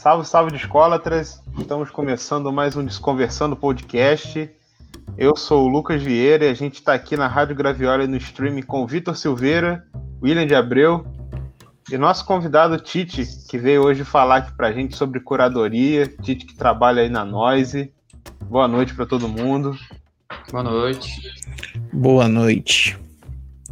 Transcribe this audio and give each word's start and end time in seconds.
Salve, 0.00 0.26
salve 0.26 0.50
de 0.50 0.56
escolatras! 0.56 1.42
Estamos 1.58 1.90
começando 1.90 2.50
mais 2.50 2.74
um 2.74 2.82
Desconversando 2.82 3.54
Podcast. 3.54 4.50
Eu 5.14 5.36
sou 5.36 5.66
o 5.66 5.68
Lucas 5.68 6.02
Vieira 6.02 6.46
e 6.46 6.48
a 6.48 6.54
gente 6.54 6.76
está 6.76 6.94
aqui 6.94 7.18
na 7.18 7.28
Rádio 7.28 7.54
Graviola 7.54 8.06
no 8.06 8.16
streaming 8.16 8.62
com 8.62 8.86
Vitor 8.86 9.14
Silveira, 9.14 9.86
William 10.22 10.46
de 10.46 10.54
Abreu 10.54 11.04
e 11.92 11.98
nosso 11.98 12.24
convidado 12.24 12.78
Tite, 12.78 13.26
que 13.46 13.58
veio 13.58 13.82
hoje 13.82 14.02
falar 14.02 14.36
aqui 14.36 14.56
para 14.56 14.68
a 14.68 14.72
gente 14.72 14.96
sobre 14.96 15.20
curadoria. 15.20 16.06
Tite 16.06 16.46
que 16.46 16.56
trabalha 16.56 17.02
aí 17.02 17.10
na 17.10 17.22
Noise. 17.22 17.92
Boa 18.46 18.66
noite 18.66 18.94
para 18.94 19.04
todo 19.04 19.28
mundo. 19.28 19.76
Boa 20.50 20.62
noite. 20.62 21.10
Boa 21.92 22.26
noite. 22.26 22.98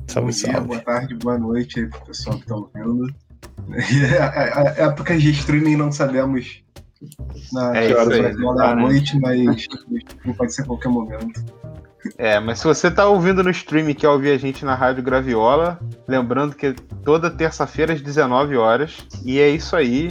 Salve, 0.07 0.31
Bom 0.31 0.37
dia, 0.37 0.53
salve. 0.53 0.69
Boa 0.69 0.81
tarde, 0.83 1.15
boa 1.15 1.39
noite 1.39 1.81
aí 1.81 1.89
pro 1.89 2.05
pessoal 2.05 2.37
que 2.37 2.43
está 2.43 2.55
ouvindo. 2.55 3.15
É, 3.73 4.85
épocas 4.85 5.23
de 5.23 5.31
streaming 5.31 5.77
não 5.77 5.93
sabemos 5.93 6.63
na 7.53 7.77
é 7.77 7.95
horas 7.95 8.25
aí, 8.25 8.45
da 8.45 8.75
né? 8.75 8.83
noite, 8.83 9.19
mas 9.21 9.67
pode 10.37 10.53
ser 10.53 10.63
a 10.63 10.67
qualquer 10.67 10.89
momento. 10.89 11.45
É, 12.17 12.39
mas 12.41 12.61
se 12.61 12.65
você 12.65 12.89
está 12.89 13.07
ouvindo 13.07 13.43
no 13.43 13.51
stream 13.51 13.91
e 13.91 13.95
quer 13.95 14.09
ouvir 14.09 14.31
a 14.31 14.39
gente 14.39 14.65
na 14.65 14.75
Rádio 14.75 15.03
Graviola, 15.03 15.79
lembrando 16.07 16.55
que 16.55 16.67
é 16.67 16.75
toda 17.05 17.31
terça-feira 17.31 17.93
às 17.93 18.01
19 18.01 18.57
horas. 18.57 19.07
E 19.25 19.39
é 19.39 19.49
isso 19.49 19.77
aí. 19.77 20.11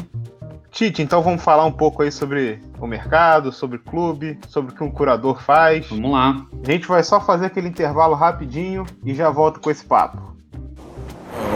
Tite, 0.69 1.01
então 1.01 1.23
vamos 1.23 1.41
falar 1.41 1.65
um 1.65 1.71
pouco 1.71 2.03
aí 2.03 2.11
sobre 2.11 2.61
o 2.79 2.85
mercado, 2.85 3.51
sobre 3.51 3.77
o 3.77 3.79
clube, 3.79 4.37
sobre 4.47 4.71
o 4.71 4.75
que 4.75 4.83
um 4.83 4.91
curador 4.91 5.41
faz. 5.41 5.87
Vamos 5.89 6.11
lá. 6.11 6.45
A 6.63 6.71
gente 6.71 6.87
vai 6.87 7.03
só 7.03 7.19
fazer 7.19 7.47
aquele 7.47 7.69
intervalo 7.69 8.15
rapidinho 8.15 8.85
e 9.03 9.15
já 9.15 9.29
volto 9.29 9.59
com 9.59 9.71
esse 9.71 9.85
papo. 9.85 10.35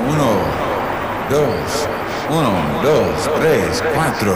Uno, 0.09 0.60
dois, 1.31 1.87
um, 2.29 2.81
dois, 2.81 3.27
três, 3.39 3.79
quatro. 3.79 4.33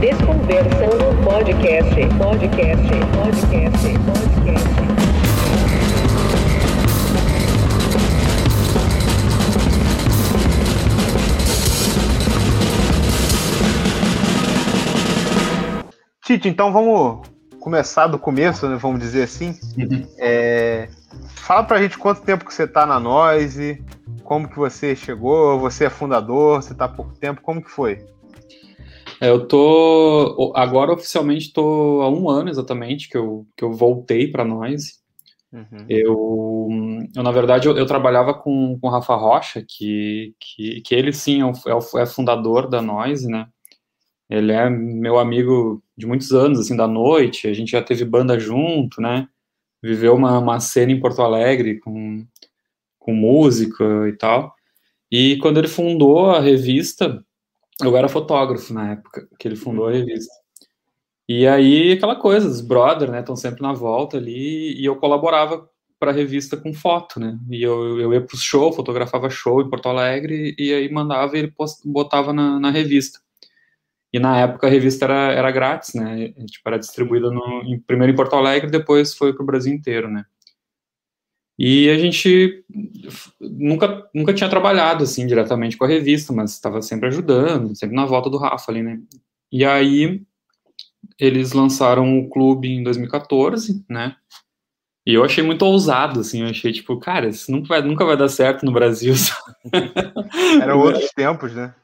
Desconversando 0.00 1.22
podcast, 1.22 2.08
podcast, 2.16 2.88
podcast, 3.12 3.84
podcast. 4.06 4.72
Tite, 16.22 16.48
então 16.48 16.72
vamos 16.72 17.28
começar 17.60 18.06
do 18.06 18.18
começo, 18.18 18.66
né, 18.66 18.78
vamos 18.80 19.00
dizer 19.00 19.24
assim. 19.24 19.54
Uhum. 19.76 20.06
É, 20.16 20.88
fala 21.36 21.64
pra 21.64 21.82
gente 21.82 21.98
quanto 21.98 22.22
tempo 22.22 22.44
que 22.44 22.54
você 22.54 22.66
tá 22.66 22.86
na 22.86 22.98
Noise, 22.98 23.84
como 24.24 24.48
que 24.48 24.56
você 24.56 24.94
chegou, 24.96 25.58
você 25.58 25.86
é 25.86 25.90
fundador, 25.90 26.62
você 26.62 26.74
tá 26.74 26.86
há 26.86 26.88
pouco 26.88 27.14
tempo, 27.14 27.42
como 27.42 27.62
que 27.62 27.70
foi? 27.70 28.06
É, 29.20 29.28
eu 29.28 29.46
tô, 29.46 30.52
agora 30.56 30.92
oficialmente 30.92 31.52
tô 31.52 32.00
há 32.02 32.10
um 32.10 32.28
ano 32.28 32.50
exatamente 32.50 33.08
que 33.08 33.16
eu, 33.16 33.46
que 33.56 33.64
eu 33.64 33.72
voltei 33.72 34.26
pra 34.26 34.44
Noise. 34.44 34.94
Uhum. 35.52 35.86
Eu, 35.88 36.68
eu, 37.14 37.22
na 37.22 37.30
verdade, 37.30 37.68
eu, 37.68 37.76
eu, 37.76 37.86
trabalhava 37.86 38.32
com, 38.32 38.78
com 38.80 38.88
o 38.88 38.90
Rafa 38.90 39.14
Rocha, 39.14 39.62
que, 39.62 40.34
que, 40.40 40.80
que 40.80 40.94
ele 40.94 41.12
sim 41.12 41.40
é, 41.40 41.44
o, 41.44 41.98
é, 41.98 42.06
fundador 42.06 42.68
da 42.68 42.80
Noise, 42.80 43.28
né? 43.28 43.46
Ele 44.30 44.50
é 44.50 44.70
meu 44.70 45.18
amigo 45.18 45.82
de 45.96 46.06
muitos 46.06 46.32
anos, 46.32 46.58
assim, 46.58 46.74
da 46.74 46.88
noite, 46.88 47.46
a 47.46 47.52
gente 47.52 47.72
já 47.72 47.82
teve 47.82 48.04
banda 48.04 48.38
junto, 48.40 49.00
né? 49.00 49.28
Viveu 49.82 50.14
uma, 50.14 50.38
uma 50.38 50.60
cena 50.60 50.92
em 50.92 51.00
Porto 51.00 51.22
Alegre 51.22 51.80
com, 51.80 52.24
com 52.98 53.12
música 53.14 53.84
e 54.08 54.12
tal. 54.12 54.54
E 55.10 55.36
quando 55.38 55.58
ele 55.58 55.68
fundou 55.68 56.30
a 56.30 56.40
revista, 56.40 57.22
eu 57.82 57.96
era 57.96 58.08
fotógrafo 58.08 58.72
na 58.72 58.92
época 58.92 59.28
que 59.38 59.46
ele 59.48 59.56
fundou 59.56 59.86
a 59.86 59.88
uhum. 59.88 59.98
revista. 59.98 60.32
E 61.28 61.46
aí, 61.46 61.92
aquela 61.92 62.16
coisa, 62.16 62.48
os 62.48 62.60
brothers, 62.60 63.10
né, 63.10 63.20
estão 63.20 63.36
sempre 63.36 63.62
na 63.62 63.72
volta 63.72 64.16
ali, 64.16 64.74
e 64.80 64.84
eu 64.84 64.96
colaborava 64.96 65.68
para 65.98 66.10
a 66.10 66.14
revista 66.14 66.56
com 66.56 66.74
foto, 66.74 67.20
né? 67.20 67.38
E 67.48 67.62
eu, 67.62 68.00
eu 68.00 68.12
ia 68.12 68.20
para 68.20 68.34
o 68.34 68.38
show, 68.38 68.72
fotografava 68.72 69.30
show 69.30 69.62
em 69.62 69.70
Porto 69.70 69.88
Alegre, 69.88 70.54
e 70.58 70.72
aí 70.72 70.90
mandava 70.90 71.36
e 71.36 71.40
ele 71.40 71.50
post, 71.52 71.80
botava 71.88 72.32
na, 72.32 72.58
na 72.58 72.70
revista. 72.70 73.20
E 74.12 74.18
na 74.18 74.38
época 74.38 74.66
a 74.66 74.70
revista 74.70 75.06
era, 75.06 75.32
era 75.32 75.50
grátis, 75.50 75.94
né? 75.94 76.28
Tipo, 76.46 76.68
era 76.68 76.78
distribuída 76.78 77.30
no, 77.30 77.62
em, 77.64 77.78
primeiro 77.80 78.12
em 78.12 78.16
Porto 78.16 78.36
Alegre, 78.36 78.70
depois 78.70 79.14
foi 79.14 79.32
para 79.32 79.42
o 79.42 79.46
Brasil 79.46 79.72
inteiro, 79.72 80.10
né? 80.10 80.24
E 81.58 81.88
a 81.90 81.98
gente 81.98 82.64
nunca, 83.40 84.08
nunca 84.14 84.34
tinha 84.34 84.50
trabalhado 84.50 85.04
assim 85.04 85.26
diretamente 85.26 85.76
com 85.76 85.84
a 85.84 85.88
revista, 85.88 86.32
mas 86.32 86.52
estava 86.52 86.82
sempre 86.82 87.08
ajudando, 87.08 87.76
sempre 87.76 87.94
na 87.94 88.04
volta 88.04 88.28
do 88.28 88.38
Rafa 88.38 88.70
ali, 88.70 88.82
né? 88.82 89.00
E 89.50 89.64
aí 89.64 90.22
eles 91.18 91.52
lançaram 91.52 92.18
o 92.18 92.28
clube 92.28 92.68
em 92.68 92.82
2014, 92.82 93.84
né? 93.88 94.16
E 95.06 95.14
eu 95.14 95.24
achei 95.24 95.42
muito 95.42 95.62
ousado, 95.64 96.20
assim, 96.20 96.42
eu 96.42 96.48
achei 96.48 96.72
tipo, 96.72 96.96
cara, 96.98 97.28
isso 97.28 97.50
nunca 97.50 97.68
vai, 97.68 97.82
nunca 97.82 98.04
vai 98.04 98.16
dar 98.16 98.28
certo 98.28 98.64
no 98.64 98.72
Brasil. 98.72 99.14
Eram 100.60 100.78
outros 100.80 101.10
tempos, 101.10 101.52
né? 101.54 101.74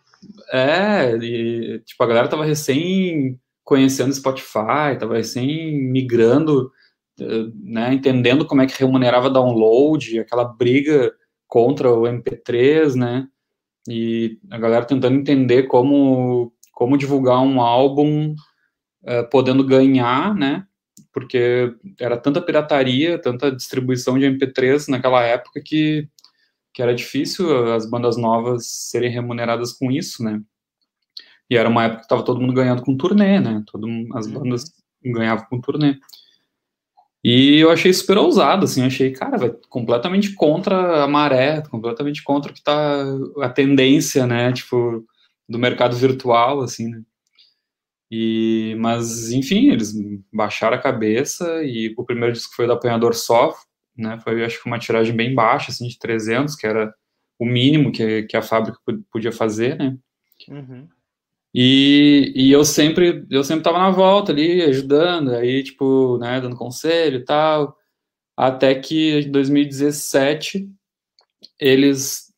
É, 0.52 1.16
e, 1.16 1.80
tipo, 1.80 2.02
a 2.02 2.06
galera 2.06 2.28
tava 2.28 2.44
recém 2.44 3.38
conhecendo 3.64 4.14
Spotify, 4.14 4.98
tava 4.98 5.16
recém 5.16 5.78
migrando, 5.78 6.72
eh, 7.20 7.50
né, 7.62 7.92
entendendo 7.92 8.46
como 8.46 8.62
é 8.62 8.66
que 8.66 8.78
remunerava 8.78 9.28
download, 9.28 10.18
aquela 10.18 10.44
briga 10.44 11.12
contra 11.46 11.92
o 11.92 12.04
MP3, 12.04 12.94
né, 12.94 13.28
e 13.86 14.38
a 14.50 14.58
galera 14.58 14.86
tentando 14.86 15.16
entender 15.18 15.64
como, 15.64 16.52
como 16.72 16.96
divulgar 16.96 17.40
um 17.40 17.60
álbum 17.60 18.34
uh, 19.02 19.28
podendo 19.30 19.64
ganhar, 19.64 20.34
né, 20.34 20.64
porque 21.12 21.74
era 22.00 22.16
tanta 22.16 22.40
pirataria, 22.40 23.20
tanta 23.20 23.52
distribuição 23.52 24.18
de 24.18 24.26
MP3 24.26 24.88
naquela 24.88 25.22
época 25.22 25.60
que 25.64 26.08
que 26.78 26.82
era 26.82 26.94
difícil 26.94 27.72
as 27.72 27.90
bandas 27.90 28.16
novas 28.16 28.68
serem 28.68 29.10
remuneradas 29.10 29.72
com 29.72 29.90
isso, 29.90 30.22
né? 30.22 30.40
E 31.50 31.56
era 31.56 31.68
uma 31.68 31.82
época 31.82 31.98
que 31.98 32.04
estava 32.04 32.22
todo 32.22 32.40
mundo 32.40 32.52
ganhando 32.52 32.82
com 32.82 32.96
turnê, 32.96 33.40
né? 33.40 33.64
Todo, 33.66 33.88
as 34.14 34.26
uhum. 34.26 34.34
bandas 34.34 34.72
ganhavam 35.04 35.44
com 35.50 35.60
turnê. 35.60 35.98
E 37.24 37.58
eu 37.58 37.68
achei 37.72 37.92
super 37.92 38.16
ousado, 38.16 38.64
assim, 38.64 38.86
achei, 38.86 39.10
cara, 39.10 39.36
vai 39.36 39.52
completamente 39.68 40.36
contra 40.36 41.02
a 41.02 41.08
maré, 41.08 41.62
completamente 41.62 42.22
contra 42.22 42.52
o 42.52 42.54
que 42.54 42.62
tá 42.62 43.04
a 43.42 43.48
tendência, 43.48 44.24
né, 44.24 44.52
tipo, 44.52 45.04
do 45.48 45.58
mercado 45.58 45.96
virtual, 45.96 46.60
assim, 46.60 46.88
né. 46.90 47.02
E, 48.08 48.76
mas, 48.78 49.32
enfim, 49.32 49.70
eles 49.70 49.92
baixaram 50.32 50.76
a 50.76 50.80
cabeça 50.80 51.60
e 51.64 51.92
o 51.98 52.04
primeiro 52.04 52.32
disco 52.32 52.54
foi 52.54 52.68
do 52.68 52.72
Apanhador 52.72 53.16
Só, 53.16 53.52
né? 53.98 54.18
Foi, 54.20 54.44
acho 54.44 54.62
que 54.62 54.66
uma 54.66 54.78
tiragem 54.78 55.14
bem 55.14 55.34
baixa, 55.34 55.70
assim, 55.70 55.88
de 55.88 55.98
300, 55.98 56.54
que 56.56 56.66
era 56.66 56.94
o 57.38 57.44
mínimo 57.44 57.92
que, 57.92 58.24
que 58.24 58.36
a 58.36 58.42
fábrica 58.42 58.78
podia 59.10 59.32
fazer, 59.32 59.76
né? 59.76 59.96
Uhum. 60.48 60.88
E, 61.54 62.32
e 62.36 62.52
eu 62.52 62.64
sempre 62.64 63.26
eu 63.30 63.42
sempre 63.42 63.64
tava 63.64 63.78
na 63.78 63.90
volta 63.90 64.32
ali, 64.32 64.62
ajudando, 64.62 65.32
aí, 65.34 65.62
tipo, 65.62 66.18
né, 66.18 66.40
dando 66.40 66.56
conselho 66.56 67.18
e 67.18 67.24
tal, 67.24 67.76
até 68.36 68.74
que 68.74 69.20
em 69.20 69.30
2017 69.30 70.68
eles 71.58 72.32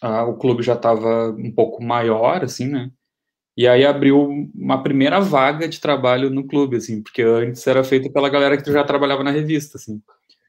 a, 0.00 0.24
o 0.24 0.36
clube 0.36 0.62
já 0.62 0.74
estava 0.74 1.30
um 1.30 1.52
pouco 1.52 1.82
maior, 1.82 2.44
assim, 2.44 2.68
né? 2.68 2.90
E 3.56 3.68
aí 3.68 3.84
abriu 3.84 4.48
uma 4.54 4.82
primeira 4.82 5.20
vaga 5.20 5.68
de 5.68 5.80
trabalho 5.80 6.30
no 6.30 6.46
clube, 6.46 6.76
assim, 6.76 7.02
porque 7.02 7.22
antes 7.22 7.66
era 7.66 7.84
feito 7.84 8.10
pela 8.12 8.28
galera 8.30 8.56
que 8.56 8.72
já 8.72 8.84
trabalhava 8.84 9.22
na 9.24 9.30
revista, 9.30 9.76
assim. 9.76 10.00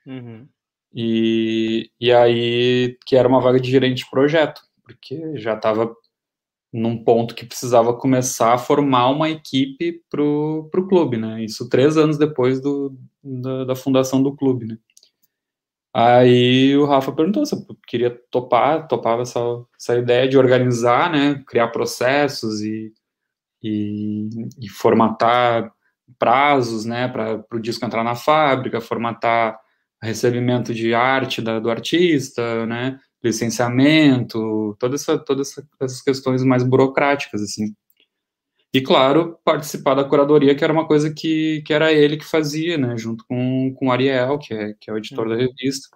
Uhum. 0.05 0.47
E, 0.93 1.89
e 1.99 2.11
aí, 2.11 2.97
que 3.05 3.15
era 3.15 3.27
uma 3.27 3.39
vaga 3.39 3.59
de 3.59 3.69
gerente 3.69 4.03
de 4.03 4.09
projeto, 4.09 4.61
porque 4.83 5.37
já 5.37 5.53
estava 5.55 5.95
num 6.73 7.03
ponto 7.03 7.35
que 7.35 7.45
precisava 7.45 7.93
começar 7.93 8.53
a 8.53 8.57
formar 8.57 9.09
uma 9.09 9.29
equipe 9.29 10.01
para 10.09 10.21
o 10.23 10.87
clube, 10.87 11.17
né? 11.17 11.43
Isso 11.43 11.67
três 11.69 11.97
anos 11.97 12.17
depois 12.17 12.61
do, 12.61 12.97
da, 13.23 13.65
da, 13.65 13.75
fundação 13.75 14.23
do 14.23 14.35
clube, 14.35 14.65
né? 14.65 14.77
Aí 15.93 16.75
o 16.77 16.85
Rafa 16.85 17.11
perguntou 17.11 17.45
se 17.45 17.53
eu 17.53 17.77
queria 17.85 18.09
topar, 18.31 18.87
topava 18.87 19.23
essa, 19.23 19.39
essa 19.77 19.97
ideia 19.97 20.27
de 20.27 20.37
organizar, 20.37 21.11
né? 21.11 21.43
Criar 21.45 21.67
processos 21.69 22.61
e, 22.61 22.93
e, 23.61 24.29
e 24.59 24.69
formatar 24.69 25.73
prazos, 26.17 26.85
né? 26.85 27.09
Para 27.09 27.45
o 27.53 27.59
disco 27.59 27.85
entrar 27.85 28.03
na 28.03 28.15
fábrica, 28.15 28.79
formatar 28.79 29.59
recebimento 30.07 30.73
de 30.73 30.93
arte 30.93 31.41
da, 31.41 31.59
do 31.59 31.69
artista, 31.69 32.65
né, 32.65 32.99
licenciamento, 33.23 34.75
toda 34.79 34.95
essa, 34.95 35.17
todas 35.17 35.53
essas 35.79 36.01
questões 36.01 36.43
mais 36.43 36.63
burocráticas, 36.63 37.41
assim. 37.41 37.75
E, 38.73 38.81
claro, 38.81 39.37
participar 39.43 39.95
da 39.95 40.03
curadoria, 40.03 40.55
que 40.55 40.63
era 40.63 40.71
uma 40.71 40.87
coisa 40.87 41.13
que, 41.13 41.61
que 41.65 41.73
era 41.73 41.91
ele 41.91 42.15
que 42.17 42.25
fazia, 42.25 42.77
né, 42.77 42.97
junto 42.97 43.25
com, 43.27 43.73
com 43.75 43.87
o 43.87 43.91
Ariel, 43.91 44.39
que 44.39 44.53
é, 44.53 44.73
que 44.79 44.89
é 44.89 44.93
o 44.93 44.97
editor 44.97 45.27
da 45.27 45.35
uhum. 45.35 45.41
revista. 45.41 45.89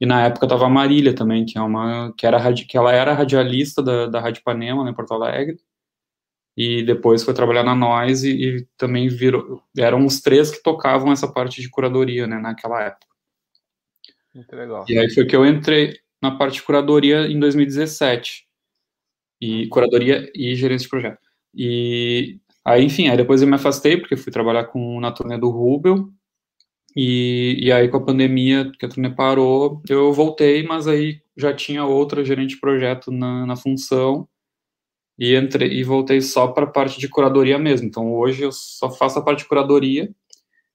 E 0.00 0.06
na 0.06 0.24
época 0.24 0.48
tava 0.48 0.66
a 0.66 0.68
Marília 0.70 1.14
também, 1.14 1.44
que 1.44 1.58
é 1.58 1.60
uma 1.62 2.12
que 2.16 2.26
era 2.26 2.52
que 2.54 2.76
ela 2.76 2.92
era 2.92 3.14
radialista 3.14 3.82
da, 3.82 4.06
da 4.06 4.20
Rádio 4.20 4.42
Panema, 4.44 4.84
né, 4.84 4.90
em 4.90 4.94
Porto 4.94 5.14
Alegre. 5.14 5.58
E 6.56 6.82
depois 6.82 7.22
foi 7.22 7.34
trabalhar 7.34 7.62
na 7.64 7.74
Noise 7.74 8.30
e, 8.30 8.58
e 8.58 8.68
também 8.78 9.08
virou 9.08 9.62
eram 9.76 10.04
os 10.06 10.20
três 10.20 10.50
que 10.50 10.62
tocavam 10.62 11.12
essa 11.12 11.30
parte 11.30 11.60
de 11.60 11.70
curadoria, 11.70 12.26
né, 12.26 12.38
naquela 12.38 12.82
época. 12.82 13.15
Muito 14.36 14.54
legal. 14.54 14.84
E 14.88 14.98
aí 14.98 15.10
foi 15.10 15.24
que 15.26 15.34
eu 15.34 15.46
entrei 15.46 15.98
na 16.22 16.30
parte 16.30 16.56
de 16.56 16.62
curadoria 16.62 17.26
em 17.26 17.40
2017. 17.40 18.46
E 19.40 19.66
curadoria 19.68 20.30
e 20.34 20.54
gerência 20.54 20.84
de 20.84 20.90
projeto. 20.90 21.28
E 21.54 22.38
aí, 22.64 22.84
enfim, 22.84 23.08
aí 23.08 23.16
depois 23.16 23.42
eu 23.42 23.48
me 23.48 23.54
afastei 23.54 23.96
porque 23.96 24.16
fui 24.16 24.32
trabalhar 24.32 24.64
com 24.64 25.00
na 25.00 25.10
turnê 25.10 25.38
do 25.38 25.50
Rubel 25.50 26.10
e, 26.96 27.58
e 27.60 27.70
aí, 27.70 27.88
com 27.88 27.98
a 27.98 28.04
pandemia, 28.04 28.72
que 28.78 28.86
a 28.86 28.88
turnê 28.88 29.10
parou, 29.10 29.82
eu 29.86 30.12
voltei, 30.14 30.62
mas 30.62 30.88
aí 30.88 31.20
já 31.36 31.52
tinha 31.54 31.84
outra 31.84 32.24
gerente 32.24 32.54
de 32.54 32.60
projeto 32.60 33.12
na, 33.12 33.44
na 33.44 33.54
função 33.54 34.26
e 35.18 35.36
entrei 35.36 35.72
e 35.72 35.84
voltei 35.84 36.22
só 36.22 36.48
para 36.48 36.64
a 36.64 36.70
parte 36.70 36.98
de 36.98 37.08
curadoria 37.08 37.58
mesmo. 37.58 37.86
Então, 37.86 38.14
hoje 38.14 38.42
eu 38.42 38.52
só 38.52 38.90
faço 38.90 39.18
a 39.18 39.22
parte 39.22 39.40
de 39.40 39.48
curadoria 39.48 40.10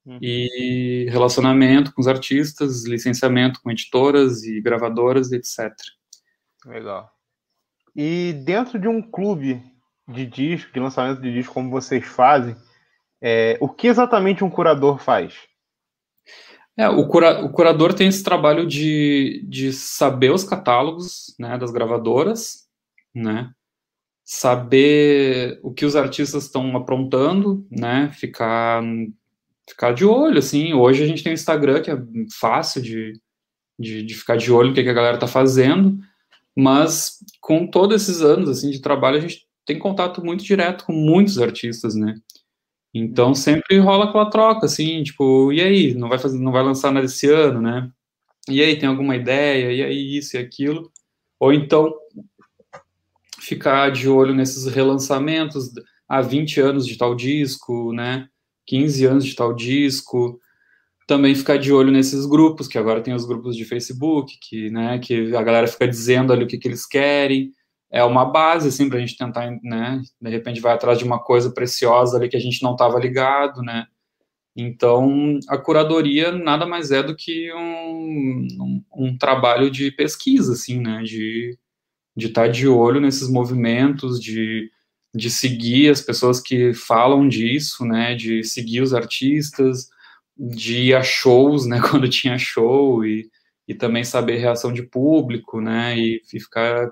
uhum. 0.06 0.20
e 0.22 1.08
relacionamento 1.10 1.94
com 1.94 2.02
os 2.02 2.08
artistas, 2.08 2.86
licenciamento 2.86 3.62
com 3.62 3.72
editoras 3.72 4.44
e 4.44 4.62
gravadoras, 4.62 5.32
etc. 5.32 5.72
Legal. 6.66 7.10
E 7.96 8.34
dentro 8.46 8.80
de 8.80 8.88
um 8.88 9.02
clube 9.02 9.62
de 10.08 10.26
disco, 10.26 10.72
de 10.74 10.80
lançamento 10.80 11.22
de 11.22 11.34
disco, 11.34 11.54
como 11.54 11.70
vocês 11.70 12.06
fazem, 12.06 12.56
é, 13.22 13.58
o 13.62 13.70
que 13.70 13.88
exatamente 13.88 14.44
um 14.44 14.50
curador 14.50 14.98
faz? 15.00 15.36
É, 16.78 16.88
o, 16.90 17.08
cura, 17.08 17.44
o 17.44 17.52
curador 17.52 17.94
tem 17.94 18.08
esse 18.08 18.24
trabalho 18.24 18.66
de, 18.66 19.46
de 19.48 19.74
saber 19.74 20.32
os 20.32 20.44
catálogos 20.44 21.36
né, 21.38 21.58
das 21.58 21.70
gravadoras, 21.70 22.68
né, 23.14 23.52
saber 24.24 25.60
o 25.62 25.74
que 25.74 25.86
os 25.86 25.96
artistas 25.96 26.46
estão 26.46 26.76
aprontando, 26.78 27.68
né, 27.70 28.10
ficar, 28.14 28.82
ficar 29.70 29.94
de 29.94 30.06
olho, 30.06 30.40
assim. 30.40 30.74
Hoje 30.74 31.04
a 31.04 31.08
gente 31.08 31.24
tem 31.24 31.32
o 31.32 31.34
Instagram, 31.34 31.82
que 31.82 31.92
é 31.92 31.98
fácil 32.40 32.82
de, 32.82 33.14
de, 33.80 34.04
de 34.04 34.14
ficar 34.16 34.38
de 34.38 34.52
olho 34.52 34.70
no 34.70 34.76
que, 34.76 34.84
que 34.84 34.90
a 34.90 34.94
galera 34.94 35.16
está 35.16 35.28
fazendo, 35.28 35.98
mas 36.56 37.18
com 37.40 37.68
todos 37.68 38.02
esses 38.02 38.22
anos 38.22 38.50
assim 38.50 38.70
de 38.70 38.82
trabalho, 38.82 39.18
a 39.18 39.22
gente 39.22 39.48
tem 39.66 39.80
contato 39.80 40.24
muito 40.24 40.44
direto 40.44 40.86
com 40.86 40.94
muitos 40.94 41.40
artistas, 41.40 41.96
né? 41.96 42.16
Então 42.94 43.34
sempre 43.34 43.80
rola 43.80 44.06
aquela 44.06 44.30
troca, 44.30 44.66
assim, 44.66 45.02
tipo, 45.04 45.52
e 45.54 45.62
aí, 45.62 45.94
não 45.94 46.10
vai 46.10 46.20
fazer, 46.20 46.38
não 46.40 46.52
vai 46.52 46.64
lançar 46.64 46.92
nada 46.92 47.06
esse 47.06 47.30
ano, 47.32 47.62
né? 47.62 47.90
E 48.50 48.62
aí, 48.62 48.78
tem 48.78 48.90
alguma 48.90 49.16
ideia? 49.16 49.72
E 49.72 49.84
aí, 49.84 50.18
isso 50.18 50.36
e 50.36 50.40
aquilo? 50.40 50.92
Ou 51.40 51.54
então 51.54 51.94
ficar 53.40 53.92
de 53.92 54.08
olho 54.10 54.34
nesses 54.34 54.66
relançamentos 54.68 55.72
há 56.08 56.22
20 56.22 56.60
anos 56.60 56.86
de 56.86 56.98
tal 56.98 57.16
disco, 57.16 57.94
né? 57.94 58.28
15 58.66 59.06
anos 59.06 59.26
de 59.26 59.36
tal 59.36 59.54
disco. 59.54 60.40
Também 61.08 61.36
ficar 61.36 61.58
de 61.58 61.74
olho 61.74 61.92
nesses 61.92 62.26
grupos, 62.26 62.68
que 62.68 62.78
agora 62.78 63.02
tem 63.02 63.14
os 63.14 63.26
grupos 63.26 63.56
de 63.56 63.66
Facebook, 63.66 64.38
que, 64.42 64.70
né, 64.70 65.00
que 65.00 65.36
a 65.36 65.44
galera 65.44 65.68
fica 65.68 65.88
dizendo 65.88 66.32
ali 66.32 66.44
o 66.44 66.48
que, 66.48 66.58
que 66.58 66.68
eles 66.68 66.86
querem 66.86 67.54
é 67.92 68.04
uma 68.04 68.24
base, 68.24 68.70
assim, 68.70 68.88
para 68.88 68.98
a 68.98 69.02
gente 69.02 69.18
tentar, 69.18 69.52
né, 69.62 70.02
de 70.22 70.30
repente 70.30 70.62
vai 70.62 70.74
atrás 70.74 70.98
de 70.98 71.04
uma 71.04 71.20
coisa 71.20 71.52
preciosa 71.52 72.18
ali 72.18 72.30
que 72.30 72.38
a 72.38 72.40
gente 72.40 72.64
não 72.64 72.72
estava 72.72 72.98
ligado, 72.98 73.62
né, 73.62 73.86
então 74.56 75.38
a 75.50 75.58
curadoria 75.58 76.32
nada 76.32 76.66
mais 76.66 76.92
é 76.92 77.04
do 77.04 77.14
que 77.14 77.54
um, 77.54 78.48
um, 78.62 78.84
um 78.96 79.18
trabalho 79.18 79.70
de 79.70 79.92
pesquisa, 79.92 80.54
assim, 80.54 80.80
né, 80.80 81.04
de 81.04 81.58
de 82.16 82.28
estar 82.28 82.44
tá 82.44 82.48
de 82.48 82.68
olho 82.68 83.00
nesses 83.00 83.30
movimentos, 83.30 84.20
de, 84.20 84.70
de 85.14 85.30
seguir 85.30 85.90
as 85.90 86.02
pessoas 86.02 86.40
que 86.40 86.74
falam 86.74 87.28
disso, 87.28 87.86
né, 87.86 88.16
de 88.16 88.44
seguir 88.44 88.82
os 88.82 88.94
artistas, 88.94 89.90
de 90.38 90.78
ir 90.84 90.96
a 90.96 91.04
shows, 91.04 91.66
né, 91.68 91.82
quando 91.82 92.10
tinha 92.10 92.38
show, 92.38 93.06
e, 93.06 93.30
e 93.68 93.74
também 93.74 94.04
saber 94.04 94.38
reação 94.38 94.72
de 94.72 94.84
público, 94.84 95.60
né, 95.62 95.98
e, 95.98 96.22
e 96.34 96.40
ficar 96.40 96.92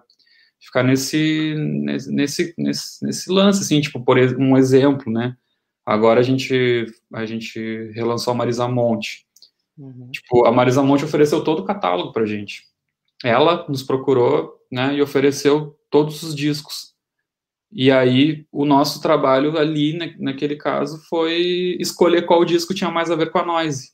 ficar 0.59 0.83
nesse, 0.83 1.55
nesse, 1.55 2.53
nesse, 2.57 3.01
nesse 3.01 3.31
lance, 3.31 3.61
assim, 3.61 3.79
tipo, 3.79 4.03
por 4.03 4.17
um 4.17 4.57
exemplo, 4.57 5.11
né? 5.11 5.35
Agora 5.85 6.19
a 6.19 6.23
gente, 6.23 6.85
a 7.13 7.25
gente 7.25 7.91
relançou 7.93 8.31
a 8.31 8.35
Marisa 8.35 8.67
Monte. 8.67 9.25
Uhum. 9.77 10.11
Tipo, 10.11 10.45
a 10.45 10.51
Marisa 10.51 10.83
Monte 10.83 11.05
ofereceu 11.05 11.43
todo 11.43 11.61
o 11.61 11.65
catálogo 11.65 12.11
pra 12.11 12.25
gente. 12.25 12.65
Ela 13.23 13.65
nos 13.69 13.81
procurou, 13.81 14.53
né, 14.71 14.93
e 14.95 15.01
ofereceu 15.01 15.79
todos 15.89 16.21
os 16.21 16.35
discos. 16.35 16.93
E 17.71 17.91
aí, 17.91 18.45
o 18.51 18.65
nosso 18.65 19.01
trabalho 19.01 19.57
ali, 19.57 19.97
na, 19.97 20.07
naquele 20.17 20.55
caso, 20.55 20.99
foi 21.07 21.77
escolher 21.79 22.25
qual 22.25 22.43
disco 22.43 22.73
tinha 22.73 22.89
mais 22.89 23.11
a 23.11 23.15
ver 23.15 23.31
com 23.31 23.39
a 23.39 23.45
noise, 23.45 23.91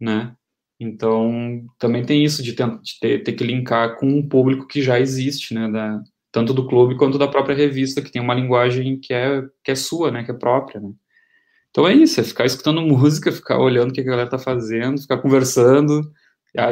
né? 0.00 0.34
Então, 0.80 1.62
também 1.78 2.04
tem 2.04 2.24
isso 2.24 2.42
de, 2.42 2.54
ter, 2.54 2.66
de 2.80 2.98
ter, 2.98 3.22
ter, 3.22 3.32
que 3.34 3.44
linkar 3.44 3.98
com 3.98 4.06
um 4.06 4.26
público 4.26 4.66
que 4.66 4.80
já 4.80 4.98
existe, 4.98 5.52
né, 5.52 5.70
da, 5.70 6.00
tanto 6.32 6.54
do 6.54 6.66
clube 6.66 6.96
quanto 6.96 7.18
da 7.18 7.28
própria 7.28 7.54
revista, 7.54 8.00
que 8.00 8.10
tem 8.10 8.22
uma 8.22 8.32
linguagem 8.32 8.98
que 8.98 9.12
é, 9.12 9.42
que 9.62 9.70
é 9.70 9.74
sua, 9.74 10.10
né, 10.10 10.24
que 10.24 10.30
é 10.30 10.34
própria, 10.34 10.80
né. 10.80 10.90
Então 11.70 11.86
é 11.86 11.92
isso, 11.94 12.18
é 12.20 12.24
ficar 12.24 12.46
escutando 12.46 12.80
música, 12.82 13.30
ficar 13.30 13.58
olhando 13.58 13.90
o 13.90 13.92
que 13.92 14.00
a 14.00 14.04
galera 14.04 14.30
tá 14.30 14.38
fazendo, 14.38 15.00
ficar 15.00 15.18
conversando. 15.18 16.10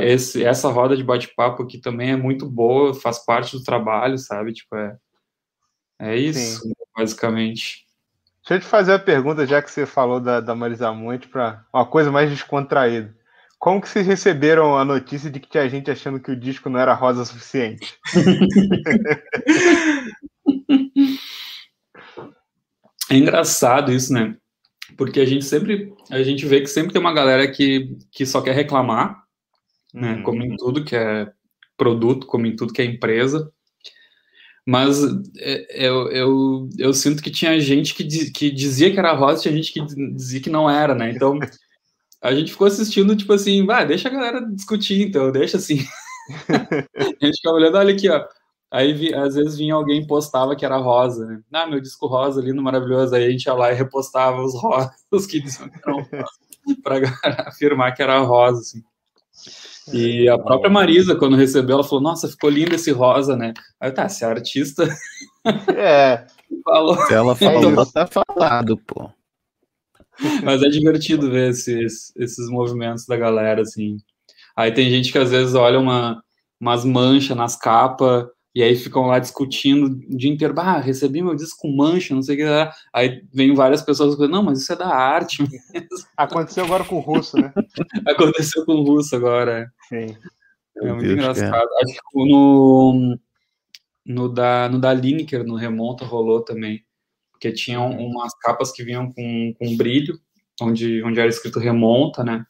Esse, 0.01 0.43
essa 0.45 0.69
roda 0.71 0.97
de 0.97 1.05
bate-papo 1.05 1.63
aqui 1.63 1.79
também 1.79 2.11
é 2.11 2.17
muito 2.17 2.49
boa, 2.49 2.95
faz 2.95 3.25
parte 3.25 3.57
do 3.57 3.63
trabalho, 3.63 4.19
sabe? 4.19 4.53
Tipo, 4.53 4.75
é, 4.75 4.97
é 5.99 6.17
isso, 6.17 6.63
Sim. 6.63 6.73
basicamente. 6.97 7.89
Deixa 8.49 8.55
eu 8.55 8.61
te 8.61 8.67
fazer 8.67 8.95
a 8.95 8.99
pergunta, 8.99 9.47
já 9.47 9.61
que 9.61 9.71
você 9.71 9.85
falou 9.85 10.21
da, 10.21 10.41
da 10.41 10.55
Marisa 10.55 10.91
Monte, 10.93 11.29
para 11.29 11.67
uma 11.73 11.85
coisa 11.85 12.11
mais 12.11 12.31
descontraída. 12.31 13.15
Como 13.59 13.81
que 13.81 13.89
vocês 13.89 14.07
receberam 14.07 14.79
a 14.79 14.85
notícia 14.85 15.29
de 15.29 15.41
que 15.41 15.51
tinha 15.51 15.69
gente 15.69 15.91
achando 15.91 16.21
que 16.21 16.31
o 16.31 16.39
disco 16.39 16.71
não 16.71 16.79
era 16.79 16.95
rosa 16.95 17.23
o 17.23 17.27
suficiente? 17.27 17.99
é 23.11 23.17
engraçado 23.17 23.93
isso, 23.93 24.13
né? 24.13 24.37
Porque 24.97 25.21
a 25.21 25.27
gente 25.27 25.45
sempre, 25.45 25.93
a 26.11 26.23
gente 26.23 26.47
vê 26.47 26.61
que 26.61 26.69
sempre 26.69 26.93
tem 26.93 27.01
uma 27.01 27.13
galera 27.13 27.51
que, 27.51 27.97
que 28.13 28.25
só 28.25 28.41
quer 28.41 28.55
reclamar, 28.55 29.25
né? 29.93 30.15
Uhum. 30.15 30.23
Como 30.23 30.43
em 30.43 30.57
tudo 30.57 30.85
que 30.85 30.95
é 30.95 31.31
produto, 31.77 32.27
como 32.27 32.47
em 32.47 32.57
tudo 32.57 32.73
que 32.73 32.81
é 32.81 32.85
empresa. 32.85 33.53
Mas 34.69 34.99
é, 35.39 35.87
eu, 35.89 36.13
eu, 36.13 36.69
eu 36.77 36.93
sinto 36.93 37.23
que 37.23 37.31
tinha 37.31 37.59
gente 37.59 37.95
que, 37.95 38.05
que 38.31 38.51
dizia 38.51 38.93
que 38.93 38.99
era 38.99 39.15
rosa, 39.15 39.41
tinha 39.41 39.57
gente 39.57 39.73
que 39.73 39.81
dizia 40.15 40.43
que 40.43 40.51
não 40.51 40.69
era, 40.69 40.95
né? 40.95 41.11
Então 41.11 41.39
a 42.21 42.35
gente 42.35 42.53
ficou 42.53 42.67
assistindo, 42.67 43.17
tipo 43.17 43.33
assim, 43.33 43.65
vai, 43.65 43.87
deixa 43.87 44.09
a 44.09 44.13
galera 44.13 44.43
discutir, 44.43 45.01
então, 45.01 45.33
deixa 45.33 45.57
assim. 45.57 45.79
a 46.95 47.25
gente 47.25 47.37
ficava 47.37 47.57
olhando, 47.57 47.79
olha 47.79 47.95
aqui, 47.95 48.11
ó. 48.11 48.23
Aí, 48.71 48.93
vi, 48.93 49.15
às 49.15 49.37
vezes, 49.37 49.57
vinha 49.57 49.73
alguém 49.73 50.07
postava 50.07 50.55
que 50.55 50.67
era 50.67 50.77
rosa, 50.77 51.25
né? 51.25 51.41
Ah, 51.51 51.67
meu 51.67 51.81
disco 51.81 52.07
rosa 52.07 52.39
ali 52.39 52.53
no 52.53 52.63
Maravilhoso. 52.63 53.15
Aí 53.15 53.25
a 53.25 53.31
gente 53.31 53.45
ia 53.45 53.55
lá 53.55 53.73
e 53.73 53.75
repostava 53.75 54.43
os 54.43 54.55
rosas 54.61 54.93
que 55.31 55.41
diziam 55.41 55.71
que 55.71 55.79
eram 55.83 56.03
rosa, 56.03 56.29
pra 56.83 56.97
afirmar 57.49 57.95
que 57.95 58.03
era 58.03 58.19
rosa, 58.19 58.61
assim. 58.61 58.83
E 59.93 60.29
a 60.29 60.39
própria 60.39 60.71
Marisa, 60.71 61.17
quando 61.17 61.37
recebeu, 61.37 61.75
ela 61.75 61.85
falou: 61.85 62.03
Nossa, 62.03 62.29
ficou 62.29 62.51
lindo 62.51 62.75
esse 62.75 62.91
rosa, 62.91 63.37
né? 63.37 63.55
Aí 63.81 63.91
tá, 63.91 64.09
se 64.09 64.25
é 64.25 64.27
artista. 64.29 64.89
É. 65.77 66.27
falou. 66.65 66.97
Se 67.07 67.15
ela 67.15 67.35
falou, 67.35 67.87
tá 67.87 68.07
falado, 68.07 68.77
pô. 68.79 69.11
Mas 70.43 70.63
é 70.63 70.69
divertido 70.69 71.31
ver 71.31 71.51
esses, 71.51 72.13
esses 72.17 72.51
movimentos 72.51 73.07
da 73.07 73.17
galera, 73.17 73.63
assim. 73.63 73.97
Aí 74.57 74.73
tem 74.73 74.91
gente 74.91 75.13
que 75.13 75.19
às 75.19 75.31
vezes 75.31 75.55
olha 75.55 75.79
uma, 75.79 76.23
umas 76.61 76.85
manchas 76.85 77.37
nas 77.37 77.57
capas 77.57 78.27
e 78.59 78.63
aí 78.63 78.75
ficam 78.75 79.07
lá 79.07 79.21
discutindo 79.21 79.87
o 79.87 80.17
dia 80.17 80.33
inteiro, 80.33 80.53
ah, 80.59 80.81
recebi 80.81 81.23
meu 81.23 81.37
disco 81.37 81.61
com 81.61 81.77
mancha, 81.77 82.13
não 82.13 82.23
sei 82.23 82.35
o 82.35 82.39
que. 82.39 82.73
Aí 82.93 83.23
vem 83.33 83.55
várias 83.55 83.83
pessoas 83.83 84.17
falando, 84.17 84.33
não, 84.33 84.43
mas 84.43 84.63
isso 84.63 84.73
é 84.73 84.77
da 84.77 84.89
arte 84.89 85.43
mesmo. 85.73 85.89
Aconteceu 86.17 86.65
agora 86.65 86.83
com 86.83 86.97
o 86.97 87.01
russo, 87.01 87.37
né? 87.37 87.53
Aconteceu 88.05 88.65
com 88.65 88.73
o 88.73 88.83
russo 88.83 89.15
agora. 89.15 89.71
Sim. 89.89 90.17
É 90.77 90.89
muito 90.89 91.03
Deus 91.05 91.13
engraçado. 91.13 91.69
É. 91.69 91.85
Acho 91.85 91.95
que 91.95 92.29
no, 92.29 93.19
no, 94.05 94.29
da, 94.29 94.69
no 94.69 94.81
da 94.81 94.93
Lineker, 94.93 95.45
no 95.45 95.55
Remonta, 95.55 96.05
rolou 96.05 96.41
também 96.43 96.83
porque 97.31 97.53
tinham 97.53 97.89
umas 97.91 98.37
capas 98.41 98.73
que 98.73 98.83
vinham 98.83 99.13
com, 99.13 99.55
com 99.57 99.77
brilho, 99.77 100.19
onde, 100.61 101.01
onde 101.05 101.21
era 101.21 101.29
escrito 101.29 101.61
remonta, 101.61 102.25
né? 102.25 102.45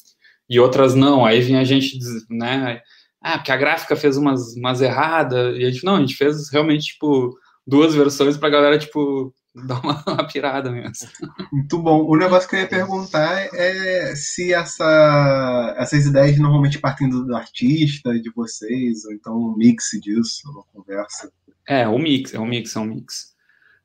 E 0.49 0.59
outras 0.59 0.95
não. 0.95 1.27
Aí 1.27 1.43
vinha 1.43 1.61
a 1.61 1.65
gente, 1.65 1.99
né? 2.31 2.81
Ah, 3.21 3.39
porque 3.39 3.53
a 3.53 3.57
gráfica 3.57 3.97
fez 3.97 4.17
umas, 4.17 4.55
umas 4.57 4.81
erradas. 4.81 5.57
E 5.57 5.65
a 5.65 5.71
gente, 5.71 5.85
não, 5.85 5.97
a 5.97 6.01
gente 6.01 6.15
fez 6.15 6.51
realmente, 6.51 6.93
tipo, 6.93 7.37
duas 7.67 7.95
versões 7.95 8.37
pra 8.37 8.49
galera, 8.49 8.79
tipo, 8.79 9.35
dar 9.67 9.81
uma, 9.81 10.03
uma 10.07 10.27
pirada 10.27 10.71
mesmo. 10.71 11.09
Muito 11.53 11.79
bom. 11.79 12.05
O 12.05 12.17
negócio 12.17 12.49
que 12.49 12.57
eu 12.57 12.61
ia 12.61 12.69
perguntar 12.69 13.49
é 13.55 14.15
se 14.15 14.53
essa, 14.53 15.75
essas 15.79 16.07
ideias 16.07 16.39
normalmente 16.39 16.79
partem 16.79 17.09
do, 17.09 17.25
do 17.25 17.37
artista, 17.37 18.19
de 18.19 18.31
vocês, 18.31 19.05
ou 19.05 19.13
então 19.13 19.37
um 19.37 19.57
mix 19.57 19.91
disso, 20.01 20.49
uma 20.51 20.65
conversa. 20.73 21.31
É, 21.67 21.89
um 21.89 21.99
mix, 21.99 22.33
é 22.33 22.39
um 22.39 22.47
mix, 22.47 22.75
é 22.77 22.81
um 22.81 22.85
mix. 22.85 23.37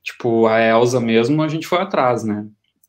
Tipo, 0.04 0.48
a 0.48 0.60
Elsa 0.62 1.00
mesmo, 1.00 1.42
a 1.42 1.48
gente 1.48 1.68
foi 1.68 1.80
atrás, 1.80 2.24
né? 2.24 2.46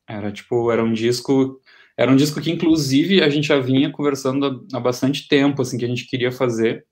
Era 0.07 0.31
tipo, 0.31 0.71
era 0.71 0.83
um 0.83 0.93
disco, 0.93 1.59
era 1.97 2.11
um 2.11 2.15
disco 2.15 2.41
que 2.41 2.51
inclusive 2.51 3.21
a 3.21 3.29
gente 3.29 3.47
já 3.47 3.59
vinha 3.59 3.91
conversando 3.91 4.65
há 4.73 4.79
bastante 4.79 5.27
tempo, 5.27 5.61
assim, 5.61 5.77
que 5.77 5.85
a 5.85 5.87
gente 5.87 6.07
queria 6.07 6.31
fazer. 6.31 6.85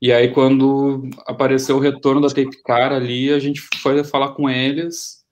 E 0.00 0.12
aí 0.12 0.28
quando 0.30 1.08
apareceu 1.26 1.76
o 1.76 1.80
retorno 1.80 2.20
da 2.20 2.28
Tape 2.28 2.62
Car 2.62 2.92
ali, 2.92 3.32
a 3.32 3.38
gente 3.38 3.60
foi 3.80 4.04
falar 4.04 4.34
com 4.34 4.48
eles 4.48 5.24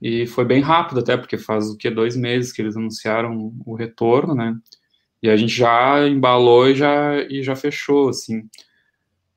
e 0.00 0.26
foi 0.26 0.44
bem 0.44 0.60
rápido 0.60 1.00
até, 1.00 1.16
porque 1.16 1.38
faz 1.38 1.68
o 1.70 1.76
que 1.76 1.90
dois 1.90 2.16
meses 2.16 2.52
que 2.52 2.62
eles 2.62 2.76
anunciaram 2.76 3.52
o 3.64 3.74
retorno, 3.74 4.34
né? 4.34 4.56
E 5.22 5.28
a 5.28 5.36
gente 5.36 5.52
já 5.52 6.06
embalou 6.06 6.68
e 6.68 6.74
já, 6.74 7.20
e 7.28 7.42
já 7.42 7.56
fechou, 7.56 8.08
assim. 8.08 8.48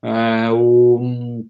É, 0.02 0.50
o, 0.50 1.44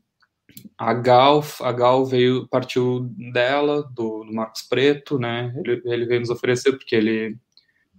a 0.76 0.92
Gal, 0.94 1.44
a 1.60 1.72
Gal 1.72 2.04
veio, 2.04 2.46
partiu 2.48 3.10
dela, 3.32 3.82
do, 3.94 4.24
do 4.24 4.32
Marcos 4.32 4.62
Preto, 4.62 5.18
né? 5.18 5.52
Ele, 5.64 5.82
ele, 5.84 6.06
veio 6.06 6.20
nos 6.20 6.30
oferecer, 6.30 6.72
porque 6.72 6.94
ele, 6.94 7.36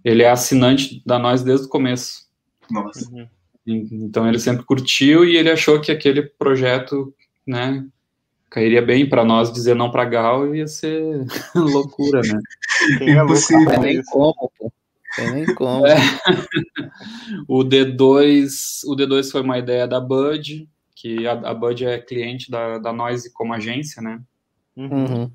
ele 0.04 0.22
é 0.22 0.30
assinante 0.30 1.02
da 1.04 1.18
nós 1.18 1.42
desde 1.42 1.66
o 1.66 1.70
começo. 1.70 2.28
Nossa. 2.70 3.10
Uhum. 3.10 3.28
Então 3.66 4.28
ele 4.28 4.38
sempre 4.38 4.64
curtiu 4.64 5.24
e 5.24 5.36
ele 5.36 5.50
achou 5.50 5.80
que 5.80 5.90
aquele 5.90 6.22
projeto, 6.22 7.14
né, 7.46 7.84
cairia 8.50 8.82
bem 8.82 9.08
para 9.08 9.24
nós 9.24 9.52
dizer 9.52 9.74
não 9.74 9.90
para 9.90 10.04
Gal 10.04 10.54
ia 10.54 10.68
ser 10.68 11.26
loucura, 11.56 12.20
né? 12.20 12.40
É 13.00 13.10
Impossível. 13.10 13.64
Não 13.64 13.72
tem 13.72 13.94
nem 13.94 14.02
como, 14.04 14.52
pô. 14.58 14.72
Tem 15.16 15.30
nem 15.30 15.54
como. 15.54 15.86
É. 15.86 15.96
o 17.48 17.64
D2, 17.64 18.82
o 18.86 18.96
D2 18.96 19.30
foi 19.30 19.40
uma 19.40 19.58
ideia 19.58 19.88
da 19.88 20.00
Bud, 20.00 20.68
que 21.04 21.26
a, 21.26 21.32
a 21.32 21.52
Bud 21.52 21.84
é 21.84 21.98
cliente 21.98 22.50
da, 22.50 22.78
da 22.78 22.90
Noise 22.90 23.30
como 23.30 23.52
agência, 23.52 24.00
né? 24.00 24.22
Uhum. 24.74 25.30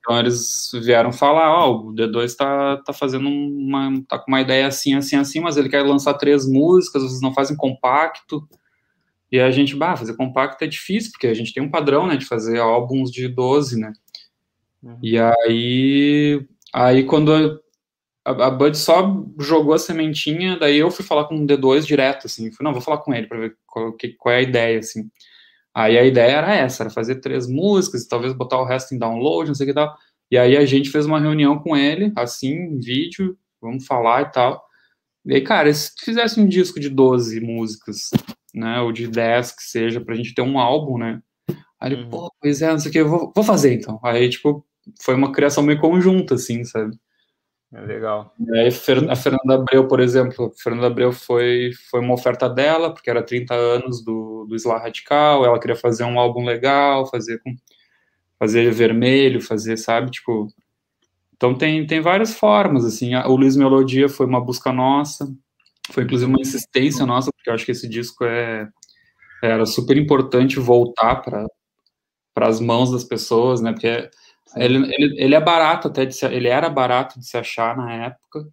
Então 0.00 0.18
eles 0.18 0.68
vieram 0.82 1.12
falar, 1.12 1.48
ó, 1.52 1.70
oh, 1.70 1.90
o 1.90 1.94
D2 1.94 2.24
está 2.24 2.78
tá 2.78 2.92
fazendo 2.92 3.28
uma, 3.28 4.02
tá 4.08 4.18
com 4.18 4.26
uma 4.26 4.40
ideia 4.40 4.66
assim, 4.66 4.96
assim, 4.96 5.14
assim, 5.14 5.38
mas 5.38 5.56
ele 5.56 5.68
quer 5.68 5.82
lançar 5.82 6.14
três 6.14 6.44
músicas, 6.44 7.04
vocês 7.04 7.20
não 7.20 7.32
fazem 7.32 7.56
compacto. 7.56 8.48
E 9.30 9.38
a 9.38 9.48
gente, 9.52 9.76
bah, 9.76 9.96
fazer 9.96 10.16
compacto 10.16 10.64
é 10.64 10.66
difícil, 10.66 11.12
porque 11.12 11.28
a 11.28 11.34
gente 11.34 11.54
tem 11.54 11.62
um 11.62 11.70
padrão, 11.70 12.04
né, 12.08 12.16
de 12.16 12.26
fazer 12.26 12.58
álbuns 12.58 13.12
de 13.12 13.28
12, 13.28 13.78
né? 13.78 13.92
Uhum. 14.82 14.98
E 15.00 15.16
aí, 15.20 16.44
aí 16.72 17.04
quando 17.04 17.60
a, 18.26 18.46
a 18.46 18.50
Bud 18.50 18.76
só 18.76 19.24
jogou 19.38 19.72
a 19.72 19.78
sementinha, 19.78 20.58
daí 20.58 20.78
eu 20.78 20.90
fui 20.90 21.04
falar 21.04 21.26
com 21.26 21.36
o 21.36 21.46
D2 21.46 21.86
direto, 21.86 22.26
assim, 22.26 22.50
fui, 22.50 22.64
não, 22.64 22.72
vou 22.72 22.82
falar 22.82 22.98
com 22.98 23.14
ele 23.14 23.28
para 23.28 23.38
ver 23.38 23.56
qual, 23.64 23.92
que, 23.92 24.08
qual 24.14 24.34
é 24.34 24.38
a 24.38 24.42
ideia, 24.42 24.80
assim. 24.80 25.08
Aí 25.72 25.96
a 25.96 26.04
ideia 26.04 26.32
era 26.32 26.54
essa, 26.54 26.82
era 26.82 26.90
fazer 26.90 27.20
três 27.20 27.46
músicas 27.46 28.02
e 28.02 28.08
talvez 28.08 28.32
botar 28.32 28.60
o 28.60 28.64
resto 28.64 28.94
em 28.94 28.98
download, 28.98 29.48
não 29.48 29.54
sei 29.54 29.66
o 29.66 29.68
que 29.68 29.74
tal. 29.74 29.94
E 30.30 30.36
aí 30.36 30.56
a 30.56 30.64
gente 30.64 30.90
fez 30.90 31.06
uma 31.06 31.20
reunião 31.20 31.58
com 31.58 31.76
ele, 31.76 32.12
assim, 32.16 32.52
em 32.52 32.80
vídeo, 32.80 33.38
vamos 33.60 33.86
falar 33.86 34.22
e 34.22 34.32
tal. 34.32 34.64
E 35.24 35.34
aí, 35.34 35.40
cara, 35.42 35.72
se 35.72 35.92
fizesse 36.00 36.40
um 36.40 36.48
disco 36.48 36.80
de 36.80 36.88
12 36.88 37.40
músicas, 37.40 38.10
né, 38.54 38.80
ou 38.80 38.90
de 38.90 39.06
10 39.06 39.52
que 39.52 39.62
seja, 39.62 40.00
pra 40.00 40.14
gente 40.16 40.34
ter 40.34 40.42
um 40.42 40.58
álbum, 40.58 40.98
né? 40.98 41.20
Aí 41.80 41.92
ele, 41.92 42.02
uhum. 42.02 42.10
pô, 42.10 42.32
pois 42.40 42.62
é, 42.62 42.70
não 42.70 42.78
sei 42.78 42.90
o 42.90 42.92
que, 42.92 42.98
eu 43.00 43.08
vou, 43.08 43.32
vou 43.34 43.44
fazer 43.44 43.74
então. 43.74 44.00
Aí, 44.02 44.28
tipo, 44.30 44.66
foi 45.02 45.14
uma 45.14 45.32
criação 45.32 45.62
meio 45.62 45.80
conjunta, 45.80 46.34
assim, 46.34 46.64
sabe? 46.64 46.96
É 47.72 47.80
legal. 47.80 48.32
E 48.38 48.58
aí 48.58 48.68
a 48.68 49.16
Fernanda 49.16 49.54
Abreu, 49.54 49.88
por 49.88 50.00
exemplo, 50.00 50.46
a 50.46 50.62
Fernanda 50.62 50.86
Abreu 50.86 51.12
foi, 51.12 51.72
foi 51.90 52.00
uma 52.00 52.14
oferta 52.14 52.48
dela, 52.48 52.92
porque 52.94 53.10
era 53.10 53.22
30 53.22 53.54
anos 53.54 54.02
do, 54.04 54.46
do 54.48 54.54
Isla 54.54 54.78
Radical, 54.78 55.44
ela 55.44 55.58
queria 55.58 55.76
fazer 55.76 56.04
um 56.04 56.18
álbum 56.18 56.44
legal, 56.44 57.06
fazer 57.06 57.38
com 57.40 57.54
fazer 58.38 58.70
vermelho, 58.70 59.40
fazer, 59.40 59.76
sabe, 59.78 60.10
tipo... 60.10 60.48
Então 61.36 61.54
tem, 61.56 61.86
tem 61.86 62.00
várias 62.00 62.34
formas, 62.34 62.84
assim, 62.84 63.14
o 63.14 63.36
Luiz 63.36 63.56
Melodia 63.56 64.08
foi 64.08 64.26
uma 64.26 64.40
busca 64.40 64.72
nossa, 64.72 65.28
foi 65.90 66.04
inclusive 66.04 66.30
uma 66.30 66.40
insistência 66.40 67.04
nossa, 67.06 67.30
porque 67.32 67.50
eu 67.50 67.54
acho 67.54 67.64
que 67.64 67.72
esse 67.72 67.88
disco 67.88 68.24
é 68.24 68.68
era 69.42 69.66
super 69.66 69.96
importante 69.98 70.58
voltar 70.58 71.16
para 71.16 71.46
as 72.48 72.60
mãos 72.60 72.90
das 72.90 73.04
pessoas, 73.04 73.60
né, 73.60 73.72
porque 73.72 74.08
ele, 74.56 74.92
ele, 74.94 75.22
ele 75.22 75.34
é 75.34 75.40
barato 75.40 75.88
até 75.88 76.04
de 76.04 76.14
se, 76.14 76.26
ele 76.26 76.48
era 76.48 76.68
barato 76.68 77.18
de 77.18 77.26
se 77.26 77.36
achar 77.36 77.76
na 77.76 77.92
época, 77.92 78.48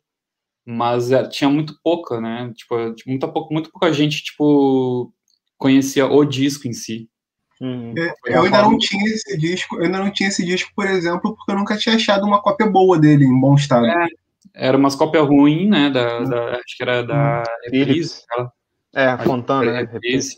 mas 0.65 1.11
é, 1.11 1.27
tinha 1.27 1.49
muito 1.49 1.77
pouca, 1.83 2.19
né? 2.19 2.51
Tipo, 2.55 2.75
muita 3.07 3.27
pouca, 3.27 3.53
muito 3.53 3.71
pouca 3.71 3.91
gente 3.91 4.23
tipo 4.23 5.13
conhecia 5.57 6.05
o 6.05 6.25
disco 6.25 6.67
em 6.67 6.73
si. 6.73 7.09
Hum, 7.61 7.93
eu 8.25 8.43
ainda 8.43 8.63
não 8.63 8.77
tinha 8.77 9.05
esse 9.05 9.37
disco, 9.37 9.77
eu 9.77 9.85
ainda 9.85 9.99
não 9.99 10.11
tinha 10.11 10.27
esse 10.27 10.45
disco, 10.45 10.71
por 10.75 10.85
exemplo, 10.85 11.35
porque 11.35 11.51
eu 11.51 11.55
nunca 11.55 11.77
tinha 11.77 11.95
achado 11.95 12.25
uma 12.25 12.41
cópia 12.41 12.67
boa 12.67 12.99
dele 12.99 13.23
em 13.23 13.39
bom 13.39 13.55
estado. 13.55 13.85
É, 13.85 14.07
era 14.53 14.77
umas 14.77 14.95
cópias 14.95 15.25
ruins, 15.25 15.69
né? 15.69 15.89
Da, 15.89 16.19
hum. 16.19 16.25
da, 16.25 16.55
acho 16.55 16.77
que 16.77 16.83
era 16.83 17.03
da 17.03 17.41
hum. 17.41 17.71
Reprise. 17.71 18.21
É, 18.93 19.05
a 19.05 19.17
Fontana, 19.19 19.71
né? 19.71 19.87
Reprise. 19.91 20.37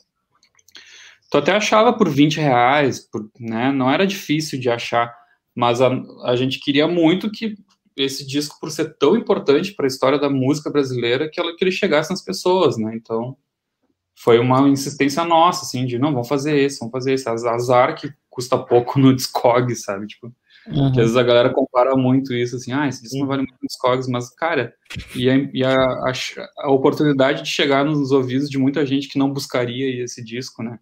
Tu 1.30 1.38
até 1.38 1.52
achava 1.54 1.92
por 1.92 2.08
20 2.08 2.40
reais, 2.40 3.00
por, 3.00 3.30
né? 3.40 3.72
Não 3.72 3.92
era 3.92 4.06
difícil 4.06 4.60
de 4.60 4.70
achar. 4.70 5.14
Mas 5.56 5.82
a, 5.82 5.90
a 6.24 6.36
gente 6.36 6.60
queria 6.60 6.88
muito 6.88 7.32
que 7.32 7.56
esse 7.96 8.28
disco, 8.28 8.60
por 8.60 8.70
ser 8.70 8.98
tão 8.98 9.16
importante 9.16 9.74
para 9.74 9.86
a 9.86 9.88
história 9.88 10.20
da 10.20 10.30
música 10.30 10.70
brasileira, 10.70 11.30
que, 11.30 11.40
ela, 11.40 11.56
que 11.56 11.64
ele 11.64 11.72
chegasse 11.72 12.10
nas 12.10 12.22
pessoas, 12.22 12.78
né? 12.78 12.94
Então, 12.94 13.38
foi 14.16 14.38
uma 14.38 14.68
insistência 14.68 15.24
nossa, 15.24 15.64
assim, 15.66 15.86
de 15.86 15.98
não, 15.98 16.12
vamos 16.12 16.28
fazer 16.28 16.58
esse, 16.58 16.80
vamos 16.80 16.92
fazer 16.92 17.14
esse. 17.14 17.30
Azar 17.30 17.96
que 17.96 18.14
custa 18.30 18.58
pouco 18.58 19.00
no 19.00 19.16
Discog, 19.16 19.74
sabe? 19.76 20.08
Tipo, 20.08 20.28
uhum. 20.68 20.92
que 20.92 21.00
às 21.00 21.08
vezes 21.08 21.16
a 21.16 21.24
galera 21.24 21.54
compara 21.54 21.96
muito 21.96 22.34
isso, 22.34 22.58
assim, 22.58 22.74
ah, 22.74 22.88
esse 22.88 23.02
disco 23.02 23.18
não 23.18 23.28
vale 23.28 23.44
muito 23.44 23.54
no 23.62 23.68
Discogs, 23.68 24.10
mas, 24.10 24.30
cara, 24.30 24.74
e, 25.16 25.30
a, 25.30 25.36
e 25.54 25.64
a, 25.64 25.74
a, 25.74 26.14
a, 26.60 26.72
oportunidade 26.72 27.44
de 27.44 27.50
chegar 27.50 27.86
nos 27.86 28.12
ouvidos 28.12 28.50
de 28.50 28.58
muita 28.58 28.86
gente 28.86 29.08
que 29.08 29.20
não 29.20 29.32
buscaria 29.32 30.04
esse 30.04 30.24
disco, 30.24 30.62
né? 30.62 30.80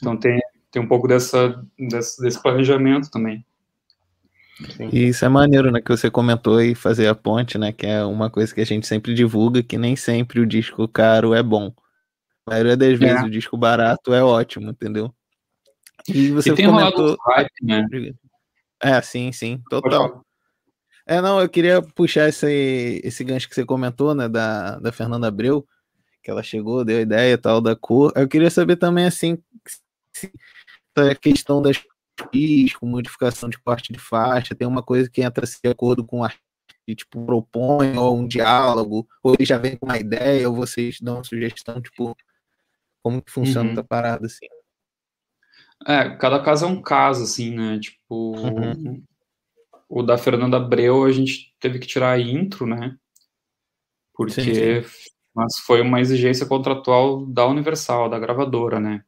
Então 0.00 0.16
tem, 0.16 0.40
tem 0.70 0.82
um 0.82 0.88
pouco 0.88 1.06
dessa, 1.06 1.60
desse, 1.78 2.20
desse 2.20 2.40
planejamento 2.40 3.10
também. 3.10 3.44
E 4.92 5.08
isso 5.08 5.24
é 5.24 5.28
maneiro, 5.28 5.70
né? 5.70 5.80
Que 5.80 5.90
você 5.90 6.10
comentou 6.10 6.60
e 6.60 6.74
fazer 6.74 7.06
a 7.08 7.14
ponte, 7.14 7.56
né? 7.56 7.72
Que 7.72 7.86
é 7.86 8.04
uma 8.04 8.30
coisa 8.30 8.54
que 8.54 8.60
a 8.60 8.66
gente 8.66 8.86
sempre 8.86 9.14
divulga, 9.14 9.62
que 9.62 9.78
nem 9.78 9.96
sempre 9.96 10.40
o 10.40 10.46
disco 10.46 10.86
caro 10.88 11.34
é 11.34 11.42
bom. 11.42 11.72
A 12.46 12.50
maioria 12.50 12.76
das 12.76 12.98
vezes 12.98 13.22
é. 13.22 13.24
o 13.24 13.30
disco 13.30 13.56
barato 13.56 14.12
é 14.12 14.22
ótimo, 14.22 14.70
entendeu? 14.70 15.12
E 16.08 16.30
você 16.30 16.50
e 16.50 16.54
tem 16.54 16.66
comentou. 16.66 17.16
Hype, 17.26 17.50
né? 17.62 17.86
É, 18.82 19.00
sim, 19.02 19.30
sim, 19.32 19.60
total. 19.68 20.24
É, 21.06 21.20
não, 21.20 21.40
eu 21.40 21.48
queria 21.48 21.82
puxar 21.82 22.28
esse, 22.28 23.00
esse 23.04 23.24
gancho 23.24 23.48
que 23.48 23.54
você 23.54 23.64
comentou, 23.64 24.14
né, 24.14 24.28
da, 24.28 24.78
da 24.78 24.92
Fernanda 24.92 25.26
Abreu, 25.26 25.66
que 26.22 26.30
ela 26.30 26.42
chegou, 26.42 26.84
deu 26.84 26.98
a 26.98 27.02
ideia 27.02 27.36
tal 27.36 27.60
da 27.60 27.74
cor. 27.74 28.12
Eu 28.14 28.28
queria 28.28 28.50
saber 28.50 28.76
também, 28.76 29.06
assim, 29.06 29.38
se 30.14 30.30
a 30.96 31.14
questão 31.14 31.60
das 31.60 31.82
com 32.78 32.86
modificação 32.86 33.48
de 33.48 33.58
corte 33.58 33.92
de 33.92 33.98
faixa, 33.98 34.54
tem 34.54 34.66
uma 34.66 34.82
coisa 34.82 35.08
que 35.10 35.22
entra 35.22 35.46
de 35.46 35.70
acordo 35.70 36.04
com 36.04 36.24
a 36.24 36.30
tipo, 36.94 37.24
propõe, 37.24 37.96
ou 37.96 38.18
um 38.18 38.26
diálogo, 38.26 39.06
ou 39.22 39.34
ele 39.34 39.44
já 39.44 39.58
vem 39.58 39.76
com 39.76 39.86
uma 39.86 39.98
ideia, 39.98 40.48
ou 40.48 40.54
vocês 40.54 40.98
dão 41.00 41.16
uma 41.16 41.24
sugestão, 41.24 41.80
tipo, 41.80 42.16
como 43.02 43.22
que 43.22 43.30
funciona 43.30 43.68
uhum. 43.68 43.72
essa 43.72 43.84
parada, 43.84 44.26
assim? 44.26 44.46
É, 45.86 46.16
cada 46.16 46.42
caso 46.42 46.66
é 46.66 46.68
um 46.68 46.80
caso, 46.80 47.24
assim, 47.24 47.54
né, 47.54 47.78
tipo, 47.78 48.36
uhum. 48.36 49.02
o 49.88 50.02
da 50.02 50.18
Fernanda 50.18 50.58
Abreu 50.58 51.04
a 51.04 51.12
gente 51.12 51.54
teve 51.58 51.78
que 51.78 51.86
tirar 51.86 52.12
a 52.12 52.20
intro, 52.20 52.66
né, 52.66 52.96
porque, 54.14 54.42
sim, 54.42 54.82
sim. 54.82 55.10
mas 55.34 55.58
foi 55.64 55.80
uma 55.80 56.00
exigência 56.00 56.44
contratual 56.44 57.24
da 57.24 57.46
Universal, 57.46 58.10
da 58.10 58.18
gravadora, 58.18 58.78
né, 58.78 59.04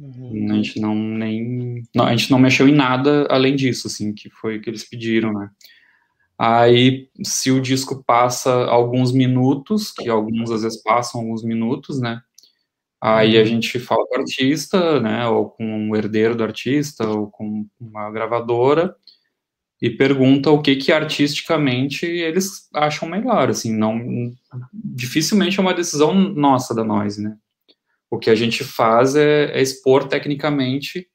Uhum. 0.00 0.50
A 0.50 0.54
gente 0.54 0.80
não 0.80 0.94
nem 0.94 1.82
não, 1.94 2.06
a 2.06 2.16
gente 2.16 2.30
não 2.30 2.38
mexeu 2.38 2.66
em 2.66 2.74
nada 2.74 3.26
além 3.30 3.54
disso, 3.54 3.86
assim, 3.86 4.14
que 4.14 4.30
foi 4.30 4.56
o 4.56 4.62
que 4.62 4.70
eles 4.70 4.88
pediram, 4.88 5.32
né? 5.32 5.50
Aí, 6.38 7.10
se 7.22 7.50
o 7.50 7.60
disco 7.60 8.02
passa 8.02 8.50
alguns 8.64 9.12
minutos, 9.12 9.92
que 9.92 10.08
alguns 10.08 10.50
às 10.50 10.62
vezes 10.62 10.82
passam 10.82 11.20
alguns 11.20 11.44
minutos, 11.44 12.00
né? 12.00 12.22
Aí 12.98 13.36
a 13.36 13.40
uhum. 13.40 13.46
gente 13.46 13.78
fala 13.78 14.06
com 14.06 14.16
o 14.16 14.20
artista, 14.20 15.00
né? 15.00 15.26
Ou 15.28 15.50
com 15.50 15.64
um 15.64 15.94
herdeiro 15.94 16.34
do 16.34 16.44
artista, 16.44 17.06
ou 17.06 17.30
com 17.30 17.66
uma 17.78 18.10
gravadora, 18.10 18.96
e 19.82 19.90
pergunta 19.90 20.50
o 20.50 20.62
que 20.62 20.76
que 20.76 20.92
artisticamente 20.92 22.06
eles 22.06 22.68
acham 22.74 23.08
melhor, 23.08 23.50
assim, 23.50 23.74
não 23.74 24.32
dificilmente 24.72 25.58
é 25.58 25.62
uma 25.62 25.74
decisão 25.74 26.14
nossa 26.14 26.74
da 26.74 26.84
nós, 26.84 27.18
né? 27.18 27.36
O 28.10 28.18
que 28.18 28.30
a 28.30 28.34
gente 28.34 28.64
faz 28.64 29.14
é, 29.14 29.52
é 29.52 29.62
expor 29.62 30.08
tecnicamente 30.08 31.08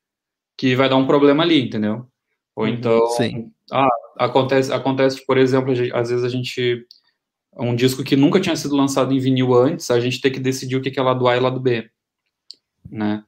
que 0.57 0.75
vai 0.75 0.87
dar 0.87 0.95
um 0.95 1.07
problema 1.07 1.43
ali, 1.43 1.61
entendeu? 1.61 2.07
Ou 2.55 2.63
Uhum, 2.63 2.69
então, 2.69 3.07
sim. 3.09 3.51
ah, 3.71 3.89
acontece, 4.17 4.71
acontece, 4.71 5.25
por 5.25 5.37
exemplo, 5.37 5.73
às 5.93 6.09
vezes 6.09 6.23
a 6.23 6.29
gente 6.29 6.85
um 7.57 7.75
disco 7.75 8.03
que 8.03 8.15
nunca 8.15 8.39
tinha 8.39 8.55
sido 8.55 8.75
lançado 8.75 9.13
em 9.13 9.19
vinil 9.19 9.53
antes, 9.53 9.89
a 9.89 9.99
gente 9.99 10.19
tem 10.19 10.31
que 10.31 10.39
decidir 10.39 10.75
o 10.75 10.81
que 10.81 10.91
que 10.91 10.99
é 10.99 11.03
lado 11.03 11.27
A 11.27 11.37
e 11.37 11.39
lado 11.39 11.59
B, 11.59 11.89
né? 12.89 13.23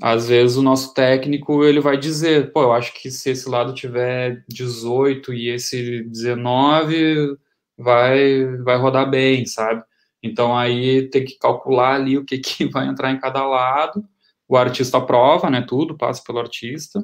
Às 0.00 0.28
vezes 0.28 0.56
o 0.56 0.62
nosso 0.62 0.94
técnico 0.94 1.64
ele 1.64 1.80
vai 1.80 1.98
dizer, 1.98 2.52
pô, 2.52 2.62
eu 2.62 2.72
acho 2.72 2.94
que 2.94 3.10
se 3.10 3.30
esse 3.30 3.48
lado 3.48 3.74
tiver 3.74 4.42
18 4.48 5.34
e 5.34 5.48
esse 5.50 6.02
19 6.04 7.36
vai 7.76 8.44
vai 8.64 8.76
rodar 8.78 9.08
bem, 9.08 9.44
sabe? 9.46 9.82
Então 10.22 10.56
aí 10.56 11.08
tem 11.10 11.24
que 11.24 11.38
calcular 11.38 11.94
ali 11.96 12.16
o 12.18 12.24
que 12.24 12.38
que 12.38 12.64
vai 12.70 12.86
entrar 12.88 13.10
em 13.10 13.18
cada 13.20 13.44
lado. 13.46 14.04
O 14.48 14.56
artista 14.56 14.98
aprova, 14.98 15.48
né? 15.50 15.62
Tudo 15.62 15.96
passa 15.96 16.22
pelo 16.26 16.38
artista, 16.38 17.02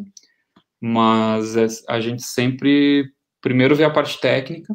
mas 0.81 1.57
é- 1.57 1.67
a 1.89 2.01
gente 2.01 2.23
sempre 2.23 3.11
primeiro 3.41 3.75
vê 3.77 3.85
a 3.85 3.91
parte 3.91 4.21
técnica, 4.21 4.75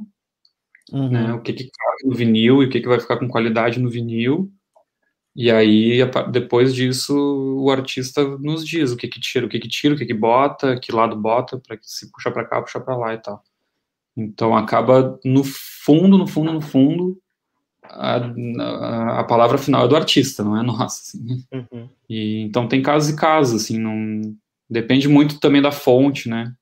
Uhum. 0.91 1.09
né? 1.09 1.33
O 1.33 1.41
que 1.41 1.53
que 1.53 1.63
cabe 1.63 2.03
no 2.09 2.15
vinil 2.15 2.61
e 2.61 2.65
o 2.67 2.69
que 2.69 2.81
que 2.81 2.87
vai 2.87 2.99
ficar 2.99 3.17
com 3.17 3.27
qualidade 3.27 3.79
no 3.79 3.89
vinil. 3.89 4.51
E 5.35 5.49
aí, 5.49 5.99
depois 6.31 6.75
disso, 6.75 7.15
o 7.59 7.71
artista 7.71 8.23
nos 8.37 8.65
diz 8.67 8.91
o 8.91 8.97
que 8.97 9.07
que 9.07 9.19
tira, 9.19 9.45
o 9.45 9.49
que 9.49 9.59
que 9.59 9.67
tira, 9.67 9.95
o 9.95 9.97
que 9.97 10.05
que 10.05 10.13
bota, 10.13 10.79
que 10.79 10.91
lado 10.91 11.15
bota, 11.15 11.57
para 11.59 11.77
que 11.77 11.89
se 11.89 12.11
puxar 12.11 12.31
para 12.31 12.45
cá, 12.45 12.61
puxar 12.61 12.81
para 12.81 12.95
lá 12.95 13.13
e 13.15 13.17
tal. 13.19 13.41
Então 14.15 14.55
acaba 14.55 15.19
no 15.25 15.43
fundo, 15.43 16.17
no 16.19 16.27
fundo, 16.27 16.53
no 16.53 16.61
fundo, 16.61 17.17
a, 17.83 18.17
a, 18.17 19.19
a 19.19 19.23
palavra 19.23 19.57
final 19.57 19.85
é 19.85 19.87
do 19.87 19.95
artista, 19.95 20.43
não 20.43 20.57
é 20.57 20.63
nossa. 20.63 21.17
assim. 21.17 21.43
Uhum. 21.51 21.89
E 22.09 22.41
então 22.41 22.67
tem 22.67 22.81
casos 22.81 23.09
e 23.09 23.15
casos, 23.15 23.63
assim, 23.63 23.77
não 23.77 24.35
depende 24.69 25.07
muito 25.07 25.39
também 25.39 25.61
da 25.61 25.71
fonte, 25.71 26.29
né? 26.29 26.53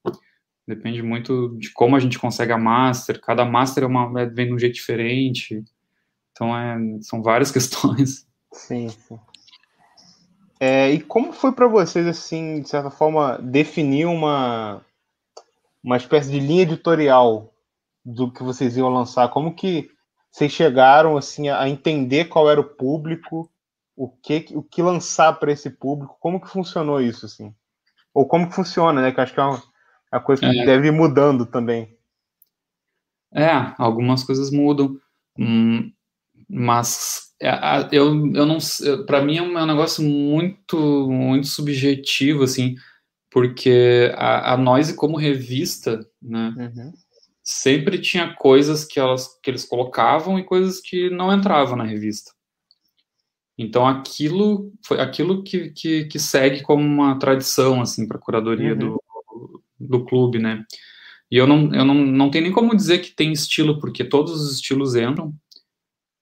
Depende 0.68 1.02
muito 1.02 1.56
de 1.58 1.72
como 1.72 1.96
a 1.96 2.00
gente 2.00 2.20
consegue 2.20 2.52
a 2.52 2.58
master. 2.58 3.20
Cada 3.20 3.44
master 3.46 3.84
é 3.84 3.88
uma, 3.88 4.22
é- 4.22 4.26
vem 4.26 4.48
de 4.48 4.54
um 4.54 4.60
jeito 4.60 4.76
diferente. 4.76 5.64
Então 6.32 6.56
é, 6.58 6.78
são 7.02 7.22
várias 7.22 7.52
questões. 7.52 8.28
Sim, 8.54 8.90
sim. 8.90 9.20
É, 10.60 10.92
e 10.92 11.02
como 11.02 11.34
foi 11.34 11.52
para 11.54 11.68
vocês, 11.68 12.06
assim, 12.06 12.62
de 12.62 12.70
certa 12.70 12.92
forma, 12.92 13.40
definir 13.40 14.06
uma, 14.06 14.86
uma 15.84 15.98
espécie 15.98 16.30
de 16.30 16.40
linha 16.40 16.62
editorial 16.62 17.52
do 18.06 18.32
que 18.32 18.44
vocês 18.44 18.78
iam 18.78 18.90
lançar? 18.90 19.30
Como 19.30 19.56
que 19.56 19.90
vocês 20.32 20.52
chegaram, 20.52 21.18
assim, 21.18 21.50
a 21.50 21.68
entender 21.68 22.26
qual 22.26 22.50
era 22.50 22.60
o 22.60 22.64
público, 22.64 23.52
o 23.96 24.08
que, 24.08 24.48
o 24.52 24.64
que 24.64 24.82
lançar 24.82 25.34
para 25.34 25.52
esse 25.52 25.70
público? 25.70 26.18
Como 26.20 26.40
que 26.40 26.48
funcionou 26.48 27.02
isso, 27.02 27.26
assim? 27.26 27.54
Ou 28.14 28.26
como 28.26 28.48
que 28.48 28.56
funciona, 28.56 29.02
né? 29.02 29.12
Que 29.12 29.20
eu 29.20 29.24
acho 29.24 29.34
que 29.34 29.40
é 29.40 29.44
uma, 29.44 29.62
uma 30.12 30.22
coisa 30.22 30.42
que 30.42 30.60
É. 30.60 30.66
deve 30.66 30.88
ir 30.88 30.92
mudando 30.92 31.46
também. 31.46 31.96
É, 33.34 33.74
algumas 33.78 34.24
coisas 34.24 34.52
mudam, 34.52 35.00
hum, 35.38 35.92
mas 36.50 37.34
é, 37.42 37.50
eu, 37.92 38.08
eu 38.34 38.46
não, 38.46 38.58
para 39.06 39.22
mim 39.24 39.38
é 39.38 39.42
um 39.42 39.58
é 39.58 39.64
um 39.64 39.68
negócio 39.68 40.04
muito, 40.04 41.10
muito 41.10 41.48
subjetivo, 41.48 42.44
assim, 42.44 42.76
porque 43.30 44.12
a, 44.16 44.54
a 44.54 44.58
Noise 44.58 44.96
como 44.96 45.18
revista, 45.18 46.06
né, 46.22 46.54
Uhum. 46.58 46.94
Sempre 47.52 48.00
tinha 48.00 48.34
coisas 48.34 48.86
que 48.86 49.00
elas 49.00 49.28
que 49.42 49.50
eles 49.52 49.66
colocavam 49.66 50.40
e 50.40 50.44
coisas 50.44 50.80
que 50.80 51.10
não 51.10 51.34
entravam 51.34 51.76
na 51.76 51.84
revista. 51.84 52.32
Então 53.58 53.86
aquilo 53.86 54.72
foi 54.86 55.00
aquilo 55.00 55.44
que, 55.44 55.70
que, 55.72 56.06
que 56.06 56.18
segue 56.18 56.62
como 56.62 56.84
uma 56.84 57.20
tradição 57.20 57.82
assim 57.82 58.08
para 58.08 58.18
a 58.18 58.22
curadoria 58.22 58.72
Uhum. 58.74 58.78
do, 58.80 59.64
do 59.80 60.06
clube, 60.06 60.40
né? 60.40 60.66
E 61.30 61.38
eu 61.38 61.46
não 61.46 61.74
eu 61.74 61.84
não, 61.86 61.94
não 61.94 62.32
tenho 62.32 62.46
nem 62.46 62.54
como 62.54 62.76
dizer 62.76 63.00
que 63.00 63.12
tem 63.12 63.32
estilo 63.32 63.80
porque 63.80 64.04
todos 64.04 64.34
os 64.42 64.56
estilos 64.56 64.96
entram, 64.96 65.34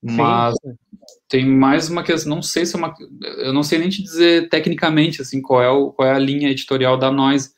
mas 0.02 0.56
Sim. 0.56 0.76
tem 1.28 1.46
mais 1.46 1.90
uma 1.90 2.04
questão, 2.04 2.36
não 2.36 2.42
sei 2.42 2.66
se 2.66 2.76
é 2.76 2.80
uma, 2.80 2.94
eu 3.38 3.54
não 3.54 3.64
sei 3.64 3.80
nem 3.80 3.90
te 3.90 4.02
dizer 4.02 4.50
tecnicamente 4.50 5.22
assim 5.22 5.42
qual 5.42 5.62
é 5.62 5.70
o, 5.70 5.92
qual 5.92 6.08
é 6.08 6.14
a 6.14 6.20
linha 6.20 6.50
editorial 6.50 6.98
da 6.98 7.12
Noise, 7.12 7.54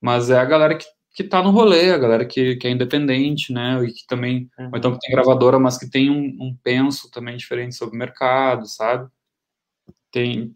mas 0.00 0.30
é 0.30 0.38
a 0.38 0.44
galera 0.44 0.76
que, 0.76 0.86
que 1.12 1.24
tá 1.24 1.42
no 1.42 1.50
rolê, 1.50 1.90
a 1.90 1.98
galera 1.98 2.24
que, 2.24 2.56
que 2.56 2.66
é 2.66 2.70
independente, 2.70 3.52
né, 3.52 3.84
e 3.84 3.92
que 3.92 4.06
também, 4.06 4.48
ou 4.58 4.78
então 4.78 4.92
que 4.92 5.00
tem 5.00 5.10
gravadora, 5.10 5.58
mas 5.58 5.76
que 5.78 5.90
tem 5.90 6.10
um, 6.10 6.36
um 6.40 6.56
penso 6.62 7.10
também 7.10 7.36
diferente 7.36 7.74
sobre 7.74 7.94
o 7.94 7.98
mercado, 7.98 8.66
sabe? 8.66 9.10
Tem 10.10 10.52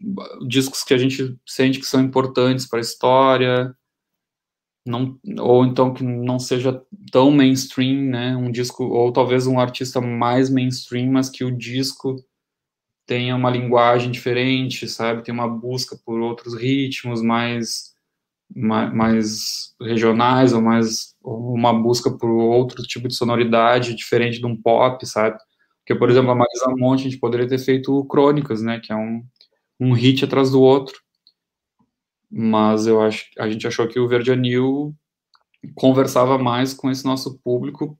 discos 0.47 0.83
que 0.83 0.95
a 0.95 0.99
gente 0.99 1.37
sente 1.47 1.79
que 1.79 1.87
são 1.87 2.01
importantes 2.01 2.67
para 2.67 2.79
a 2.79 2.83
história, 2.83 3.75
não, 4.87 5.19
ou 5.41 5.67
então 5.67 5.93
que 5.93 6.05
não 6.05 6.39
seja 6.39 6.81
tão 7.11 7.31
mainstream, 7.33 8.03
né? 8.05 8.37
Um 8.37 8.53
disco, 8.53 8.85
ou 8.85 9.13
talvez 9.13 9.47
um 9.47 9.59
artista 9.59 10.01
mais 10.01 10.49
mainstream, 10.49 11.11
mas 11.11 11.29
que 11.29 11.43
o 11.43 11.51
disco 11.51 12.17
tenha 13.05 13.35
uma 13.35 13.51
linguagem 13.51 14.13
diferente, 14.13 14.89
sabe? 14.89 15.25
Tem 15.25 15.35
uma 15.35 15.49
busca 15.49 15.97
por 16.05 16.21
outros 16.21 16.55
ritmos 16.55 17.21
mais, 17.21 17.96
mais, 18.55 19.75
regionais, 19.81 20.53
ou 20.53 20.63
mais 20.63 21.15
uma 21.23 21.73
busca 21.73 22.11
por 22.11 22.31
outro 22.31 22.83
tipo 22.83 23.09
de 23.09 23.15
sonoridade 23.15 23.95
diferente 23.95 24.39
de 24.39 24.47
um 24.47 24.57
pop, 24.57 25.05
sabe? 25.07 25.37
Porque, 25.81 25.99
por 25.99 26.11
exemplo, 26.11 26.31
a 26.31 26.35
Marisa 26.35 26.75
Monte, 26.77 27.01
a 27.01 27.05
gente 27.05 27.19
poderia 27.19 27.47
ter 27.49 27.59
feito 27.59 28.05
Crônicas, 28.07 28.63
né? 28.63 28.81
Que 28.83 28.93
é 28.93 28.97
um, 28.97 29.23
um 29.81 29.93
hit 29.93 30.25
atrás 30.25 30.51
do 30.51 30.61
outro 30.61 30.97
mas 32.31 32.87
eu 32.87 33.01
acho 33.01 33.27
a 33.39 33.49
gente 33.49 33.67
achou 33.67 33.87
que 33.89 33.99
o 33.99 34.09
Verde 34.09 34.33
Anil 34.33 34.95
conversava 35.75 36.39
mais 36.39 36.75
com 36.75 36.91
esse 36.91 37.05
nosso 37.05 37.39
público 37.39 37.99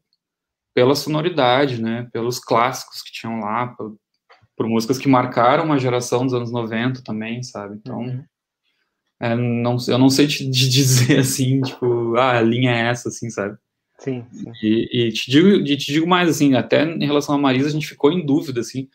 pela 0.75 0.95
sonoridade, 0.95 1.81
né, 1.81 2.09
pelos 2.13 2.39
clássicos 2.39 3.03
que 3.03 3.13
tinham 3.13 3.41
lá, 3.41 3.69
por, 3.69 3.97
por 4.55 4.69
músicas 4.69 4.99
que 4.99 5.09
marcaram 5.09 5.65
uma 5.65 5.79
geração 5.79 6.25
dos 6.25 6.35
anos 6.35 6.53
90 6.53 7.03
também, 7.03 7.43
sabe? 7.43 7.77
Então, 7.77 8.01
Uhum. 8.01 8.25
É, 9.21 9.35
não, 9.35 9.77
eu 9.89 9.99
não 9.99 10.11
sei 10.11 10.27
te 10.27 10.39
te 10.51 10.69
dizer 10.69 11.19
assim, 11.21 11.61
tipo, 11.63 12.17
ah, 12.17 12.39
a 12.39 12.43
linha 12.43 12.71
é 12.73 12.89
essa, 12.89 13.09
assim, 13.09 13.31
sabe? 13.31 13.57
Sim, 13.99 14.25
sim. 14.33 14.53
E, 14.63 15.07
e 15.09 15.13
te, 15.13 15.31
digo, 15.31 15.49
e 15.49 15.77
te 15.77 15.93
digo 15.93 16.07
mais, 16.07 16.29
assim, 16.29 16.55
até 16.55 16.85
em 16.85 17.07
relação 17.07 17.35
a 17.35 17.39
Marisa, 17.39 17.69
a 17.69 17.73
gente 17.73 17.87
ficou 17.89 18.13
em 18.13 18.25
dúvida, 18.27 18.61
assim, 18.61 18.89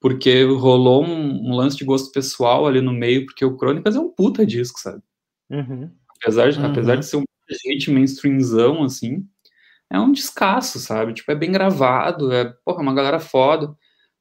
porque 0.00 0.44
rolou 0.44 1.04
um, 1.04 1.48
um 1.50 1.54
lance 1.54 1.76
de 1.76 1.84
gosto 1.84 2.10
pessoal 2.12 2.66
ali 2.66 2.80
no 2.80 2.92
meio, 2.92 3.24
porque 3.26 3.44
o 3.44 3.56
Crônicas 3.56 3.96
é 3.96 4.00
um 4.00 4.10
puta 4.10 4.44
disco, 4.46 4.80
sabe? 4.80 5.02
Uhum. 5.50 5.90
Apesar 6.20 6.50
de, 6.50 6.58
Uhum. 6.58 6.66
apesar 6.66 6.96
de 6.96 7.06
ser 7.06 7.16
um 7.18 7.24
hit 7.66 7.90
mainstreamzão, 7.90 8.82
assim, 8.84 9.24
é 9.90 9.98
um 9.98 10.12
descasso, 10.12 10.78
sabe? 10.80 11.14
Tipo, 11.14 11.32
é 11.32 11.34
bem 11.34 11.52
gravado, 11.52 12.32
é, 12.32 12.44
porra, 12.64 12.82
uma 12.82 12.94
galera 12.94 13.20
foda. 13.20 13.74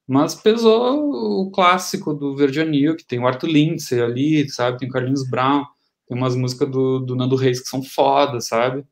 Mas 0.08 0.34
pesou 0.34 1.42
o 1.42 1.52
clássico 1.52 2.14
do 2.14 2.36
Verde 2.36 2.62
Anil, 2.62 2.96
que 2.96 3.06
tem 3.06 3.20
o 3.20 3.28
Arthur 3.28 3.48
Lindsay 3.48 4.02
ali, 4.02 4.50
sabe? 4.50 4.78
Tem 4.78 4.88
o 4.88 4.92
Carlinhos 4.92 5.30
Brown, 5.30 5.66
tem 6.08 6.18
umas 6.18 6.36
músicas 6.36 6.72
do, 6.72 7.00
do 7.00 7.16
Nando 7.16 7.36
Reis 7.36 7.60
que 7.60 7.68
são 7.68 7.84
fodas, 7.84 8.48
sabe? 8.48 8.86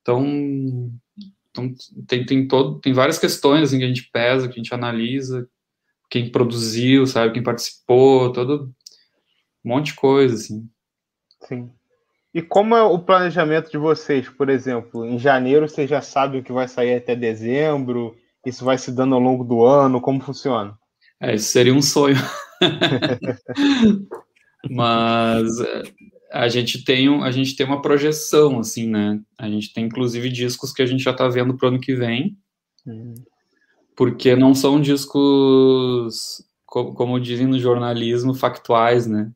Então, 0.00 0.92
então 1.50 1.74
tem, 2.06 2.24
tem, 2.24 2.46
todo, 2.46 2.78
tem 2.80 2.92
várias 2.92 3.18
questões 3.18 3.64
assim, 3.64 3.78
que 3.78 3.84
a 3.84 3.88
gente 3.88 4.08
pesa, 4.12 4.46
que 4.46 4.54
a 4.54 4.62
gente 4.62 4.72
analisa, 4.72 5.48
quem 6.08 6.30
produziu, 6.30 7.06
sabe? 7.06 7.34
Quem 7.34 7.42
participou, 7.42 8.32
todo 8.32 8.72
um 9.64 9.68
monte 9.68 9.86
de 9.86 9.94
coisa, 9.94 10.34
assim. 10.34 10.68
Sim. 11.40 11.70
E 12.34 12.40
como 12.40 12.74
é 12.74 12.82
o 12.82 12.98
planejamento 12.98 13.70
de 13.70 13.78
vocês, 13.78 14.28
por 14.28 14.48
exemplo? 14.48 15.04
Em 15.04 15.18
janeiro 15.18 15.68
vocês 15.68 15.88
já 15.88 16.00
sabem 16.00 16.40
o 16.40 16.44
que 16.44 16.52
vai 16.52 16.66
sair 16.66 16.94
até 16.94 17.14
dezembro? 17.14 18.16
Isso 18.44 18.64
vai 18.64 18.76
se 18.78 18.90
dando 18.92 19.14
ao 19.14 19.20
longo 19.20 19.44
do 19.44 19.64
ano? 19.64 20.00
Como 20.00 20.20
funciona? 20.20 20.76
É, 21.20 21.34
isso 21.34 21.50
seria 21.52 21.74
um 21.74 21.82
sonho. 21.82 22.16
Mas 24.70 25.58
é, 25.60 25.82
a 26.32 26.48
gente 26.48 26.84
tem 26.84 27.08
um, 27.08 27.22
a 27.22 27.30
gente 27.30 27.56
tem 27.56 27.66
uma 27.66 27.82
projeção 27.82 28.58
assim, 28.60 28.86
né? 28.88 29.20
A 29.38 29.48
gente 29.48 29.72
tem 29.72 29.84
inclusive 29.86 30.28
discos 30.28 30.72
que 30.72 30.82
a 30.82 30.86
gente 30.86 31.02
já 31.02 31.10
está 31.10 31.28
vendo 31.28 31.56
pro 31.56 31.68
ano 31.68 31.80
que 31.80 31.94
vem, 31.94 32.36
porque 33.96 34.34
não 34.36 34.54
são 34.54 34.80
discos 34.80 36.44
co- 36.66 36.92
como 36.94 37.20
dizem 37.20 37.46
no 37.46 37.58
jornalismo 37.58 38.34
factuais, 38.34 39.06
né? 39.06 39.30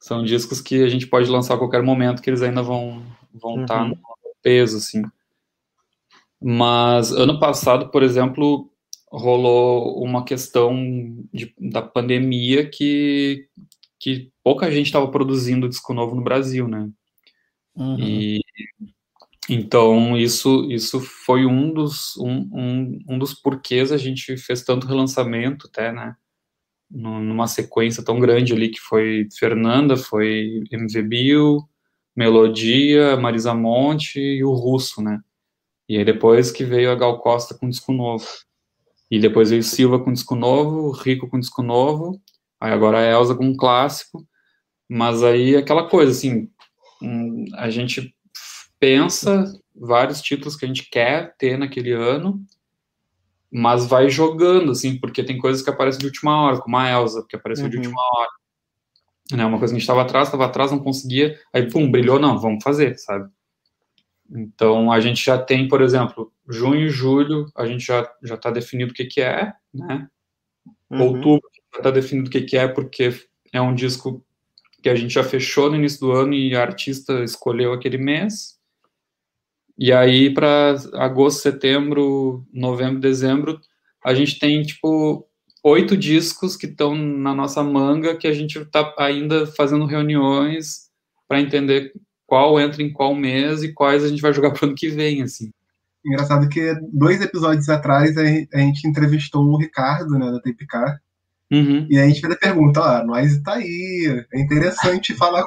São 0.00 0.24
discos 0.24 0.60
que 0.60 0.82
a 0.82 0.88
gente 0.88 1.06
pode 1.06 1.28
lançar 1.30 1.54
a 1.54 1.58
qualquer 1.58 1.82
momento 1.82 2.22
que 2.22 2.30
eles 2.30 2.42
ainda 2.42 2.62
vão 2.62 3.02
vão 3.32 3.62
estar 3.62 3.82
Uhum. 3.82 3.88
no 3.90 3.98
peso 4.42 4.76
assim. 4.76 5.02
Mas 6.46 7.10
ano 7.10 7.38
passado, 7.40 7.90
por 7.90 8.02
exemplo, 8.02 8.70
rolou 9.10 10.04
uma 10.04 10.26
questão 10.26 10.74
de- 11.32 11.54
da 11.58 11.80
pandemia 11.80 12.68
que, 12.68 13.48
que 13.98 14.30
pouca 14.42 14.70
gente 14.70 14.86
estava 14.86 15.08
produzindo 15.10 15.66
disco 15.68 15.94
novo 15.94 16.14
no 16.14 16.22
Brasil, 16.22 16.68
né? 16.68 16.90
Uhum. 17.74 17.96
E 17.98 18.40
então 19.48 20.16
isso 20.18 20.70
isso 20.70 21.00
foi 21.00 21.44
um 21.46 21.72
dos 21.72 22.16
um, 22.18 22.48
um, 22.52 22.98
um 23.10 23.18
dos 23.18 23.34
porquês 23.34 23.90
a 23.92 23.96
gente 23.96 24.36
fez 24.36 24.62
tanto 24.62 24.86
relançamento 24.86 25.66
até, 25.66 25.92
né? 25.92 26.14
Nu- 26.90 27.20
Numa 27.20 27.46
sequência 27.46 28.04
tão 28.04 28.20
grande 28.20 28.52
ali 28.52 28.68
que 28.68 28.80
foi 28.80 29.28
Fernanda, 29.38 29.96
foi 29.96 30.62
MV 30.70 31.02
Bill, 31.02 31.58
Melodia, 32.14 33.16
Marisa 33.16 33.54
Monte 33.54 34.18
e 34.20 34.44
o 34.44 34.52
Russo, 34.52 35.02
né? 35.02 35.20
E 35.88 35.98
aí 35.98 36.04
depois 36.04 36.50
que 36.50 36.64
veio 36.64 36.90
a 36.90 36.94
Gal 36.94 37.18
Costa 37.20 37.54
com 37.54 37.68
disco 37.68 37.92
novo. 37.92 38.26
E 39.10 39.18
depois 39.18 39.50
veio 39.50 39.62
Silva 39.62 39.98
com 39.98 40.12
disco 40.12 40.34
novo, 40.34 40.90
Rico 40.90 41.28
com 41.28 41.38
disco 41.38 41.62
novo, 41.62 42.20
aí 42.60 42.72
agora 42.72 42.98
a 42.98 43.02
Elza 43.04 43.34
com 43.34 43.44
um 43.46 43.56
clássico. 43.56 44.26
Mas 44.88 45.22
aí 45.22 45.56
aquela 45.56 45.88
coisa, 45.88 46.10
assim, 46.10 46.48
hum, 47.02 47.44
a 47.54 47.70
gente 47.70 48.14
pensa 48.78 49.44
vários 49.74 50.20
títulos 50.20 50.56
que 50.56 50.64
a 50.64 50.68
gente 50.68 50.88
quer 50.90 51.34
ter 51.36 51.58
naquele 51.58 51.92
ano, 51.92 52.40
mas 53.50 53.86
vai 53.86 54.08
jogando, 54.10 54.72
assim, 54.72 54.98
porque 54.98 55.22
tem 55.22 55.38
coisas 55.38 55.62
que 55.62 55.70
aparecem 55.70 56.00
de 56.00 56.06
última 56.06 56.36
hora, 56.42 56.58
como 56.60 56.76
a 56.76 56.88
Elsa, 56.90 57.24
que 57.28 57.36
apareceu 57.36 57.68
de 57.68 57.76
Uhum. 57.76 57.82
última 57.84 58.00
hora. 58.16 58.30
Né, 59.32 59.44
uma 59.46 59.58
coisa 59.58 59.72
que 59.72 59.76
a 59.76 59.78
gente 59.78 59.82
estava 59.88 60.02
atrás, 60.02 60.28
estava 60.28 60.44
atrás, 60.44 60.70
não 60.70 60.78
conseguia, 60.78 61.38
aí, 61.52 61.70
pum, 61.70 61.90
brilhou, 61.90 62.18
não, 62.18 62.38
vamos 62.38 62.62
fazer, 62.62 62.98
sabe? 62.98 63.30
Então, 64.30 64.90
a 64.90 65.00
gente 65.00 65.24
já 65.24 65.38
tem, 65.38 65.68
por 65.68 65.82
exemplo, 65.82 66.32
junho 66.48 66.86
e 66.86 66.88
julho, 66.88 67.46
a 67.56 67.66
gente 67.66 67.84
já 67.84 68.10
já 68.22 68.34
está 68.34 68.50
definido 68.50 68.92
o 68.92 68.94
que 68.94 69.04
que 69.04 69.20
é, 69.20 69.52
né? 69.72 70.08
Uhum. 70.90 71.02
Outubro 71.02 71.48
já 71.72 71.78
está 71.78 71.90
definido 71.90 72.28
o 72.28 72.30
que 72.30 72.42
que 72.42 72.56
é, 72.56 72.68
porque 72.68 73.12
é 73.52 73.60
um 73.60 73.74
disco 73.74 74.24
que 74.82 74.88
a 74.88 74.94
gente 74.94 75.14
já 75.14 75.24
fechou 75.24 75.70
no 75.70 75.76
início 75.76 76.00
do 76.00 76.12
ano 76.12 76.34
e 76.34 76.54
a 76.54 76.62
artista 76.62 77.24
escolheu 77.24 77.72
aquele 77.72 77.98
mês. 77.98 78.58
E 79.78 79.92
aí, 79.92 80.32
para 80.32 80.76
agosto, 80.94 81.40
setembro, 81.40 82.46
novembro, 82.52 83.00
dezembro, 83.00 83.60
a 84.04 84.14
gente 84.14 84.38
tem, 84.38 84.62
tipo, 84.62 85.26
oito 85.64 85.96
discos 85.96 86.56
que 86.56 86.66
estão 86.66 86.94
na 86.94 87.34
nossa 87.34 87.62
manga 87.62 88.16
que 88.16 88.26
a 88.26 88.32
gente 88.32 88.58
está 88.58 88.94
ainda 88.98 89.46
fazendo 89.46 89.86
reuniões 89.86 90.90
para 91.26 91.40
entender 91.40 91.92
qual 92.26 92.58
entra 92.60 92.82
em 92.82 92.92
qual 92.92 93.14
mês 93.14 93.62
e 93.62 93.72
quais 93.72 94.02
a 94.04 94.08
gente 94.08 94.22
vai 94.22 94.32
jogar 94.32 94.50
para 94.52 94.64
o 94.64 94.68
ano 94.68 94.74
que 94.76 94.88
vem, 94.88 95.22
assim. 95.22 95.50
Engraçado 96.04 96.48
que 96.48 96.74
dois 96.92 97.20
episódios 97.22 97.68
atrás 97.68 98.16
a 98.18 98.24
gente- 98.26 98.86
entrevistou 98.86 99.42
o 99.44 99.56
Ricardo, 99.58 100.18
né, 100.18 100.30
da 100.30 100.40
Tapecar, 100.40 101.00
Uhum. 101.52 101.86
e 101.90 101.98
a 101.98 102.06
gente 102.06 102.20
fez 102.20 102.32
a 102.32 102.36
pergunta, 102.36 102.80
ó, 102.80 103.04
nós 103.04 103.38
tá 103.42 103.54
aí, 103.54 104.24
é 104.32 104.40
interessante 104.40 105.14
falar 105.16 105.44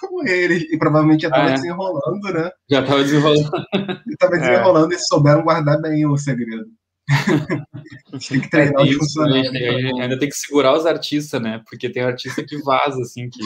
com 0.00 0.26
ele, 0.26 0.66
e 0.72 0.78
provavelmente 0.78 1.22
já 1.22 1.30
tava 1.30 1.48
Ah, 1.48 1.50
é. 1.50 1.54
desenrolando, 1.54 2.32
né? 2.32 2.50
Já 2.70 2.80
estava 2.80 3.02
desenrolando. 3.02 3.50
E 4.08 4.16
tava 4.16 4.36
desenrolando 4.38 4.94
e 4.94 4.98
souberam 4.98 5.42
guardar 5.42 5.80
bem 5.80 6.06
o 6.06 6.16
segredo. 6.16 6.66
A 7.10 8.16
gente 8.16 8.28
tem 8.30 8.40
que 8.40 8.50
treinar 8.50 8.82
os 8.82 8.90
Isso, 8.90 8.98
funcionários. 9.00 9.52
né? 9.52 9.60
E 9.60 9.68
aí 9.68 10.00
ainda 10.00 10.18
tem 10.18 10.28
que 10.28 10.34
segurar 10.36 10.76
os 10.76 10.86
artistas, 10.86 11.40
né? 11.42 11.60
Porque 11.68 11.90
tem 11.90 12.02
artista 12.02 12.42
que 12.44 12.56
vaza, 12.62 13.00
assim, 13.02 13.28
que 13.28 13.40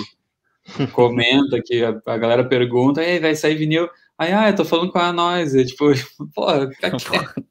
comenta, 0.92 1.60
que 1.64 1.82
a, 1.82 2.00
a 2.06 2.16
galera 2.18 2.44
pergunta, 2.44 3.02
ei, 3.02 3.18
vai 3.20 3.34
sair 3.34 3.56
vinil? 3.56 3.88
Aí, 4.18 4.32
ah, 4.32 4.48
eu 4.50 4.56
tô 4.56 4.64
falando 4.64 4.90
com 4.90 4.98
a 4.98 5.12
nós. 5.12 5.54
E, 5.54 5.64
tipo, 5.64 5.86
pô, 6.34 6.46
fica 6.70 6.90
quieto. 6.96 7.44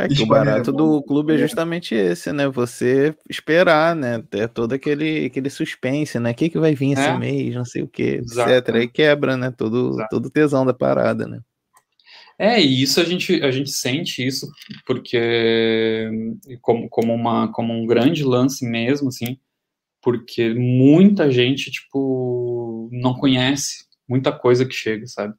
É 0.00 0.06
que 0.06 0.22
o 0.22 0.24
é 0.24 0.26
barato 0.26 0.72
do 0.72 1.02
clube 1.02 1.32
é 1.32 1.36
É. 1.36 1.38
justamente 1.38 1.94
esse, 1.94 2.32
né? 2.32 2.48
Você 2.48 3.14
esperar, 3.28 3.96
né? 3.96 4.22
Ter 4.30 4.48
todo 4.48 4.72
aquele, 4.72 5.26
aquele 5.26 5.50
suspense, 5.50 6.20
né? 6.20 6.30
O 6.30 6.34
que, 6.34 6.48
que 6.50 6.58
vai 6.58 6.74
vir 6.74 6.92
esse 6.92 7.02
É. 7.02 7.18
mês, 7.18 7.54
não 7.54 7.64
sei 7.64 7.82
o 7.82 7.88
que, 7.88 8.20
Exato. 8.22 8.50
etc. 8.50 8.74
Aí 8.76 8.88
quebra, 8.88 9.36
né? 9.36 9.52
Todo, 9.56 9.94
Exato. 9.94 10.08
todo 10.10 10.26
o 10.26 10.30
tesão 10.30 10.64
da 10.64 10.72
parada, 10.72 11.26
né? 11.26 11.40
É, 12.38 12.60
e 12.60 12.80
isso 12.82 13.00
a 13.00 13.04
gente, 13.04 13.42
a 13.42 13.50
gente 13.50 13.70
sente 13.72 14.24
isso 14.24 14.48
porque 14.86 16.08
como, 16.62 16.88
como, 16.88 17.12
uma, 17.12 17.50
como 17.50 17.74
um 17.74 17.84
grande 17.84 18.22
lance 18.22 18.64
mesmo, 18.64 19.08
assim, 19.08 19.36
porque 20.02 20.54
muita 20.54 21.30
gente, 21.30 21.70
tipo, 21.70 22.88
não 22.92 23.14
conhece 23.14 23.86
muita 24.08 24.32
coisa 24.32 24.64
que 24.64 24.74
chega, 24.74 25.06
sabe? 25.06 25.34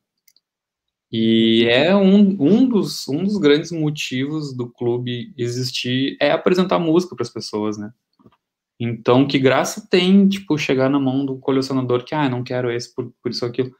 E 1.11 1.65
é 1.67 1.95
um, 1.95 2.37
um, 2.39 2.67
dos, 2.67 3.07
um 3.07 3.23
dos 3.23 3.37
grandes 3.37 3.71
motivos 3.71 4.55
do 4.55 4.69
clube 4.69 5.33
existir 5.35 6.15
é 6.21 6.31
apresentar 6.31 6.77
música 6.77 7.15
para 7.15 7.23
as 7.23 7.31
pessoas, 7.31 7.77
né? 7.77 7.91
Então, 8.79 9.27
que 9.27 9.39
graça 9.39 9.85
tem, 9.89 10.29
tipo, 10.29 10.57
chegar 10.57 10.89
na 10.89 10.99
mão 10.99 11.25
do 11.25 11.37
colecionador 11.37 12.05
que, 12.05 12.15
ah, 12.15 12.29
não 12.29 12.43
quero 12.43 12.71
esse 12.71 12.93
por, 12.93 13.11
por 13.21 13.31
isso 13.31 13.43
ou 13.43 13.49
aquilo. 13.51 13.71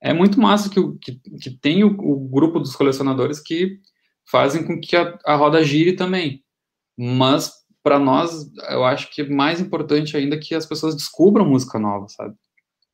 É 0.00 0.14
muito 0.14 0.40
massa 0.40 0.70
que, 0.70 0.80
que, 0.98 1.20
que 1.40 1.50
tem 1.50 1.84
o, 1.84 1.88
o 1.88 2.28
grupo 2.28 2.60
dos 2.60 2.74
colecionadores 2.74 3.40
que 3.40 3.80
fazem 4.30 4.64
com 4.64 4.80
que 4.80 4.96
a, 4.96 5.18
a 5.26 5.34
roda 5.34 5.62
gire 5.62 5.94
também. 5.94 6.42
Mas, 6.96 7.52
para 7.86 8.00
nós, 8.00 8.52
eu 8.70 8.84
acho 8.84 9.08
que 9.12 9.22
é 9.22 9.28
mais 9.28 9.60
importante 9.60 10.16
ainda 10.16 10.36
que 10.36 10.56
as 10.56 10.66
pessoas 10.66 10.96
descubram 10.96 11.46
música 11.48 11.78
nova, 11.78 12.08
sabe? 12.08 12.34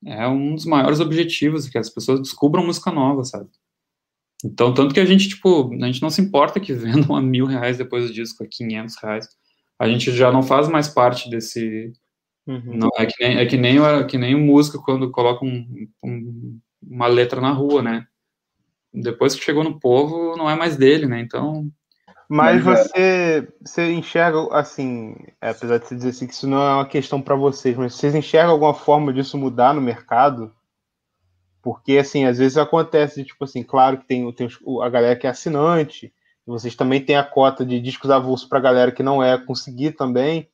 É 0.04 0.28
um 0.28 0.54
dos 0.54 0.66
maiores 0.66 1.00
objetivos, 1.00 1.66
que 1.66 1.78
as 1.78 1.88
pessoas 1.88 2.20
descubram 2.20 2.66
música 2.66 2.90
nova, 2.90 3.24
sabe? 3.24 3.48
Então, 4.44 4.74
tanto 4.74 4.92
que 4.92 5.00
a 5.00 5.06
gente, 5.06 5.30
tipo, 5.30 5.72
a 5.72 5.86
gente 5.86 6.02
não 6.02 6.10
se 6.10 6.20
importa 6.20 6.60
que 6.60 6.74
vendam 7.10 7.16
a 7.16 7.22
mil 7.22 7.46
reais 7.46 7.78
depois 7.78 8.06
do 8.06 8.12
disco, 8.12 8.44
a 8.44 8.46
500 8.46 8.96
reais. 9.02 9.26
A 9.78 9.88
gente 9.88 10.12
já 10.12 10.30
não 10.30 10.42
faz 10.42 10.68
mais 10.68 10.88
parte 10.88 11.30
desse, 11.30 11.90
Uhum. 12.46 12.76
não, 12.76 12.90
é 12.98 13.06
que 13.06 13.14
nem, 13.24 13.38
é 13.38 13.46
que 13.46 13.56
nem, 13.56 13.80
o- 13.80 14.06
que 14.06 14.18
nem 14.18 14.34
o 14.34 14.38
músico 14.40 14.84
quando 14.84 15.10
coloca 15.10 15.42
um- 15.42 15.88
um- 16.04 16.60
uma 16.82 17.06
letra 17.06 17.40
na 17.40 17.52
rua, 17.52 17.80
né? 17.82 18.06
Depois 18.92 19.34
que 19.34 19.42
chegou 19.42 19.64
no 19.64 19.80
povo, 19.80 20.36
não 20.36 20.50
é 20.50 20.54
mais 20.54 20.76
dele, 20.76 21.06
né? 21.06 21.20
Então, 21.22 21.70
Mas 22.34 22.64
Mas, 22.64 22.88
você, 22.88 23.46
você 23.60 23.92
enxerga, 23.92 24.38
assim, 24.56 25.14
é, 25.38 25.50
apesar 25.50 25.76
de 25.76 25.86
você 25.86 25.94
dizer 25.94 26.08
assim, 26.08 26.26
que 26.26 26.32
isso 26.32 26.48
não 26.48 26.62
é 26.62 26.74
uma 26.76 26.86
questão 26.86 27.20
para 27.20 27.34
vocês, 27.34 27.76
mas 27.76 27.94
vocês 27.94 28.14
enxergam 28.14 28.52
alguma 28.52 28.72
forma 28.72 29.12
disso 29.12 29.36
mudar 29.36 29.74
no 29.74 29.82
mercado? 29.82 30.50
Porque, 31.60 31.98
assim, 31.98 32.24
às 32.24 32.38
vezes 32.38 32.56
acontece, 32.56 33.22
tipo 33.22 33.44
assim, 33.44 33.62
claro 33.62 33.98
que 33.98 34.06
tem, 34.06 34.32
tem 34.32 34.48
a 34.82 34.88
galera 34.88 35.14
que 35.14 35.26
é 35.26 35.30
assinante, 35.30 36.06
e 36.06 36.50
vocês 36.50 36.74
também 36.74 37.04
têm 37.04 37.16
a 37.16 37.22
cota 37.22 37.66
de 37.66 37.78
discos 37.78 38.10
avulsos 38.10 38.48
para 38.48 38.58
a 38.58 38.62
galera 38.62 38.92
que 38.92 39.02
não 39.02 39.22
é 39.22 39.36
conseguir 39.36 39.92
também, 39.92 40.48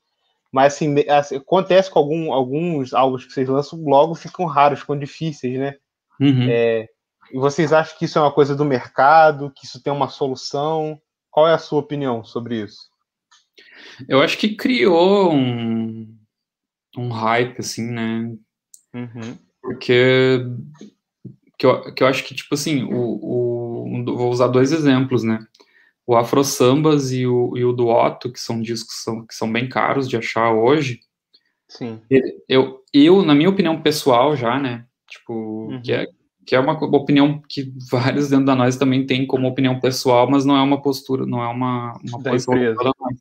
mas, 0.51 0.75
assim, 0.75 0.93
assim, 1.09 1.37
acontece 1.37 1.89
com 1.93 2.01
algum, 2.01 2.33
alguns 2.33 2.93
álbuns 2.93 3.25
que 3.25 3.33
vocês 3.33 3.49
lançam, 3.49 3.79
logo 3.85 4.17
ficam 4.17 4.47
raros, 4.47 4.81
ficam 4.81 4.99
difíceis, 4.99 5.57
né? 5.57 5.77
uhum. 6.21 6.49
E 7.31 7.39
vocês 7.39 7.73
acham 7.73 7.97
que 7.97 8.07
isso 8.07 8.19
é 8.19 8.23
uma 8.23 8.33
coisa 8.33 8.57
do 8.57 8.65
mercado, 8.65 9.53
que 9.55 9.65
isso 9.65 9.81
tem 9.81 9.93
uma 9.93 10.09
solução? 10.09 11.01
Qual 11.39 11.47
é 11.47 11.55
a 11.55 11.59
sua 11.59 11.79
opinião 11.79 12.25
sobre 12.25 12.65
isso? 12.65 12.91
eu 14.09 14.21
acho 14.21 14.37
que 14.37 14.57
criou 14.57 15.33
um, 15.33 16.19
um 16.97 17.11
hype, 17.11 17.61
assim, 17.61 17.89
né? 17.89 18.37
Uhum. 18.93 19.39
Porque 19.63 20.45
que 21.57 21.65
eu, 21.65 21.95
que 21.95 22.03
eu 22.03 22.09
acho 22.09 22.25
que, 22.25 22.35
tipo 22.35 22.53
assim, 22.57 22.83
o, 22.83 22.91
o, 22.93 24.05
vou 24.17 24.33
usar 24.33 24.49
dois 24.49 24.73
exemplos, 24.73 25.23
né? 25.23 25.39
O 26.05 26.17
Afro 26.17 26.43
Sambas 26.43 27.13
e 27.13 27.25
o, 27.25 27.57
e 27.57 27.65
o 27.65 27.73
do 27.73 27.87
Otto, 27.87 28.33
que 28.33 28.41
são 28.41 28.61
discos 28.61 28.97
que 28.97 29.01
são, 29.01 29.25
que 29.25 29.35
são 29.35 29.53
bem 29.53 29.69
caros 29.69 30.09
de 30.09 30.17
achar 30.17 30.53
hoje, 30.53 30.99
Sim. 31.69 32.03
eu, 32.49 32.85
eu, 32.93 33.23
na 33.23 33.33
minha 33.33 33.49
opinião 33.49 33.81
pessoal 33.81 34.35
já, 34.35 34.59
né, 34.59 34.85
tipo, 35.09 35.69
Uhum. 35.71 35.83
que, 35.83 35.93
é, 35.93 36.05
que 36.49 36.57
é 36.57 36.59
uma 36.59 36.73
opinião 36.97 37.43
que 37.47 37.71
vários 37.91 38.31
dentro 38.31 38.47
da 38.47 38.57
nós 38.57 38.79
também 38.79 39.05
têm 39.05 39.27
como 39.27 39.47
opinião 39.47 39.79
pessoal, 39.79 40.31
mas 40.31 40.47
não 40.47 40.57
é 40.57 40.63
uma 40.63 40.81
postura, 40.81 41.27
não 41.27 41.43
é 41.43 41.47
uma, 41.47 41.93
uma 42.03 42.23
Da 42.23 42.35
empresa. 42.35 42.75
da 42.75 42.85
nós. 42.99 43.19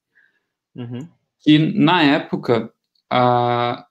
Uhum. 0.74 1.10
E 1.46 1.58
na 1.60 2.02
época, 2.04 2.72
a, 3.10 3.86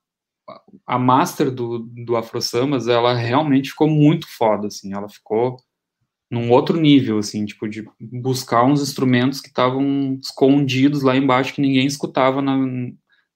a 0.86 0.98
master 0.98 1.50
do, 1.50 1.80
do 1.80 2.16
Afro 2.16 2.40
Sambas, 2.40 2.88
ela 2.88 3.12
realmente 3.12 3.68
ficou 3.68 3.86
muito 3.90 4.26
foda, 4.26 4.68
assim, 4.68 4.94
ela 4.94 5.06
ficou 5.06 5.58
num 6.30 6.50
outro 6.50 6.80
nível, 6.80 7.18
assim, 7.18 7.44
tipo, 7.44 7.68
de 7.68 7.86
buscar 8.00 8.64
uns 8.64 8.80
instrumentos 8.80 9.42
que 9.42 9.48
estavam 9.48 10.18
escondidos 10.18 11.02
lá 11.02 11.14
embaixo 11.14 11.52
que 11.52 11.60
ninguém 11.60 11.86
escutava 11.86 12.40
na, 12.40 12.56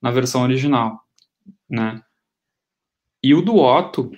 na 0.00 0.10
versão 0.10 0.40
original, 0.44 0.98
né? 1.68 2.02
E 3.22 3.34
o 3.34 3.42
do 3.42 3.56
Otto, 3.56 4.10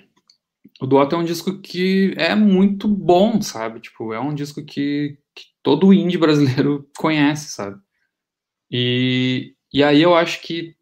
o 0.83 0.85
do 0.85 0.97
Otto 0.97 1.15
é 1.15 1.17
um 1.17 1.23
disco 1.23 1.61
que 1.61 2.13
é 2.17 2.35
muito 2.35 2.89
bom, 2.89 3.41
sabe? 3.41 3.79
Tipo, 3.79 4.11
é 4.11 4.19
um 4.19 4.35
disco 4.35 4.61
que, 4.61 5.17
que 5.33 5.45
todo 5.63 5.93
indie 5.93 6.17
brasileiro 6.17 6.89
conhece, 6.99 7.53
sabe? 7.53 7.79
E, 8.69 9.55
e 9.71 9.81
aí 9.81 10.01
eu 10.01 10.13
acho 10.13 10.41
que 10.41 10.75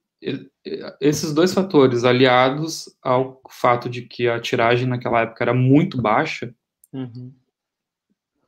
esses 0.99 1.35
dois 1.35 1.53
fatores, 1.53 2.03
aliados 2.03 2.89
ao 2.99 3.43
fato 3.51 3.87
de 3.87 4.01
que 4.01 4.27
a 4.27 4.39
tiragem 4.39 4.87
naquela 4.87 5.21
época 5.21 5.43
era 5.43 5.53
muito 5.53 6.01
baixa, 6.01 6.51
Uhum. 6.91 7.31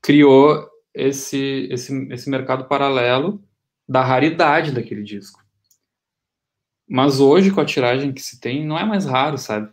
criou 0.02 0.68
esse, 0.94 1.68
esse, 1.72 2.08
esse 2.12 2.30
mercado 2.32 2.68
paralelo 2.68 3.42
da 3.88 4.04
raridade 4.04 4.72
daquele 4.72 5.04
disco. 5.04 5.40
Mas 6.90 7.20
hoje, 7.20 7.52
com 7.52 7.62
a 7.62 7.66
tiragem 7.66 8.12
que 8.12 8.22
se 8.22 8.40
tem, 8.40 8.66
não 8.66 8.78
é 8.78 8.84
mais 8.84 9.06
raro, 9.06 9.38
sabe? 9.38 9.72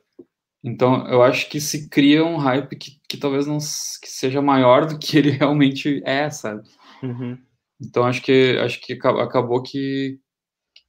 Então, 0.63 1.07
eu 1.09 1.23
acho 1.23 1.49
que 1.49 1.61
se 1.61 1.89
cria 1.89 2.25
um 2.25 2.37
hype 2.37 2.77
que, 2.77 3.01
que 3.09 3.17
talvez 3.17 3.47
não 3.47 3.59
que 3.59 4.09
seja 4.09 4.43
maior 4.43 4.87
do 4.87 4.99
que 4.99 5.17
ele 5.17 5.31
realmente 5.33 6.03
é, 6.05 6.29
sabe? 6.31 6.63
Uhum. 7.03 7.39
Então, 7.81 8.05
acho 8.05 8.23
que 8.23 8.59
acho 8.59 8.81
que 8.81 8.93
aca- 8.95 9.23
acabou 9.23 9.63
que, 9.63 10.19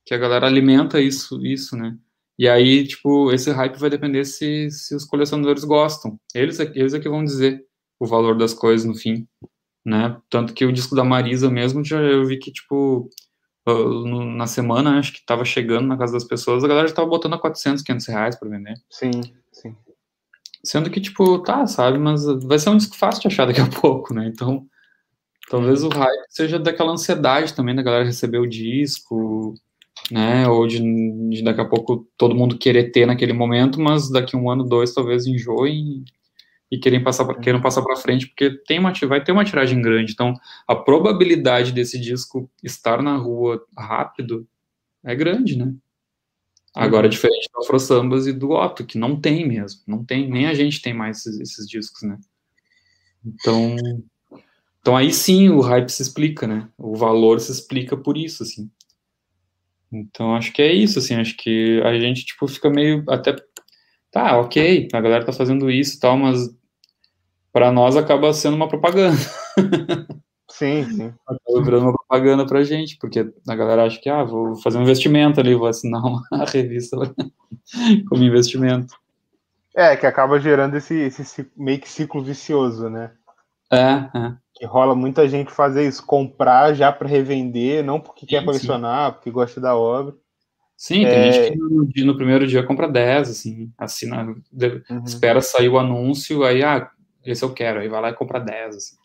que 0.05 0.13
a 0.13 0.17
galera 0.17 0.47
alimenta 0.47 0.99
isso, 1.01 1.45
isso, 1.45 1.77
né? 1.77 1.97
E 2.37 2.49
aí, 2.49 2.87
tipo, 2.87 3.31
esse 3.31 3.51
hype 3.51 3.77
vai 3.77 3.89
depender 3.89 4.25
se, 4.25 4.69
se 4.71 4.95
os 4.95 5.05
colecionadores 5.05 5.63
gostam. 5.63 6.19
Eles, 6.33 6.59
é- 6.59 6.71
eles 6.75 6.93
é 6.93 6.99
que 6.99 7.09
vão 7.09 7.23
dizer 7.23 7.63
o 7.99 8.05
valor 8.07 8.37
das 8.37 8.53
coisas 8.53 8.85
no 8.85 8.95
fim, 8.95 9.27
né? 9.85 10.17
Tanto 10.29 10.53
que 10.53 10.65
o 10.65 10.73
disco 10.73 10.95
da 10.95 11.03
Marisa 11.03 11.49
mesmo, 11.51 11.83
já 11.85 12.01
eu 12.01 12.25
vi 12.25 12.37
que, 12.39 12.51
tipo, 12.51 13.09
ah, 13.67 13.73
na 14.37 14.47
semana, 14.47 14.99
acho 14.99 15.13
que 15.13 15.25
tava 15.25 15.45
chegando 15.45 15.87
na 15.87 15.97
casa 15.97 16.13
das 16.13 16.25
pessoas, 16.25 16.63
a 16.63 16.67
galera 16.67 16.87
já 16.87 16.95
tava 16.95 17.09
botando 17.09 17.35
a 17.35 17.39
400, 17.39 17.83
500 17.83 18.07
reais 18.07 18.39
pra 18.39 18.49
vender. 18.49 18.75
Sim. 18.89 19.21
Sendo 20.63 20.89
que, 20.89 21.01
tipo, 21.01 21.39
tá, 21.39 21.65
sabe, 21.65 21.97
mas 21.97 22.23
vai 22.43 22.59
ser 22.59 22.69
um 22.69 22.77
disco 22.77 22.95
fácil 22.95 23.21
de 23.21 23.27
achar 23.27 23.45
daqui 23.45 23.61
a 23.61 23.67
pouco, 23.81 24.13
né? 24.13 24.27
Então, 24.27 24.65
talvez 25.49 25.83
o 25.83 25.89
hype 25.89 26.25
seja 26.29 26.59
daquela 26.59 26.91
ansiedade 26.91 27.53
também 27.53 27.75
da 27.75 27.81
galera 27.81 28.05
receber 28.05 28.39
o 28.39 28.47
disco, 28.47 29.53
né? 30.11 30.47
Ou 30.47 30.67
de, 30.67 30.79
de 31.29 31.43
daqui 31.43 31.61
a 31.61 31.65
pouco 31.65 32.07
todo 32.17 32.35
mundo 32.35 32.57
querer 32.57 32.91
ter 32.91 33.05
naquele 33.05 33.33
momento, 33.33 33.79
mas 33.79 34.09
daqui 34.09 34.35
um 34.35 34.49
ano, 34.49 34.63
dois, 34.63 34.93
talvez 34.93 35.25
enjoem 35.25 36.03
e 36.71 36.77
querem 36.79 37.03
passar 37.03 37.25
pra, 37.25 37.35
queiram 37.35 37.61
passar 37.61 37.81
para 37.81 37.97
frente, 37.97 38.27
porque 38.27 38.49
tem 38.65 38.79
uma, 38.79 38.93
vai 39.07 39.21
ter 39.21 39.33
uma 39.33 39.43
tiragem 39.43 39.81
grande. 39.81 40.13
Então, 40.13 40.33
a 40.65 40.73
probabilidade 40.73 41.73
desse 41.73 41.99
disco 41.99 42.49
estar 42.63 43.03
na 43.03 43.17
rua 43.17 43.61
rápido 43.77 44.47
é 45.03 45.13
grande, 45.13 45.57
né? 45.57 45.73
Agora, 46.73 47.09
diferente 47.09 47.49
do 47.53 47.61
Afro 47.61 47.79
Sambas 47.79 48.27
e 48.27 48.33
do 48.33 48.51
Otto, 48.51 48.85
que 48.85 48.97
não 48.97 49.19
tem 49.19 49.45
mesmo. 49.45 49.81
Não 49.85 50.05
tem, 50.05 50.29
nem 50.29 50.47
a 50.47 50.53
gente 50.53 50.81
tem 50.81 50.93
mais 50.93 51.17
esses, 51.17 51.39
esses 51.39 51.67
discos, 51.67 52.01
né? 52.03 52.17
Então, 53.25 53.75
então 54.79 54.95
aí 54.95 55.13
sim 55.13 55.49
o 55.49 55.59
hype 55.59 55.89
se 55.89 56.01
explica, 56.01 56.47
né? 56.47 56.69
O 56.77 56.95
valor 56.95 57.39
se 57.39 57.51
explica 57.51 57.97
por 57.97 58.17
isso, 58.17 58.43
assim. 58.43 58.71
Então 59.91 60.33
acho 60.35 60.53
que 60.53 60.61
é 60.61 60.73
isso, 60.73 60.99
assim, 60.99 61.15
acho 61.15 61.35
que 61.35 61.81
a 61.83 61.99
gente, 61.99 62.25
tipo, 62.25 62.47
fica 62.47 62.69
meio 62.69 63.03
até, 63.09 63.35
tá, 64.09 64.39
ok, 64.39 64.87
a 64.93 65.01
galera 65.01 65.25
tá 65.25 65.33
fazendo 65.33 65.69
isso 65.69 65.97
e 65.97 65.99
tal, 65.99 66.17
mas 66.17 66.49
para 67.51 67.71
nós 67.71 67.97
acaba 67.97 68.31
sendo 68.33 68.55
uma 68.55 68.69
propaganda. 68.69 69.17
Sim, 70.61 70.85
sim. 70.91 71.13
Acaba 71.25 71.63
virando 71.65 71.85
uma 71.87 71.93
propaganda 71.93 72.45
pra 72.45 72.63
gente, 72.63 72.95
porque 72.99 73.33
a 73.47 73.55
galera 73.55 73.83
acha 73.85 73.99
que, 73.99 74.07
ah, 74.07 74.23
vou 74.23 74.55
fazer 74.57 74.77
um 74.77 74.83
investimento 74.83 75.39
ali, 75.39 75.55
vou 75.55 75.65
assinar 75.67 76.03
uma 76.05 76.21
revista 76.53 76.97
como 78.07 78.23
investimento. 78.23 78.93
É, 79.75 79.95
que 79.97 80.05
acaba 80.05 80.39
gerando 80.39 80.77
esse, 80.77 80.93
esse 80.93 81.49
meio 81.57 81.79
que 81.79 81.89
ciclo 81.89 82.21
vicioso, 82.23 82.91
né? 82.91 83.11
É, 83.71 83.77
é. 84.15 84.35
Que 84.53 84.63
rola 84.67 84.93
muita 84.93 85.27
gente 85.27 85.51
fazer 85.51 85.87
isso, 85.87 86.05
comprar 86.05 86.75
já 86.75 86.91
para 86.91 87.07
revender, 87.07 87.83
não 87.83 87.99
porque 87.99 88.27
quer 88.27 88.41
Sim, 88.41 88.45
colecionar, 88.45 89.13
porque 89.13 89.31
gosta 89.31 89.59
da 89.59 89.75
obra. 89.75 90.13
Sim, 90.77 91.01
tem 91.07 91.19
É. 91.21 91.31
gente 91.31 91.51
que 91.53 91.57
no, 91.57 91.87
dia- 91.87 92.05
no 92.05 92.15
primeiro 92.15 92.45
dia 92.45 92.61
compra 92.63 92.87
10, 92.87 93.31
assim, 93.31 93.71
assina, 93.79 94.25
Uhum. 94.25 95.03
espera 95.05 95.41
sair 95.41 95.69
o 95.69 95.79
anúncio, 95.79 96.43
aí, 96.43 96.63
ah, 96.63 96.87
esse 97.25 97.43
eu 97.43 97.51
quero, 97.51 97.79
aí 97.79 97.89
vai 97.89 97.99
lá 97.99 98.09
e 98.09 98.13
compra 98.13 98.39
10, 98.39 98.75
assim. 98.75 98.95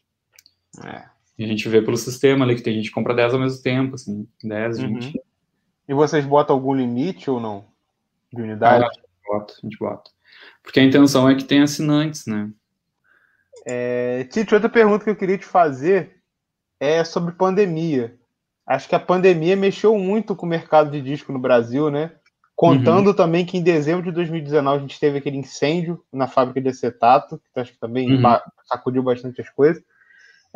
É. 0.86 1.15
E 1.38 1.44
a 1.44 1.46
gente 1.46 1.68
vê 1.68 1.82
pelo 1.82 1.96
sistema 1.96 2.44
ali 2.44 2.54
que 2.54 2.62
tem 2.62 2.74
gente 2.74 2.88
que 2.88 2.94
compra 2.94 3.14
10 3.14 3.34
ao 3.34 3.40
mesmo 3.40 3.62
tempo, 3.62 3.94
assim, 3.94 4.26
10, 4.42 4.78
Uhum. 4.78 4.94
20. 5.00 5.20
E 5.88 5.94
vocês 5.94 6.24
botam 6.24 6.56
algum 6.56 6.74
limite 6.74 7.30
ou 7.30 7.38
não? 7.38 7.64
De 8.32 8.40
unidade? 8.42 8.84
Ah, 8.84 8.88
a 8.88 8.92
gente 8.92 9.08
bota, 9.26 9.54
a 9.54 9.60
gente 9.66 9.78
bota. 9.78 10.10
Porque 10.62 10.80
a 10.80 10.84
intenção 10.84 11.28
é 11.28 11.34
que 11.34 11.44
tenha 11.44 11.64
assinantes, 11.64 12.26
né? 12.26 12.50
É, 13.64 14.24
Tite, 14.24 14.54
outra 14.54 14.68
pergunta 14.68 15.04
que 15.04 15.10
eu 15.10 15.16
queria 15.16 15.38
te 15.38 15.44
fazer 15.46 16.16
é 16.80 17.02
sobre 17.04 17.32
pandemia. 17.34 18.14
Acho 18.66 18.88
que 18.88 18.94
a 18.94 19.00
pandemia 19.00 19.56
mexeu 19.56 19.96
muito 19.98 20.34
com 20.34 20.44
o 20.46 20.48
mercado 20.48 20.90
de 20.90 21.00
disco 21.00 21.32
no 21.32 21.38
Brasil, 21.38 21.90
né? 21.90 22.12
Contando 22.54 23.12
também 23.14 23.44
que 23.44 23.56
em 23.58 23.62
dezembro 23.62 24.02
de 24.04 24.10
2019 24.12 24.78
a 24.78 24.80
gente 24.80 24.98
teve 24.98 25.18
aquele 25.18 25.36
incêndio 25.36 26.02
na 26.12 26.26
fábrica 26.26 26.60
de 26.60 26.68
acetato, 26.68 27.40
que 27.52 27.60
acho 27.60 27.72
que 27.72 27.78
também 27.78 28.12
Uhum. 28.12 28.22
sacudiu 28.64 29.02
bastante 29.02 29.40
as 29.40 29.50
coisas. 29.50 29.82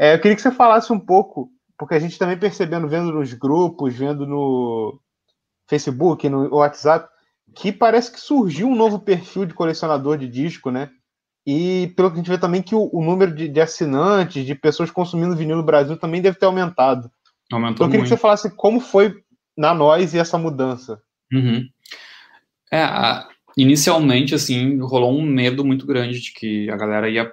É, 0.01 0.15
eu 0.15 0.19
queria 0.19 0.35
que 0.35 0.41
você 0.41 0.51
falasse 0.51 0.91
um 0.91 0.99
pouco, 0.99 1.51
porque 1.77 1.95
a 1.95 1.99
gente 1.99 2.19
também 2.19 2.39
percebendo, 2.39 2.89
vendo 2.89 3.13
nos 3.13 3.35
grupos, 3.35 3.95
vendo 3.95 4.27
no 4.27 4.99
Facebook, 5.69 6.27
no 6.27 6.55
WhatsApp, 6.55 7.07
que 7.55 7.71
parece 7.71 8.11
que 8.11 8.19
surgiu 8.19 8.67
um 8.67 8.75
novo 8.75 9.01
perfil 9.01 9.45
de 9.45 9.53
colecionador 9.53 10.17
de 10.17 10.27
disco, 10.27 10.71
né? 10.71 10.89
E 11.47 11.93
pelo 11.97 12.09
que 12.09 12.15
a 12.15 12.17
gente 12.17 12.31
vê 12.31 12.39
também 12.39 12.63
que 12.63 12.75
o, 12.75 12.89
o 12.91 13.05
número 13.05 13.35
de, 13.35 13.47
de 13.47 13.61
assinantes, 13.61 14.47
de 14.47 14.55
pessoas 14.55 14.91
consumindo 14.91 15.37
vinil 15.37 15.59
no 15.59 15.63
Brasil 15.63 15.99
também 15.99 16.23
deve 16.23 16.39
ter 16.39 16.47
aumentado. 16.47 17.11
Então 17.45 17.59
Aumentou 17.59 17.87
eu 17.87 17.91
queria 17.91 18.01
muito. 18.01 18.09
que 18.09 18.17
você 18.17 18.21
falasse 18.21 18.57
como 18.57 18.81
foi 18.81 19.15
na 19.55 19.75
nós 19.75 20.15
e 20.15 20.19
essa 20.19 20.39
mudança. 20.39 20.99
Uhum. 21.31 21.69
É, 22.73 22.87
inicialmente, 23.55 24.35
assim, 24.35 24.79
rolou 24.81 25.13
um 25.13 25.23
medo 25.23 25.63
muito 25.63 25.87
grande 25.87 26.21
de 26.21 26.33
que 26.33 26.71
a 26.71 26.77
galera 26.77 27.11
ia 27.11 27.31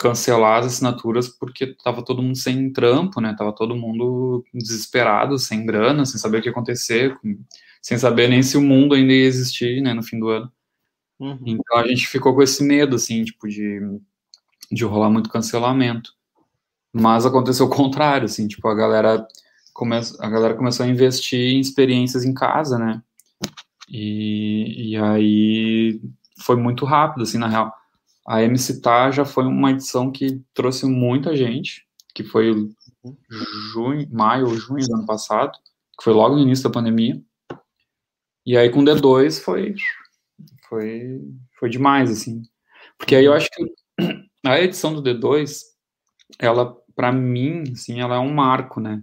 cancelar 0.00 0.60
as 0.60 0.66
assinaturas 0.66 1.28
porque 1.28 1.76
tava 1.84 2.02
todo 2.02 2.22
mundo 2.22 2.36
sem 2.36 2.72
trampo, 2.72 3.20
né? 3.20 3.34
Tava 3.36 3.54
todo 3.54 3.76
mundo 3.76 4.42
desesperado, 4.54 5.38
sem 5.38 5.66
grana, 5.66 6.06
sem 6.06 6.18
saber 6.18 6.38
o 6.38 6.42
que 6.42 6.48
ia 6.48 6.52
acontecer, 6.52 7.14
sem 7.82 7.98
saber 7.98 8.26
nem 8.28 8.42
se 8.42 8.56
o 8.56 8.62
mundo 8.62 8.94
ainda 8.94 9.12
ia 9.12 9.26
existir, 9.26 9.82
né, 9.82 9.92
no 9.92 10.02
fim 10.02 10.18
do 10.18 10.30
ano. 10.30 10.50
Então 11.44 11.76
a 11.76 11.86
gente 11.86 12.08
ficou 12.08 12.34
com 12.34 12.42
esse 12.42 12.64
medo, 12.64 12.96
assim, 12.96 13.22
tipo, 13.24 13.46
de, 13.46 13.78
de 14.72 14.84
rolar 14.84 15.10
muito 15.10 15.28
cancelamento. 15.28 16.14
Mas 16.90 17.26
aconteceu 17.26 17.66
o 17.66 17.70
contrário, 17.70 18.24
assim, 18.24 18.48
tipo, 18.48 18.66
a 18.68 18.74
galera, 18.74 19.28
come, 19.74 19.96
a 20.18 20.30
galera 20.30 20.54
começou 20.54 20.86
a 20.86 20.88
investir 20.88 21.38
em 21.38 21.60
experiências 21.60 22.24
em 22.24 22.32
casa, 22.32 22.78
né? 22.78 23.02
E, 23.86 24.92
e 24.92 24.96
aí 24.96 26.00
foi 26.38 26.56
muito 26.56 26.86
rápido, 26.86 27.22
assim, 27.22 27.36
na 27.36 27.48
real. 27.48 27.70
A 28.26 28.42
MC 28.42 28.80
Tá 28.80 29.10
já 29.10 29.24
foi 29.24 29.44
uma 29.44 29.70
edição 29.70 30.10
que 30.10 30.42
trouxe 30.54 30.86
muita 30.86 31.34
gente, 31.36 31.86
que 32.14 32.22
foi 32.22 32.52
junho, 33.72 34.08
maio 34.12 34.46
ou 34.46 34.54
junho 34.54 34.86
do 34.86 34.94
ano 34.94 35.06
passado, 35.06 35.52
que 35.98 36.04
foi 36.04 36.12
logo 36.12 36.36
no 36.36 36.42
início 36.42 36.64
da 36.64 36.70
pandemia. 36.70 37.20
E 38.46 38.56
aí 38.56 38.70
com 38.70 38.80
o 38.80 38.84
D2 38.84 39.42
foi 39.42 39.74
foi 40.68 41.20
foi 41.58 41.68
demais 41.70 42.10
assim. 42.10 42.42
Porque 42.98 43.14
aí 43.14 43.24
eu 43.24 43.32
acho 43.32 43.48
que 43.50 43.64
a 44.44 44.60
edição 44.60 44.94
do 44.94 45.02
D2, 45.02 45.62
ela 46.38 46.76
para 46.94 47.12
mim, 47.12 47.64
assim, 47.72 48.00
ela 48.00 48.16
é 48.16 48.18
um 48.18 48.32
marco, 48.32 48.80
né? 48.80 49.00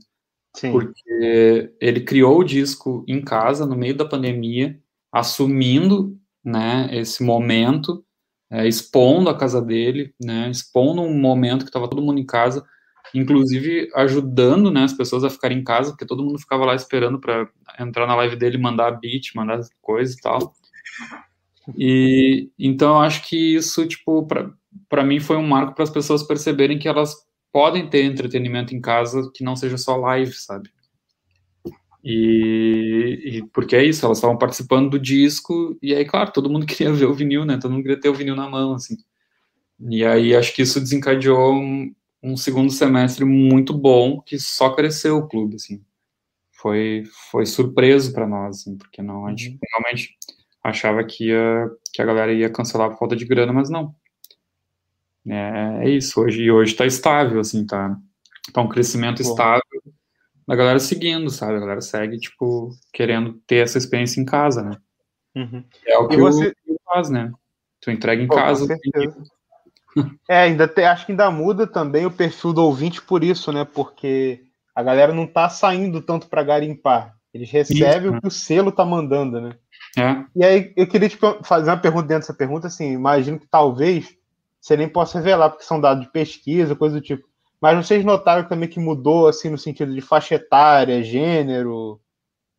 Sim. 0.55 0.71
Porque 0.71 1.73
ele 1.81 2.01
criou 2.01 2.39
o 2.39 2.43
disco 2.43 3.03
em 3.07 3.21
casa 3.21 3.65
no 3.65 3.75
meio 3.75 3.95
da 3.95 4.05
pandemia, 4.05 4.79
assumindo, 5.11 6.15
né, 6.43 6.89
esse 6.91 7.23
momento, 7.23 8.05
é, 8.49 8.67
expondo 8.67 9.29
a 9.29 9.37
casa 9.37 9.61
dele, 9.61 10.13
né, 10.21 10.49
expondo 10.49 11.01
um 11.01 11.19
momento 11.19 11.63
que 11.63 11.69
estava 11.69 11.89
todo 11.89 12.01
mundo 12.01 12.19
em 12.19 12.25
casa, 12.25 12.63
inclusive 13.13 13.89
ajudando, 13.95 14.71
né, 14.71 14.83
as 14.83 14.93
pessoas 14.93 15.23
a 15.23 15.29
ficarem 15.29 15.59
em 15.59 15.63
casa, 15.63 15.91
porque 15.91 16.05
todo 16.05 16.23
mundo 16.23 16.39
ficava 16.39 16.65
lá 16.65 16.75
esperando 16.75 17.19
para 17.19 17.49
entrar 17.79 18.07
na 18.07 18.15
live 18.15 18.35
dele, 18.35 18.57
mandar 18.57 18.91
beat, 18.91 19.35
mandar 19.35 19.61
coisas 19.81 20.15
e 20.15 20.21
tal. 20.21 20.53
E 21.77 22.49
então 22.57 22.95
eu 22.95 23.01
acho 23.01 23.27
que 23.27 23.55
isso, 23.55 23.85
tipo, 23.85 24.25
para 24.87 25.03
mim 25.03 25.19
foi 25.19 25.35
um 25.35 25.47
marco 25.47 25.73
para 25.75 25.83
as 25.83 25.89
pessoas 25.89 26.23
perceberem 26.23 26.79
que 26.79 26.87
elas 26.87 27.15
podem 27.51 27.89
ter 27.89 28.03
entretenimento 28.03 28.75
em 28.75 28.79
casa 28.79 29.29
que 29.33 29.43
não 29.43 29.55
seja 29.55 29.77
só 29.77 29.95
live, 29.97 30.33
sabe? 30.33 30.69
E, 32.09 33.19
e 33.25 33.47
porque 33.49 33.75
é 33.75 33.83
isso, 33.83 34.05
elas 34.05 34.17
estavam 34.19 34.37
participando 34.37 34.91
do 34.91 34.97
disco 34.97 35.77
e 35.81 35.93
aí, 35.93 36.05
claro, 36.05 36.31
todo 36.31 36.49
mundo 36.49 36.65
queria 36.65 36.93
ver 36.93 37.05
o 37.05 37.13
vinil, 37.13 37.43
né? 37.43 37.57
Todo 37.57 37.71
mundo 37.71 37.81
queria 37.81 37.99
ter 37.99 38.07
o 38.07 38.13
vinil 38.13 38.33
na 38.33 38.49
mão, 38.49 38.73
assim. 38.73 38.95
E 39.89 40.05
aí 40.05 40.33
acho 40.33 40.55
que 40.55 40.61
isso 40.61 40.79
desencadeou 40.79 41.53
um, 41.53 41.93
um 42.23 42.37
segundo 42.37 42.71
semestre 42.71 43.25
muito 43.25 43.73
bom 43.73 44.21
que 44.21 44.39
só 44.39 44.69
cresceu 44.73 45.17
o 45.17 45.27
clube, 45.27 45.57
assim. 45.57 45.83
Foi 46.53 47.03
foi 47.29 47.45
surpreso 47.45 48.13
para 48.13 48.25
nós, 48.25 48.61
assim, 48.61 48.77
porque 48.77 49.01
não 49.01 49.27
a 49.27 49.31
gente 49.31 49.59
realmente 49.69 50.17
achava 50.63 51.03
que 51.03 51.25
ia 51.27 51.69
que 51.91 52.01
a 52.01 52.05
galera 52.05 52.31
ia 52.33 52.49
cancelar 52.49 52.89
por 52.89 52.99
falta 52.99 53.17
de 53.17 53.25
grana, 53.25 53.51
mas 53.51 53.69
não. 53.69 53.93
É, 55.27 55.87
é 55.87 55.89
isso, 55.89 56.21
hoje, 56.21 56.41
e 56.43 56.49
hoje 56.51 56.73
tá 56.73 56.85
estável, 56.85 57.41
assim, 57.41 57.65
tá, 57.65 57.97
tá 58.53 58.61
um 58.61 58.69
crescimento 58.69 59.21
estável 59.21 59.61
da 60.47 60.55
galera 60.55 60.79
seguindo, 60.79 61.29
sabe? 61.29 61.55
A 61.55 61.59
galera 61.59 61.81
segue, 61.81 62.17
tipo, 62.19 62.69
querendo 62.93 63.33
ter 63.45 63.57
essa 63.57 63.77
experiência 63.77 64.21
em 64.21 64.25
casa, 64.25 64.63
né? 64.63 64.77
Uhum. 65.35 65.63
É 65.85 65.97
o 65.99 66.05
E 66.05 66.09
que 66.09 66.17
você- 66.17 66.53
o 66.67 66.75
faz, 66.85 67.09
né? 67.09 67.31
Tu 67.81 67.91
entrega 67.91 68.21
em 68.21 68.27
Pô, 68.27 68.35
com 68.35 68.41
casa. 68.41 68.65
certeza. 68.65 69.23
É, 70.29 70.41
ainda 70.41 70.67
te- 70.67 70.83
acho 70.83 71.07
que 71.07 71.11
ainda 71.11 71.31
muda 71.31 71.65
também 71.65 72.05
o 72.05 72.11
perfil 72.11 72.53
do 72.53 72.61
ouvinte 72.63 73.01
por 73.01 73.23
isso, 73.23 73.51
né? 73.51 73.65
Porque 73.65 74.43
a 74.75 74.83
galera 74.83 75.11
não 75.11 75.25
tá 75.25 75.49
saindo 75.49 76.01
tanto 76.03 76.27
para 76.27 76.43
garimpar. 76.43 77.15
Eles 77.33 77.49
recebem 77.49 78.09
Isso, 78.09 78.17
o 78.17 78.21
que 78.21 78.27
o 78.27 78.31
selo 78.31 78.71
tá 78.71 78.85
mandando, 78.85 79.41
né? 79.41 79.55
É, 79.97 80.23
E 80.35 80.45
aí 80.45 80.73
eu 80.77 80.85
queria 80.87 81.09
te 81.09 81.17
per- 81.17 81.39
fazer 81.43 81.71
uma 81.71 81.77
pergunta 81.77 82.07
dentro 82.07 82.21
dessa 82.21 82.33
pergunta, 82.33 82.67
assim, 82.67 82.91
imagino 82.91 83.39
que 83.39 83.47
talvez 83.47 84.15
você 84.61 84.77
nem 84.77 84.87
possa 84.87 85.17
revelar, 85.17 85.49
porque 85.49 85.63
são 85.65 85.81
dados 85.81 86.05
de 86.05 86.11
pesquisa, 86.11 86.75
coisa 86.75 86.95
do 86.95 87.01
tipo. 87.01 87.27
Mas 87.61 87.85
vocês 87.85 88.05
notaram 88.05 88.47
também 88.47 88.69
que 88.69 88.79
mudou, 88.79 89.27
assim, 89.27 89.49
no 89.49 89.57
sentido 89.57 89.93
de 89.93 90.01
faixa 90.01 90.35
etária, 90.35 91.03
gênero, 91.03 91.99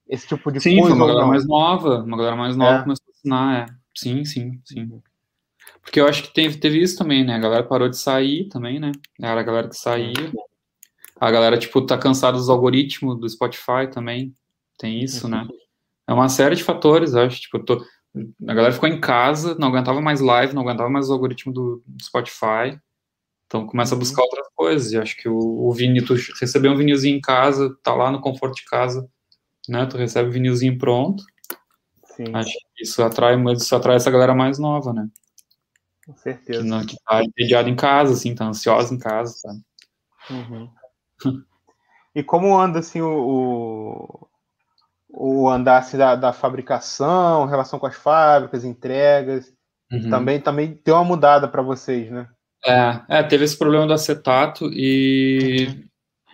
esse 0.09 0.27
tipo 0.27 0.51
de 0.51 0.61
sim, 0.61 0.81
coisa 0.81 0.95
uma 0.95 1.05
ou 1.05 1.11
galera 1.11 1.27
mais 1.27 1.47
nova, 1.47 2.03
uma 2.03 2.17
galera 2.17 2.37
mais 2.37 2.57
nova 2.57 2.79
É. 2.79 2.83
começou 2.83 3.05
a 3.07 3.11
assinar, 3.11 3.69
é. 3.69 3.75
Sim, 3.95 4.25
sim, 4.25 4.61
sim. 4.65 5.01
Porque 5.83 6.01
eu 6.01 6.07
acho 6.09 6.23
que 6.23 6.35
teve, 6.35 6.59
teve 6.59 6.83
isso 6.83 6.97
também, 6.97 7.25
né? 7.25 7.35
A 7.35 7.39
galera 7.39 7.63
parou 7.63 7.89
de 7.89 7.97
sair 7.97 8.49
também, 8.49 8.81
né? 8.81 8.93
Era 9.21 9.41
a 9.41 9.43
galera 9.43 9.69
que 9.69 9.77
saía. 9.77 10.33
A 11.21 11.31
galera, 11.31 11.59
tipo, 11.59 11.85
tá 11.85 11.99
cansada 11.99 12.37
dos 12.37 12.49
algoritmos 12.49 13.19
do 13.19 13.29
Spotify 13.29 13.89
também. 13.93 14.35
Tem 14.79 15.03
isso, 15.03 15.29
né? 15.29 15.47
É 16.07 16.13
uma 16.13 16.29
série 16.29 16.55
de 16.55 16.65
fatores, 16.65 17.15
acho. 17.15 17.41
Tipo, 17.41 17.59
tô... 17.59 17.85
a 18.47 18.55
galera 18.55 18.73
ficou 18.73 18.89
em 18.89 19.01
casa, 19.01 19.57
não 19.59 19.69
aguentava 19.69 20.01
mais 20.01 20.21
live, 20.21 20.55
não 20.55 20.63
aguentava 20.63 20.89
mais 20.89 21.11
o 21.11 21.13
algoritmo 21.13 21.53
do 21.53 21.83
Spotify. 22.01 22.79
Então 23.49 23.67
começa 23.67 23.95
a 23.95 23.99
buscar 23.99 24.23
outras 24.23 24.47
coisas. 24.55 24.93
E 24.93 24.99
acho 24.99 25.17
que 25.17 25.29
o, 25.29 25.37
o 25.37 25.73
vinil, 25.73 26.05
tu 26.07 26.15
receber 26.39 26.69
um 26.69 26.77
vinilzinho 26.77 27.17
em 27.17 27.21
casa, 27.21 27.75
tá 27.83 27.95
lá 27.95 28.13
no 28.13 28.21
conforto 28.21 28.55
de 28.57 28.65
casa, 28.67 29.09
né? 29.67 29.87
Tu 29.87 29.97
recebe 29.97 30.29
o 30.29 30.33
vinilzinho 30.33 30.79
pronto. 30.79 31.25
Sim, 32.05 32.35
Acho 32.35 32.53
que 32.77 32.85
isso 32.85 33.03
atrai, 33.03 33.37
mas 33.37 33.63
isso 33.63 33.75
atrai 33.75 33.97
essa 33.97 34.11
galera 34.11 34.35
mais 34.35 34.59
nova, 34.59 34.93
né? 34.93 35.09
com 36.05 36.13
Que, 36.15 36.21
certeza. 36.21 36.65
não, 36.65 36.85
que 36.85 36.97
tá 37.05 37.23
entediada 37.23 37.69
em 37.69 37.77
casa, 37.77 38.13
assim, 38.15 38.35
tá 38.35 38.47
ansiosa 38.47 38.95
em 38.95 38.99
casa, 38.99 39.33
sabe? 39.35 39.61
Uhum. 40.31 40.71
E 42.15 42.23
como 42.23 42.59
anda 42.59 42.79
assim 42.81 43.01
o, 43.01 44.29
o, 45.09 45.43
o 45.45 45.49
andar 45.49 45.79
assim, 45.79 45.97
da, 45.97 46.17
da 46.17 46.33
fabricação, 46.33 47.47
relação 47.47 47.79
com 47.79 47.87
as 47.87 47.95
fábricas, 47.97 48.65
entregas? 48.65 49.53
Uhum. 49.93 50.11
Também, 50.11 50.41
também 50.41 50.81
deu 50.85 50.97
uma 50.97 51.05
mudada 51.05 51.47
para 51.47 51.63
vocês, 51.63 52.11
né? 52.11 52.29
É, 52.69 53.21
é, 53.21 53.23
teve 53.23 53.45
esse 53.45 53.57
problema 53.57 53.87
do 53.87 53.93
acetato 53.93 54.71
e, 54.73 55.69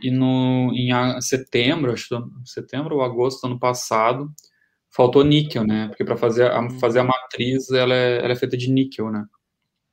e 0.03 0.11
no, 0.11 0.73
em 0.75 0.91
setembro, 1.21 1.93
acho 1.93 2.09
que 2.09 2.51
setembro 2.51 2.97
ou 2.97 3.03
agosto 3.03 3.43
do 3.43 3.53
ano 3.53 3.59
passado, 3.59 4.33
faltou 4.91 5.25
níquel, 5.25 5.65
né? 5.65 5.89
Porque 5.89 6.05
para 6.05 6.17
fazer 6.17 6.51
a, 6.51 6.71
fazer 6.81 7.01
a 7.01 7.05
matriz, 7.05 7.71
ela 7.71 7.95
é, 7.95 8.19
ela 8.19 8.33
é 8.33 8.37
feita 8.37 8.57
de 8.57 8.71
níquel, 8.71 9.11
né? 9.11 9.25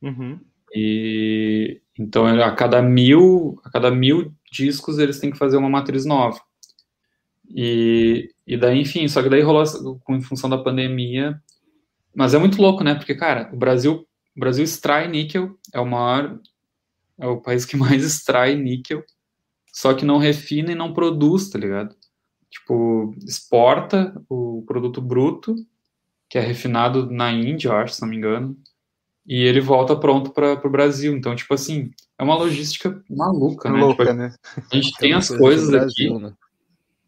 Uhum. 0.01 0.39
E 0.73 1.81
então 1.99 2.25
a 2.25 2.51
cada 2.55 2.81
mil, 2.81 3.59
a 3.63 3.69
cada 3.69 3.91
mil 3.91 4.33
discos 4.51 4.97
eles 4.97 5.19
têm 5.19 5.31
que 5.31 5.37
fazer 5.37 5.57
uma 5.57 5.69
matriz 5.69 6.05
nova. 6.05 6.39
E, 7.53 8.29
e 8.47 8.57
daí, 8.57 8.79
enfim, 8.79 9.07
só 9.07 9.21
que 9.21 9.29
daí 9.29 9.41
rolou 9.41 9.63
em 10.09 10.21
função 10.21 10.49
da 10.49 10.57
pandemia. 10.57 11.39
Mas 12.15 12.33
é 12.33 12.37
muito 12.37 12.61
louco, 12.61 12.83
né? 12.83 12.95
Porque, 12.95 13.15
cara, 13.15 13.49
o 13.53 13.57
Brasil, 13.57 14.05
o 14.35 14.39
Brasil 14.39 14.63
extrai 14.63 15.07
níquel, 15.07 15.57
é 15.73 15.79
o 15.79 15.85
maior, 15.85 16.39
é 17.19 17.27
o 17.27 17.41
país 17.41 17.65
que 17.65 17.75
mais 17.77 18.03
extrai 18.03 18.55
níquel, 18.55 19.03
só 19.73 19.93
que 19.93 20.05
não 20.05 20.17
refina 20.17 20.71
e 20.71 20.75
não 20.75 20.93
produz, 20.93 21.49
tá 21.49 21.57
ligado? 21.59 21.95
Tipo, 22.49 23.15
exporta 23.25 24.13
o 24.29 24.63
produto 24.67 25.01
bruto, 25.01 25.55
que 26.29 26.37
é 26.37 26.41
refinado 26.41 27.09
na 27.11 27.31
Índia, 27.31 27.69
eu 27.69 27.75
acho, 27.75 27.95
se 27.95 28.01
não 28.01 28.09
me 28.09 28.17
engano, 28.17 28.57
e 29.25 29.43
ele 29.43 29.61
volta 29.61 29.95
pronto 29.95 30.31
para 30.31 30.53
o 30.67 30.69
Brasil. 30.69 31.15
Então, 31.15 31.35
tipo 31.35 31.53
assim, 31.53 31.91
é 32.17 32.23
uma 32.23 32.35
logística 32.35 33.01
maluca, 33.09 33.69
né? 33.69 33.79
Louca, 33.79 34.03
Tipo, 34.05 34.17
né? 34.17 34.35
a 34.71 34.75
gente 34.75 34.93
tem 34.99 35.13
Aquela 35.13 35.19
as 35.19 35.29
coisas 35.29 35.69
Brasil, 35.69 36.15
aqui. 36.15 36.23
né? 36.23 36.33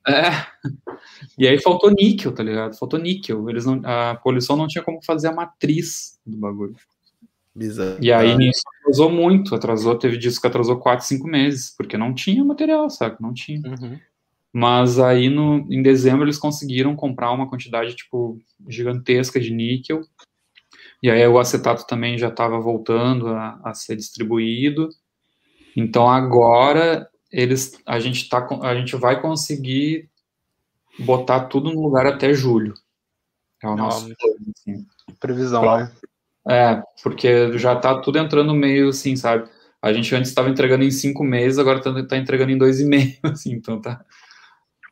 É. 0.07 0.29
E 1.38 1.47
aí 1.47 1.59
faltou 1.59 1.91
níquel, 1.91 2.33
tá 2.33 2.43
ligado? 2.43 2.77
Faltou 2.77 2.99
níquel. 2.99 3.49
Eles 3.49 3.65
não, 3.65 3.81
a 3.83 4.15
poluição 4.15 4.55
não 4.55 4.67
tinha 4.67 4.83
como 4.83 5.03
fazer 5.03 5.27
a 5.29 5.33
matriz 5.33 6.19
do 6.25 6.38
bagulho. 6.38 6.75
Bizarro. 7.56 7.98
E 8.02 8.12
aí 8.12 8.36
nisso 8.36 8.62
atrasou 8.80 9.12
muito, 9.12 9.54
atrasou, 9.54 9.98
teve 9.98 10.18
disco 10.18 10.42
que 10.42 10.48
atrasou 10.48 10.80
4, 10.80 11.06
5 11.06 11.28
meses, 11.28 11.74
porque 11.76 11.98
não 11.98 12.13
tinha 12.13 12.44
material, 12.44 12.89
sabe? 12.89 13.18
Não 13.20 13.34
tinha. 13.34 13.62
Uhum. 13.70 14.00
Mas 14.52 15.00
aí 15.00 15.30
no, 15.30 15.66
em 15.72 15.82
dezembro 15.82 16.26
eles 16.26 16.38
conseguiram 16.38 16.96
comprar 16.96 17.32
uma 17.32 17.50
quantidade 17.50 17.96
tipo 17.96 18.39
gigantesca 18.68 19.39
de 19.39 19.52
níquel. 19.52 20.02
E 21.02 21.10
aí 21.10 21.28
o 21.28 21.39
acetato 21.39 21.86
também 21.86 22.18
já 22.18 22.30
estava 22.30 22.60
voltando 22.60 23.28
a, 23.28 23.60
a 23.63 23.74
ser 23.74 23.96
distribuído. 23.96 24.89
Então 25.76 26.10
agora 26.10 27.10
eles 27.32 27.80
a 27.86 28.00
gente 28.00 28.30
tá 28.30 28.48
a 28.62 28.76
gente 28.76 28.96
vai 28.96 29.20
conseguir 29.22 30.10
botar 31.00 31.46
tudo 31.46 31.72
no 31.74 31.82
lugar 31.82 32.06
até 32.06 32.34
julho. 32.34 32.74
É 33.62 33.68
o 33.68 33.76
nosso 33.76 34.12
assim. 34.56 34.86
Previsão, 35.20 35.62
Claro. 35.63 35.86
né? 35.86 35.92
É, 36.47 36.82
porque 37.01 37.58
já 37.58 37.75
tá 37.75 37.99
tudo 37.99 38.17
entrando 38.17 38.53
meio 38.53 38.89
assim, 38.89 39.15
sabe? 39.15 39.49
A 39.82 39.91
gente 39.91 40.13
antes 40.15 40.29
estava 40.29 40.49
entregando 40.49 40.84
em 40.84 40.91
cinco 40.91 41.23
meses, 41.23 41.60
agora 41.60 41.82
tá, 41.82 41.91
tá 42.06 42.17
entregando 42.17 42.51
em 42.51 42.58
dois 42.58 42.79
e 42.79 42.86
meio, 42.86 43.15
assim, 43.23 43.53
então 43.53 43.79
tá. 43.82 44.03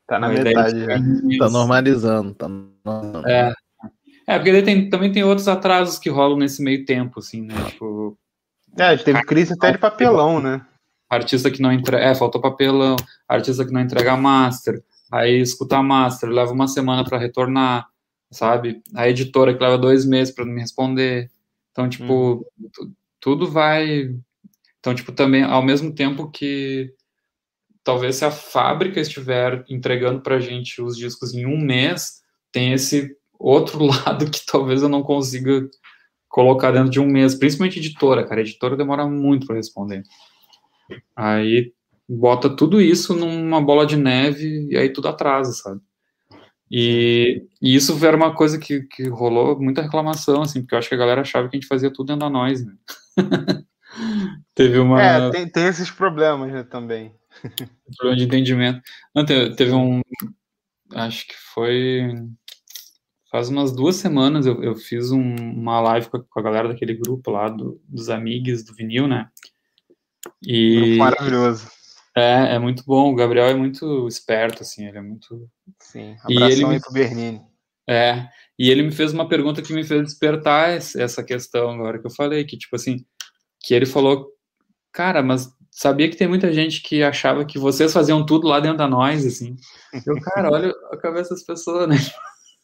Tá 0.07 0.19
na 0.19 0.27
metade 0.27 0.85
já. 0.85 0.97
Tá 1.39 1.49
normalizando. 1.49 2.33
Tá 2.33 2.47
normalizando. 2.47 3.27
É. 3.27 3.53
É, 4.27 4.37
porque 4.37 4.51
daí 4.51 4.63
tem, 4.63 4.89
também 4.89 5.11
tem 5.11 5.23
outros 5.23 5.47
atrasos 5.47 5.97
que 5.97 6.09
rolam 6.09 6.37
nesse 6.37 6.61
meio 6.61 6.85
tempo, 6.85 7.19
assim, 7.19 7.41
né? 7.41 7.55
Tipo, 7.69 8.17
É, 8.77 8.83
a 8.83 8.95
gente 8.95 9.05
teve 9.05 9.21
crise 9.23 9.53
até 9.53 9.71
de 9.71 9.77
papelão, 9.77 10.39
né? 10.39 10.65
artista 11.11 11.51
que 11.51 11.61
não 11.61 11.73
entrega. 11.73 12.03
É, 12.03 12.15
faltou 12.15 12.39
papelão, 12.39 12.95
artista 13.27 13.65
que 13.65 13.73
não 13.73 13.81
entrega 13.81 14.15
master, 14.15 14.81
aí 15.11 15.41
escuta 15.41 15.77
a 15.77 15.83
master, 15.83 16.29
leva 16.29 16.53
uma 16.53 16.67
semana 16.67 17.03
para 17.03 17.17
retornar, 17.17 17.87
sabe? 18.31 18.81
A 18.95 19.09
editora 19.09 19.53
que 19.53 19.61
leva 19.61 19.77
dois 19.77 20.05
meses 20.05 20.33
para 20.33 20.45
me 20.45 20.61
responder. 20.61 21.29
Então, 21.71 21.89
tipo, 21.89 22.45
tu- 22.73 22.91
tudo 23.19 23.49
vai. 23.49 24.09
Então, 24.79 24.95
tipo, 24.95 25.11
também, 25.11 25.43
ao 25.43 25.63
mesmo 25.63 25.93
tempo 25.93 26.29
que 26.31 26.93
talvez 27.83 28.17
se 28.17 28.25
a 28.25 28.31
fábrica 28.31 28.99
estiver 28.99 29.63
entregando 29.69 30.21
pra 30.21 30.39
gente 30.39 30.81
os 30.81 30.97
discos 30.97 31.33
em 31.33 31.45
um 31.45 31.57
mês, 31.59 32.21
tem 32.51 32.73
esse 32.73 33.15
outro 33.39 33.85
lado 33.87 34.29
que 34.29 34.45
talvez 34.45 34.81
eu 34.83 34.89
não 34.89 35.03
consiga 35.03 35.67
colocar 36.29 36.71
dentro 36.71 36.89
de 36.91 36.99
um 36.99 37.07
mês, 37.07 37.35
principalmente 37.35 37.79
editora, 37.79 38.25
cara. 38.27 38.41
Editora 38.41 38.77
demora 38.77 39.07
muito 39.07 39.47
para 39.47 39.57
responder. 39.57 40.03
Aí 41.15 41.73
bota 42.07 42.49
tudo 42.55 42.81
isso 42.81 43.15
numa 43.15 43.61
bola 43.61 43.85
de 43.85 43.95
neve 43.97 44.67
e 44.69 44.77
aí 44.77 44.91
tudo 44.91 45.07
atrasa, 45.07 45.51
sabe? 45.53 45.81
E, 46.73 47.45
e 47.61 47.75
isso 47.75 48.03
era 48.05 48.15
uma 48.15 48.33
coisa 48.33 48.57
que, 48.57 48.83
que 48.83 49.09
rolou 49.09 49.59
muita 49.59 49.81
reclamação, 49.81 50.41
assim, 50.41 50.61
porque 50.61 50.73
eu 50.73 50.79
acho 50.79 50.87
que 50.87 50.95
a 50.95 50.97
galera 50.97 51.19
achava 51.19 51.49
que 51.49 51.57
a 51.57 51.59
gente 51.59 51.67
fazia 51.67 51.91
tudo 51.91 52.07
dentro 52.07 52.21
da 52.21 52.29
nós, 52.29 52.65
né? 52.65 52.73
Teve 54.55 54.79
uma 54.79 55.01
É, 55.01 55.29
tem, 55.31 55.49
tem 55.49 55.65
esses 55.65 55.91
problemas 55.91 56.49
né, 56.51 56.63
também. 56.63 57.13
problema 57.97 58.17
de 58.17 58.23
entendimento. 58.23 58.81
Não, 59.13 59.25
te- 59.25 59.53
teve 59.55 59.73
um. 59.73 60.01
Acho 60.93 61.27
que 61.27 61.35
foi. 61.53 62.13
Faz 63.29 63.49
umas 63.49 63.73
duas 63.73 63.97
semanas 63.97 64.45
eu, 64.45 64.63
eu 64.63 64.75
fiz 64.75 65.11
um- 65.11 65.35
uma 65.35 65.79
live 65.81 66.09
com 66.09 66.17
a, 66.17 66.23
com 66.23 66.39
a 66.39 66.43
galera 66.43 66.67
daquele 66.69 66.93
grupo 66.93 67.31
lá, 67.31 67.49
do- 67.49 67.81
dos 67.87 68.09
amigos 68.09 68.63
do 68.63 68.73
vinil, 68.73 69.07
né? 69.07 69.27
E 70.41 70.97
Maravilhoso. 70.97 71.69
É, 72.15 72.55
é 72.55 72.59
muito 72.59 72.83
bom. 72.85 73.11
O 73.11 73.15
Gabriel 73.15 73.47
é 73.47 73.53
muito 73.53 74.07
esperto, 74.07 74.63
assim, 74.63 74.87
ele 74.87 74.97
é 74.97 75.01
muito. 75.01 75.49
Sim. 75.79 76.15
E 76.27 76.35
Abração 76.35 76.49
ele 76.49 76.65
me- 76.65 76.73
aí 76.75 76.81
pro 76.81 76.93
Bernini. 76.93 77.41
É. 77.89 78.27
E 78.57 78.69
ele 78.69 78.83
me 78.83 78.91
fez 78.91 79.11
uma 79.11 79.27
pergunta 79.27 79.61
que 79.61 79.73
me 79.73 79.83
fez 79.83 80.03
despertar 80.03 80.69
essa 80.69 81.23
questão 81.23 81.71
agora 81.71 81.99
que 81.99 82.05
eu 82.05 82.11
falei, 82.11 82.43
que 82.43 82.57
tipo 82.57 82.75
assim, 82.75 83.03
que 83.59 83.73
ele 83.73 83.85
falou, 83.85 84.27
cara, 84.91 85.23
mas 85.23 85.49
sabia 85.71 86.09
que 86.09 86.15
tem 86.17 86.27
muita 86.27 86.51
gente 86.53 86.81
que 86.81 87.01
achava 87.01 87.45
que 87.45 87.57
vocês 87.57 87.91
faziam 87.91 88.25
tudo 88.25 88.47
lá 88.47 88.59
dentro 88.59 88.77
da 88.77 88.87
nós, 88.87 89.25
assim. 89.25 89.55
Eu, 90.05 90.19
cara, 90.21 90.51
olha 90.51 90.73
a 90.91 90.97
cabeça 90.97 91.31
das 91.33 91.43
pessoas, 91.43 91.87
né? 91.89 91.95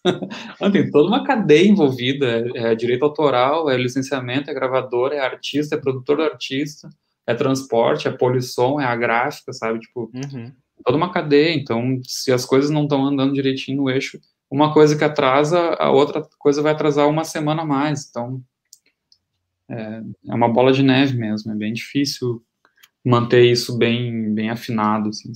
Não, 0.62 0.72
tem 0.72 0.90
toda 0.92 1.08
uma 1.08 1.24
cadeia 1.26 1.68
envolvida, 1.68 2.48
é, 2.56 2.72
é 2.72 2.76
direito 2.76 3.04
autoral, 3.04 3.70
é 3.70 3.78
licenciamento, 3.78 4.50
é 4.50 4.54
gravador, 4.54 5.12
é 5.12 5.20
artista, 5.20 5.76
é 5.76 5.80
produtor 5.80 6.18
do 6.18 6.24
artista, 6.24 6.90
é 7.28 7.34
transporte, 7.36 8.08
é 8.08 8.12
polissom, 8.12 8.80
é 8.80 8.86
a 8.86 8.96
gráfica, 8.96 9.52
sabe? 9.54 9.80
Tipo, 9.80 10.10
Uhum. 10.14 10.52
toda 10.86 10.98
uma 10.98 11.12
cadeia. 11.12 11.54
Então, 11.54 12.00
se 12.04 12.32
as 12.32 12.46
coisas 12.46 12.72
não 12.72 12.84
estão 12.84 13.06
andando 13.06 13.34
direitinho 13.34 13.84
no 13.84 13.90
eixo, 13.90 14.20
uma 14.50 14.74
coisa 14.74 14.98
que 14.98 15.04
atrasa, 15.04 15.60
a 15.78 15.92
outra 15.92 16.26
coisa 16.40 16.62
vai 16.62 16.72
atrasar 16.72 17.08
uma 17.10 17.26
semana 17.26 17.64
a 17.64 17.66
mais. 17.66 18.08
Então, 18.10 18.42
é, 19.70 20.02
é 20.30 20.34
uma 20.34 20.48
bola 20.48 20.72
de 20.72 20.82
neve 20.82 21.18
mesmo. 21.18 21.52
É 21.52 21.56
bem 21.56 21.74
difícil 21.74 22.42
manter 23.04 23.44
isso 23.46 23.78
bem, 23.78 24.34
bem 24.34 24.50
afinado, 24.50 25.10
assim. 25.10 25.34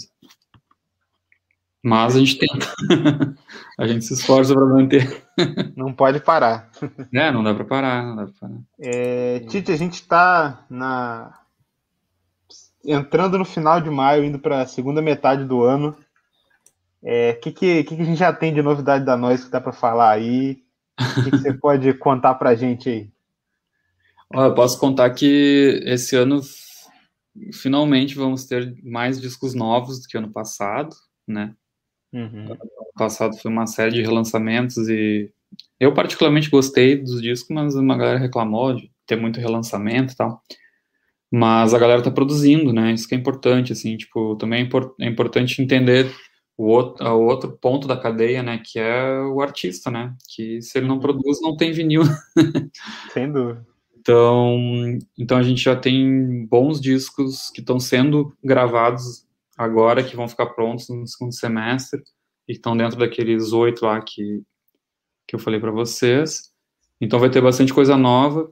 Mas 1.84 2.16
a 2.16 2.20
gente 2.20 2.38
tenta. 2.38 2.74
a 3.78 3.88
gente 3.88 4.06
se 4.06 4.14
esforça 4.14 4.54
para 4.54 4.66
manter. 4.66 5.24
Não 5.76 5.92
pode 5.92 6.20
parar. 6.20 6.70
É, 7.12 7.32
não 7.32 7.44
dá 7.44 7.56
para 7.56 7.66
parar, 7.66 8.04
não 8.04 8.16
dá 8.16 8.26
para 8.26 8.34
parar. 8.40 8.60
É, 8.80 9.40
Tite, 9.40 9.72
a 9.72 9.76
gente 9.76 9.96
está 9.96 10.64
na... 10.70 11.41
entrando 12.86 13.38
no 13.38 13.46
final 13.46 13.80
de 13.80 13.90
maio, 13.90 14.24
indo 14.24 14.40
para 14.40 14.62
a 14.62 14.68
segunda 14.68 15.02
metade 15.02 15.46
do 15.46 15.64
ano. 15.64 15.90
O 15.90 17.08
é, 17.08 17.34
que, 17.34 17.52
que, 17.52 17.84
que, 17.84 17.94
a 17.96 18.06
gente 18.06 18.18
já 18.18 18.32
tem 18.32 18.54
de 18.54 18.62
novidade 18.62 19.04
da 19.06 19.18
nós 19.18 19.44
que 19.44 19.52
dá 19.52 19.60
para 19.60 19.72
falar 19.72 20.12
aí? 20.12 20.64
O 21.00 21.24
que, 21.24 21.32
que 21.32 21.38
você 21.38 21.54
pode 21.58 21.94
contar 21.96 22.36
para 22.36 22.52
a 22.52 22.56
gente 22.56 22.90
aí? 22.90 23.10
Ó, 24.34 24.46
eu 24.46 24.54
posso 24.54 24.80
contar 24.80 25.10
que 25.10 25.82
esse 25.86 26.16
ano 26.16 26.42
finalmente 27.54 28.16
vamos 28.16 28.46
ter 28.46 28.76
mais 28.84 29.20
discos 29.20 29.54
novos 29.54 30.02
do 30.02 30.08
que 30.08 30.18
ano 30.18 30.32
passado, 30.32 30.96
né? 31.28 31.56
Uhum. 32.14 32.52
Ano 32.52 32.60
passado 32.96 33.38
foi 33.38 33.50
uma 33.50 33.66
série 33.66 33.94
de 33.94 34.02
relançamentos 34.02 34.90
e 34.90 35.32
Eu 35.80 35.94
particularmente 35.94 36.50
gostei 36.50 36.96
dos 36.96 37.22
discos, 37.22 37.50
mas 37.50 37.76
uma 37.76 37.98
galera 37.98 38.20
reclamou 38.20 38.76
de 38.76 38.92
ter 39.06 39.16
muito 39.16 39.40
relançamento 39.40 40.14
e 40.14 40.16
tal. 40.16 40.42
Mas 41.32 41.74
a 41.74 41.80
galera 41.80 42.02
tá 42.02 42.12
produzindo, 42.12 42.74
né? 42.74 42.92
Isso 42.92 43.08
que 43.08 43.16
é 43.16 43.18
importante, 43.18 43.72
assim, 43.72 43.96
tipo, 43.96 44.36
também 44.36 44.64
é, 44.64 45.06
é 45.06 45.08
importante 45.08 45.62
entender 45.62 46.14
o 46.58 46.66
outro, 46.66 47.08
o 47.08 47.26
outro 47.26 47.58
ponto 47.58 47.88
da 47.88 47.98
cadeia, 47.98 48.44
né? 48.44 48.62
Que 48.64 48.80
é 48.80 49.22
o 49.22 49.42
artista, 49.42 49.90
né? 49.90 50.14
Que 50.36 50.62
se 50.62 50.78
ele 50.78 50.88
não 50.88 51.00
produz, 51.00 51.42
não 51.42 51.56
tem 51.56 51.72
vinil. 51.72 52.04
Sem 53.14 53.32
dúvida. 53.32 53.66
Então, 53.98 54.58
então 55.18 55.38
a 55.38 55.44
gente 55.44 55.62
já 55.62 55.76
tem 55.76 56.46
bons 56.48 56.82
discos 56.82 57.50
que 57.52 57.62
estão 57.62 57.80
sendo 57.80 58.36
gravados 58.44 59.26
agora, 59.58 60.04
que 60.04 60.16
vão 60.16 60.28
ficar 60.28 60.48
prontos 60.48 60.90
no 60.90 61.06
segundo 61.08 61.34
semestre, 61.34 62.02
e 62.48 62.54
estão 62.54 62.76
dentro 62.76 62.98
daqueles 62.98 63.54
oito 63.54 63.86
lá 63.86 64.02
que, 64.02 64.42
que 65.28 65.36
eu 65.36 65.40
falei 65.40 65.60
para 65.60 65.72
vocês. 65.72 66.52
Então 67.00 67.20
vai 67.20 67.30
ter 67.30 67.42
bastante 67.42 67.74
coisa 67.74 67.96
nova. 67.96 68.52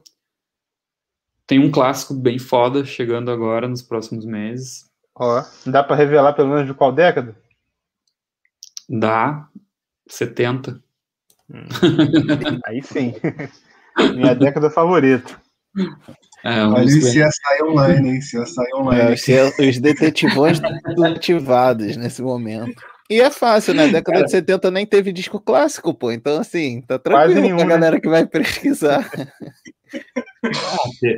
Tem 1.50 1.58
um 1.58 1.68
clássico 1.68 2.14
bem 2.14 2.38
foda 2.38 2.84
chegando 2.84 3.28
agora 3.28 3.66
nos 3.66 3.82
próximos 3.82 4.24
meses. 4.24 4.84
Ó, 5.16 5.42
dá 5.66 5.82
pra 5.82 5.96
revelar 5.96 6.32
pelo 6.32 6.50
menos 6.50 6.64
de 6.64 6.72
qual 6.72 6.92
década? 6.92 7.34
Dá 8.88 9.48
70. 10.08 10.80
Aí 12.64 12.80
sim. 12.84 13.16
Minha 14.14 14.32
década 14.36 14.70
favorita. 14.70 15.42
É, 16.44 16.64
um 16.64 16.72
Olha 16.74 16.84
o 16.84 16.86
disco 16.86 17.12
bem- 17.12 17.28
CSI 17.28 17.62
Online, 17.64 18.08
hein? 18.10 18.20
CSI 18.20 18.74
Online. 18.76 19.16
É, 19.28 19.68
os, 19.68 19.78
detetivões 19.80 20.60
ativados 21.04 21.96
nesse 21.96 22.22
momento. 22.22 22.80
E 23.10 23.20
é 23.20 23.28
fácil, 23.28 23.74
né? 23.74 23.88
Década 23.88 24.22
de 24.22 24.30
70 24.30 24.70
nem 24.70 24.86
teve 24.86 25.12
disco 25.12 25.40
clássico, 25.40 25.92
pô. 25.92 26.12
Então, 26.12 26.38
assim, 26.38 26.80
tá 26.82 26.96
Quase 26.96 27.34
tranquilo 27.34 27.40
nenhum, 27.40 27.56
pra 27.56 27.66
né? 27.66 27.74
galera 27.74 28.00
que 28.00 28.08
vai 28.08 28.24
pesquisar. 28.30 29.10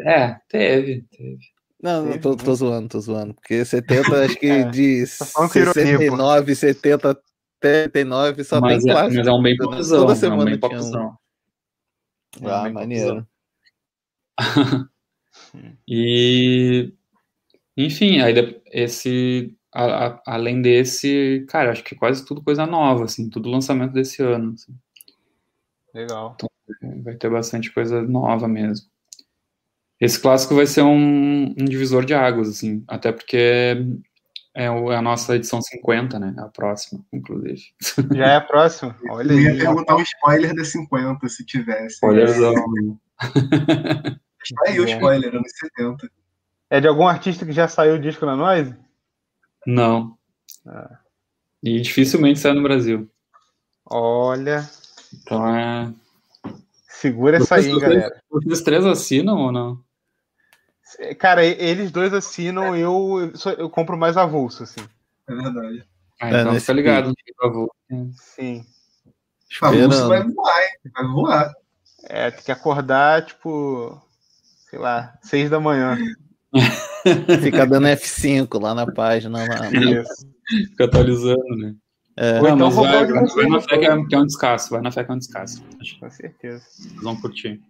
É, 0.07 0.37
teve, 0.49 1.03
teve. 1.11 1.39
Não, 1.83 2.07
não, 2.07 2.19
tô, 2.19 2.37
tô 2.37 2.55
zoando, 2.55 2.89
tô 2.89 3.01
zoando. 3.01 3.35
Porque 3.35 3.65
70, 3.65 4.25
acho 4.25 4.37
que 4.39 4.47
É, 4.51 4.65
de 4.71 5.05
tô 5.19 5.25
falando 5.27 5.53
com 5.53 5.59
ironia, 5.59 5.73
pô. 5.73 6.17
69, 6.17 6.55
70 6.55 7.11
até 7.11 7.83
89 7.85 8.45
só 8.45 8.61
Mas 8.61 8.83
tem 8.83 8.91
é, 8.91 8.95
clássico. 8.95 9.17
mas 9.19 9.27
é 9.27 9.33
um 9.33 9.43
bem 9.43 9.57
Toda- 9.57 9.71
popzão. 9.77 10.01
toda 10.01 10.13
é 10.13 10.15
um 10.15 10.19
semana 10.19 10.45
bem 10.45 10.59
tinha 10.59 10.69
um. 10.69 10.71
popzão. 10.71 11.19
É 12.41 12.47
um 12.47 12.49
Ah, 12.51 12.71
maneiro. 12.71 13.27
E, 15.89 16.93
enfim, 17.77 18.21
aí 18.21 18.33
esse, 18.67 19.57
a- 19.73 20.07
a- 20.09 20.23
além 20.27 20.63
desse, 20.63 21.45
cara, 21.49 21.73
acho 21.73 21.83
que 21.85 21.95
quase 21.95 22.25
tudo 22.25 22.43
coisa 22.43 22.67
nova, 22.67 23.05
assim, 23.05 23.29
tudo 23.29 23.51
lançamento 23.51 23.93
desse 23.93 24.23
ano. 24.23 24.53
assim. 24.55 24.75
Legal. 25.95 26.37
vai 27.05 27.15
ter 27.17 27.29
bastante 27.31 27.71
coisa 27.73 28.01
nova 28.03 28.49
mesmo. 28.49 28.87
Esse 30.03 30.19
clássico 30.19 30.57
vai 30.57 30.67
ser 30.67 30.83
um, 30.83 31.55
um 31.57 31.65
divisor 31.65 32.05
de 32.05 32.13
águas, 32.13 32.49
assim, 32.49 32.83
até 32.89 33.13
porque 33.13 33.37
é, 34.53 34.65
é 34.65 34.67
a 34.67 35.01
nossa 35.01 35.37
edição 35.37 35.63
50, 35.63 36.19
né? 36.19 36.35
A 36.39 36.49
próxima, 36.49 37.05
inclusive. 37.13 37.63
Já 38.13 38.27
é 38.27 38.35
a 38.35 38.41
próxima? 38.41 38.97
Olha 39.11 39.33
Eu 39.33 39.39
ia 39.39 39.57
perguntar 39.57 39.95
um 39.95 40.03
spoiler 40.03 40.57
da 40.57 40.65
50, 40.65 41.29
se 41.29 41.47
tivesse. 41.47 41.95
Spoilerzão. 41.95 42.55
Tá 44.57 44.63
aí 44.67 44.81
o 44.81 44.85
spoiler, 44.89 45.37
anos 45.37 45.53
70. 45.77 46.11
É 46.69 46.81
de 46.81 46.89
algum 46.89 47.07
artista 47.07 47.47
que 47.47 47.53
já 47.53 47.69
saiu 47.69 47.95
o 47.95 47.99
disco 48.01 48.27
na 48.27 48.35
Noise? 48.35 48.75
Não. 49.65 50.19
E 51.63 51.81
dificilmente 51.81 52.41
sai 52.41 52.53
no 52.53 52.63
Brasil. 52.65 53.09
Olha. 53.87 54.69
Então 55.15 55.47
é. 55.57 55.93
Segura 56.89 57.37
essa 57.37 57.55
aí, 57.55 57.67
hein, 57.67 57.75
Vocês- 57.75 57.83
galera. 57.83 58.23
Vocês 58.29 58.63
três 58.63 58.85
assinam 58.85 59.37
ou 59.37 59.53
não? 59.53 59.81
Cara, 61.19 61.45
e- 61.45 61.57
eles 61.59 61.91
dois 61.91 62.13
assinam, 62.13 62.77
eu, 62.77 63.33
eu, 63.47 63.53
eu 63.59 63.71
compro 63.71 63.97
mais 63.97 64.17
avulso, 64.17 64.63
assim. 64.63 64.81
É 65.29 65.35
verdade. 65.35 65.85
Ah, 66.21 66.29
É, 66.31 66.41
então 66.41 66.53
nesse 66.53 66.67
fica 66.67 66.73
ligado 66.75 67.09
no 67.09 67.15
eu 67.43 67.53
vou. 67.53 67.75
Sim. 68.15 68.65
Famoso 69.59 70.09
vai 70.09 70.23
voar, 70.23 70.63
hein? 70.63 70.91
Vai 70.95 71.07
voar. 71.07 71.53
É, 72.05 72.31
tem 72.31 72.45
que 72.45 72.53
acordar, 72.53 73.25
tipo, 73.25 74.01
sei 74.71 74.79
lá, 74.79 75.15
seis 75.23 75.51
da 75.51 75.61
manhã. 75.61 75.97
Fica 77.43 77.67
dando 77.67 77.87
F5 77.89 78.61
lá 78.61 78.75
na 78.75 78.91
página. 78.91 79.39
Lá. 79.47 79.71
Isso. 79.73 80.27
Fica 80.71 80.85
atualizando, 80.85 81.57
né? 81.57 81.75
É, 82.17 82.41
Ou 82.41 82.47
então 82.49 82.57
Não, 82.59 82.67
mas 82.71 82.77
vai, 82.77 83.07
vai, 83.07 83.21
vocês, 83.23 83.49
na 83.49 83.57
né? 83.57 83.63
fé 83.63 83.79
que 83.79 83.85
é, 83.87 83.89
é 83.89 84.19
um 84.19 84.27
descasso, 84.27 84.71
vai 84.71 84.83
na 84.83 84.91
fé 84.91 85.03
que 85.03 85.11
é 85.11 85.15
um 85.15 85.19
descasso. 85.19 85.63
Com 85.99 86.11
certeza. 86.11 86.63
vocês 86.69 86.93
vão 87.03 87.17
curtir. 87.17 87.61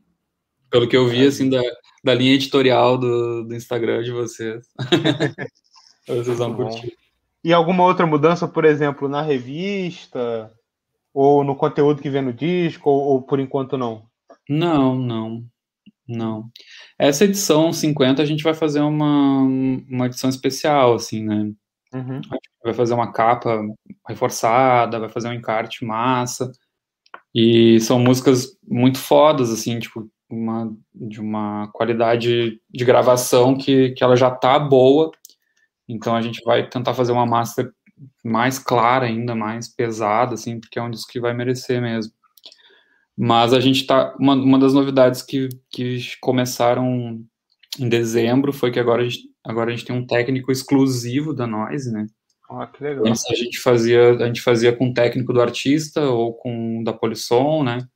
Pelo 0.72 0.88
que 0.88 0.96
eu 0.96 1.06
vi, 1.06 1.26
assim, 1.26 1.50
da, 1.50 1.60
da 2.02 2.14
linha 2.14 2.34
editorial 2.34 2.96
do, 2.96 3.44
do 3.44 3.54
Instagram 3.54 4.02
de 4.02 4.10
vocês. 4.10 4.66
vocês 6.08 6.38
vão 6.38 6.56
curtir. 6.56 6.96
E 7.44 7.52
alguma 7.52 7.84
outra 7.84 8.06
mudança, 8.06 8.48
por 8.48 8.64
exemplo, 8.64 9.06
na 9.06 9.20
revista? 9.20 10.50
Ou 11.12 11.44
no 11.44 11.54
conteúdo 11.54 12.00
que 12.00 12.08
vem 12.08 12.22
no 12.22 12.32
disco? 12.32 12.88
Ou, 12.88 13.00
ou 13.00 13.22
por 13.22 13.38
enquanto 13.38 13.76
não? 13.76 14.04
Não, 14.48 14.94
não, 14.98 15.44
não. 16.08 16.50
Essa 16.98 17.24
edição 17.24 17.72
50 17.72 18.22
a 18.22 18.24
gente 18.24 18.42
vai 18.42 18.54
fazer 18.54 18.80
uma, 18.80 19.42
uma 19.42 20.06
edição 20.06 20.30
especial, 20.30 20.94
assim, 20.94 21.22
né? 21.22 21.52
Uhum. 21.94 22.22
vai 22.64 22.72
fazer 22.72 22.94
uma 22.94 23.12
capa 23.12 23.62
reforçada, 24.08 24.98
vai 24.98 25.10
fazer 25.10 25.28
um 25.28 25.34
encarte 25.34 25.84
massa. 25.84 26.50
E 27.34 27.80
são 27.80 27.98
músicas 27.98 28.58
muito 28.66 28.98
fodas, 28.98 29.50
assim, 29.50 29.78
tipo, 29.78 30.10
uma, 30.34 30.74
de 30.94 31.20
uma 31.20 31.68
qualidade 31.72 32.60
de 32.70 32.84
gravação 32.84 33.56
que, 33.56 33.90
que 33.90 34.02
ela 34.02 34.16
já 34.16 34.30
tá 34.30 34.58
boa. 34.58 35.10
Então 35.88 36.14
a 36.14 36.22
gente 36.22 36.42
vai 36.44 36.68
tentar 36.68 36.94
fazer 36.94 37.12
uma 37.12 37.26
master 37.26 37.72
mais 38.24 38.58
clara 38.58 39.06
ainda, 39.06 39.34
mais 39.34 39.68
pesada, 39.68 40.34
assim, 40.34 40.58
porque 40.58 40.78
é 40.78 40.82
um 40.82 40.90
disco 40.90 41.12
que 41.12 41.20
vai 41.20 41.34
merecer 41.34 41.80
mesmo. 41.80 42.12
Mas 43.16 43.52
a 43.52 43.60
gente 43.60 43.86
tá. 43.86 44.14
Uma, 44.18 44.34
uma 44.34 44.58
das 44.58 44.72
novidades 44.72 45.22
que, 45.22 45.48
que 45.70 46.00
começaram 46.20 47.20
em 47.78 47.88
dezembro 47.88 48.52
foi 48.52 48.70
que 48.70 48.80
agora 48.80 49.02
a 49.02 49.08
gente, 49.08 49.28
agora 49.44 49.70
a 49.70 49.76
gente 49.76 49.86
tem 49.86 49.94
um 49.94 50.06
técnico 50.06 50.50
exclusivo 50.50 51.34
da 51.34 51.46
Noise, 51.46 51.92
né? 51.92 52.06
Ó, 52.48 52.66
que 52.66 52.82
legal. 52.82 53.06
Antes 53.06 53.24
a 53.30 53.34
gente 53.34 53.60
fazia, 53.60 54.12
a 54.12 54.26
gente 54.26 54.40
fazia 54.40 54.74
com 54.74 54.88
o 54.88 54.94
técnico 54.94 55.32
do 55.32 55.40
artista 55.40 56.02
ou 56.02 56.34
com 56.34 56.82
da 56.82 56.92
Polisson, 56.92 57.62
né? 57.62 57.86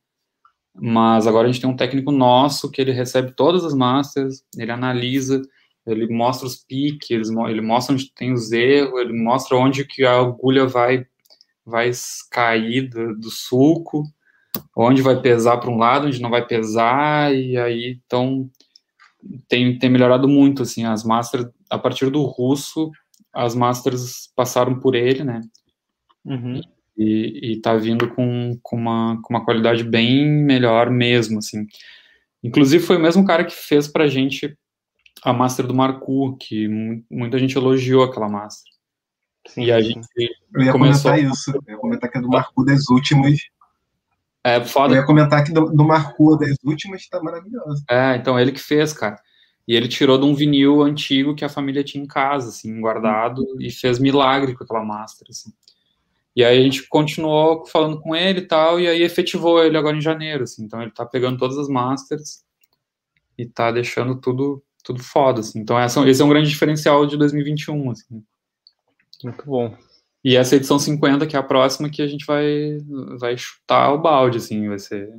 Mas 0.79 1.25
agora 1.25 1.47
a 1.47 1.51
gente 1.51 1.61
tem 1.61 1.69
um 1.69 1.75
técnico 1.75 2.11
nosso 2.11 2.69
que 2.69 2.81
ele 2.81 2.91
recebe 2.91 3.31
todas 3.35 3.65
as 3.65 3.73
masters, 3.73 4.43
ele 4.57 4.71
analisa, 4.71 5.41
ele 5.85 6.07
mostra 6.07 6.45
os 6.47 6.55
piques, 6.55 7.09
ele, 7.09 7.35
mo- 7.35 7.47
ele 7.49 7.61
mostra 7.61 7.93
onde 7.95 8.13
tem 8.13 8.31
os 8.33 8.51
erros, 8.51 8.99
ele 8.99 9.13
mostra 9.13 9.57
onde 9.57 9.85
que 9.85 10.05
a 10.05 10.19
agulha 10.19 10.65
vai 10.67 11.05
vai 11.65 11.91
cair 12.31 12.89
do, 12.89 13.13
do 13.17 13.29
sulco, 13.29 14.03
onde 14.75 15.01
vai 15.01 15.19
pesar 15.21 15.57
para 15.57 15.69
um 15.69 15.77
lado, 15.77 16.07
onde 16.07 16.21
não 16.21 16.29
vai 16.29 16.45
pesar, 16.45 17.35
e 17.35 17.57
aí 17.57 17.99
então 18.05 18.49
tem, 19.47 19.77
tem 19.77 19.89
melhorado 19.89 20.27
muito 20.27 20.63
assim 20.63 20.85
as 20.85 21.03
masters 21.03 21.47
a 21.69 21.77
partir 21.77 22.09
do 22.09 22.23
russo 22.23 22.91
as 23.33 23.53
masters 23.53 24.31
passaram 24.35 24.79
por 24.79 24.95
ele, 24.95 25.23
né? 25.23 25.41
Uhum. 26.25 26.61
E, 26.97 27.51
e 27.53 27.61
tá 27.61 27.75
vindo 27.75 28.09
com, 28.09 28.57
com, 28.63 28.75
uma, 28.75 29.21
com 29.21 29.33
uma 29.33 29.45
qualidade 29.45 29.83
bem 29.83 30.27
melhor 30.27 30.89
mesmo, 30.89 31.37
assim. 31.39 31.67
Inclusive 32.43 32.83
foi 32.83 32.97
o 32.97 32.99
mesmo 33.01 33.23
cara 33.25 33.45
que 33.45 33.53
fez 33.53 33.87
pra 33.87 34.07
gente 34.07 34.57
a 35.23 35.31
master 35.33 35.67
do 35.67 35.73
Marcu, 35.75 36.35
que 36.37 36.67
mu- 36.67 37.03
muita 37.09 37.37
gente 37.37 37.55
elogiou 37.57 38.03
aquela 38.03 38.27
master. 38.29 38.71
Sim, 39.47 39.63
E 39.65 39.71
a 39.71 39.79
gente 39.79 40.07
Eu 40.53 40.63
ia 40.63 40.71
começou... 40.71 41.11
comentar 41.11 41.19
isso. 41.31 41.51
Eu 41.51 41.73
ia 41.73 41.77
comentar 41.77 42.09
que 42.11 42.17
a 42.17 42.21
do 42.21 42.29
Marcu 42.29 42.65
das 42.65 42.89
últimas. 42.89 43.39
É 44.43 44.57
Eu 44.57 44.65
foda, 44.65 44.95
ia 44.95 45.05
comentar 45.05 45.43
que 45.43 45.51
do, 45.51 45.65
do 45.65 45.83
Marcu 45.83 46.37
das 46.37 46.55
últimas 46.63 47.07
tá 47.07 47.21
maravilhosa. 47.21 47.83
É, 47.89 48.15
então 48.15 48.39
ele 48.39 48.51
que 48.51 48.59
fez, 48.61 48.91
cara. 48.93 49.19
E 49.67 49.75
ele 49.75 49.87
tirou 49.87 50.17
de 50.17 50.25
um 50.25 50.33
vinil 50.33 50.81
antigo 50.81 51.35
que 51.35 51.43
a 51.43 51.49
família 51.49 51.83
tinha 51.83 52.03
em 52.03 52.07
casa, 52.07 52.49
assim, 52.49 52.79
guardado, 52.79 53.43
e 53.59 53.69
fez 53.69 53.99
milagre 53.99 54.55
com 54.55 54.63
aquela 54.63 54.83
master, 54.85 55.27
assim. 55.29 55.51
E 56.37 56.45
aí 56.45 56.59
a 56.59 56.61
gente 56.61 56.87
continuou 56.87 57.65
falando 57.65 57.99
com 57.99 58.15
ele 58.15 58.41
e 58.41 58.47
tal, 58.47 58.79
e 58.79 58.87
aí 58.87 59.01
efetivou 59.01 59.63
ele 59.63 59.75
agora 59.75 59.97
em 59.97 60.01
janeiro, 60.01 60.43
assim. 60.43 60.63
Então 60.63 60.79
ele 60.79 60.91
tá 60.91 61.03
pegando 61.03 61.39
todas 61.39 61.57
as 61.57 61.67
masters 61.67 62.43
e 63.35 63.47
tá 63.47 63.71
deixando 63.71 64.21
tudo 64.21 64.63
tudo 64.83 65.01
foda, 65.03 65.39
assim. 65.39 65.59
Então 65.59 65.79
essa, 65.79 66.07
esse 66.07 66.21
é 66.21 66.25
um 66.25 66.29
grande 66.29 66.47
diferencial 66.47 67.07
de 67.07 67.17
2021, 67.17 67.89
assim. 67.89 68.23
Muito 69.23 69.45
bom. 69.47 69.75
E 70.23 70.37
essa 70.37 70.55
edição 70.55 70.77
50, 70.77 71.25
que 71.25 71.35
é 71.35 71.39
a 71.39 71.43
próxima, 71.43 71.89
que 71.89 72.03
a 72.03 72.07
gente 72.07 72.23
vai, 72.23 72.77
vai 73.19 73.35
chutar 73.35 73.91
o 73.91 73.97
balde, 73.97 74.37
assim, 74.37 74.69
vai 74.69 74.79
ser... 74.79 75.09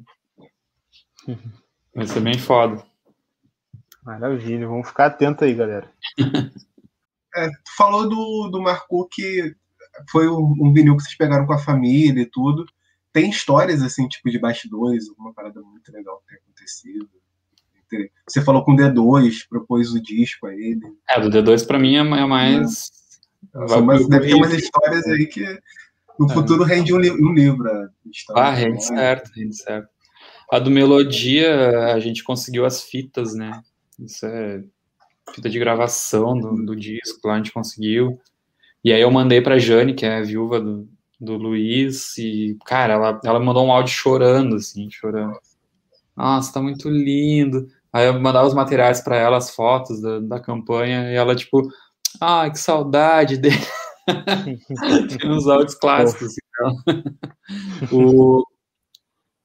Vai 1.95 2.07
ser 2.07 2.21
bem 2.21 2.39
foda. 2.39 2.87
Maravilha. 4.05 4.69
Vamos 4.69 4.87
ficar 4.87 5.07
atento 5.07 5.43
aí, 5.43 5.53
galera. 5.53 5.93
É, 7.37 7.47
tu 7.47 7.77
falou 7.77 8.09
do, 8.09 8.49
do 8.51 8.61
Marcu 8.61 9.07
que 9.09 9.55
foi 10.11 10.29
um, 10.29 10.55
um 10.61 10.73
vinil 10.73 10.97
que 10.97 11.03
vocês 11.03 11.17
pegaram 11.17 11.47
com 11.47 11.53
a 11.53 11.59
família 11.59 12.23
e 12.23 12.27
tudo. 12.27 12.65
tem 13.13 13.31
histórias, 13.31 13.83
assim, 13.83 14.07
tipo, 14.09 14.31
de 14.31 14.39
bastidores, 14.39 15.09
alguma 15.09 15.33
parada 15.33 15.61
muito 15.63 15.91
legal 15.93 16.21
que 16.21 16.29
tem 16.29 16.39
acontecido. 16.39 17.09
Você 18.29 18.43
falou 18.43 18.65
com 18.65 18.73
o 18.73 18.77
D2, 18.77 19.49
propôs 19.49 19.93
o 19.93 20.01
disco 20.03 20.47
a 20.47 20.55
ele. 20.55 20.81
É, 21.09 21.19
do 21.21 21.31
D2 21.31 21.67
pra 21.67 21.79
mim 21.79 21.97
é 21.97 22.01
é 22.01 22.27
mais. 22.27 22.91
São 23.67 23.81
umas- 23.81 24.07
deve 24.09 24.27
ter 24.29 24.35
umas 24.35 24.53
histórias 24.53 25.07
aí 25.07 25.27
que 25.27 25.43
no 26.19 26.29
futuro 26.29 26.65
rende 26.65 26.93
um, 26.93 26.99
li- 26.99 27.11
um 27.13 27.33
livro. 27.33 27.67
Ah, 28.35 28.51
rende 28.51 28.85
certo, 28.85 29.31
rende 29.35 29.57
certo. 29.57 29.89
A 30.53 30.59
do 30.59 30.71
Melodia, 30.71 31.93
a 31.95 31.99
gente 32.01 32.23
conseguiu 32.23 32.65
as 32.67 32.83
fitas, 32.83 33.35
né? 33.35 33.63
Isso 33.99 34.27
é 34.27 34.63
fita 35.35 35.49
de 35.49 35.59
gravação 35.59 36.39
do, 36.39 36.65
do 36.67 36.77
disco, 36.77 37.27
lá 37.27 37.35
a 37.35 37.37
gente 37.39 37.53
conseguiu. 37.53 38.19
E 38.85 38.93
aí 38.93 39.01
eu 39.01 39.11
mandei 39.11 39.41
pra 39.41 39.59
Jane, 39.59 39.95
que 39.95 40.07
é 40.07 40.19
a 40.19 40.23
viúva 40.23 40.61
do, 40.61 40.89
do 41.21 41.37
Luiz, 41.37 42.17
e, 42.19 42.57
cara, 42.65 42.95
ela, 42.95 43.21
ela 43.25 43.41
mandou 43.41 43.67
um 43.67 43.73
áudio 43.73 43.93
chorando, 43.93 44.57
assim, 44.57 44.91
chorando. 44.91 45.39
Nossa, 46.17 46.53
tá 46.55 46.61
muito 46.63 46.89
lindo. 46.89 47.69
Aí 47.93 48.07
eu 48.07 48.21
mandava 48.21 48.47
os 48.49 48.55
materiais 48.55 49.01
pra 49.01 49.17
ela, 49.17 49.37
as 49.39 49.55
fotos 49.55 50.01
da, 50.01 50.21
da 50.21 50.41
campanha, 50.41 51.11
e 51.11 51.15
ela, 51.15 51.35
tipo, 51.35 51.69
ai, 52.21 52.51
que 52.51 52.59
saudade 52.59 53.37
dele. 53.37 53.57
Tem 55.21 55.31
uns 55.31 55.47
áudios 55.49 55.75
clássicos, 55.75 56.29
assim, 56.29 56.41
dela. 56.59 57.05
o, 57.93 58.45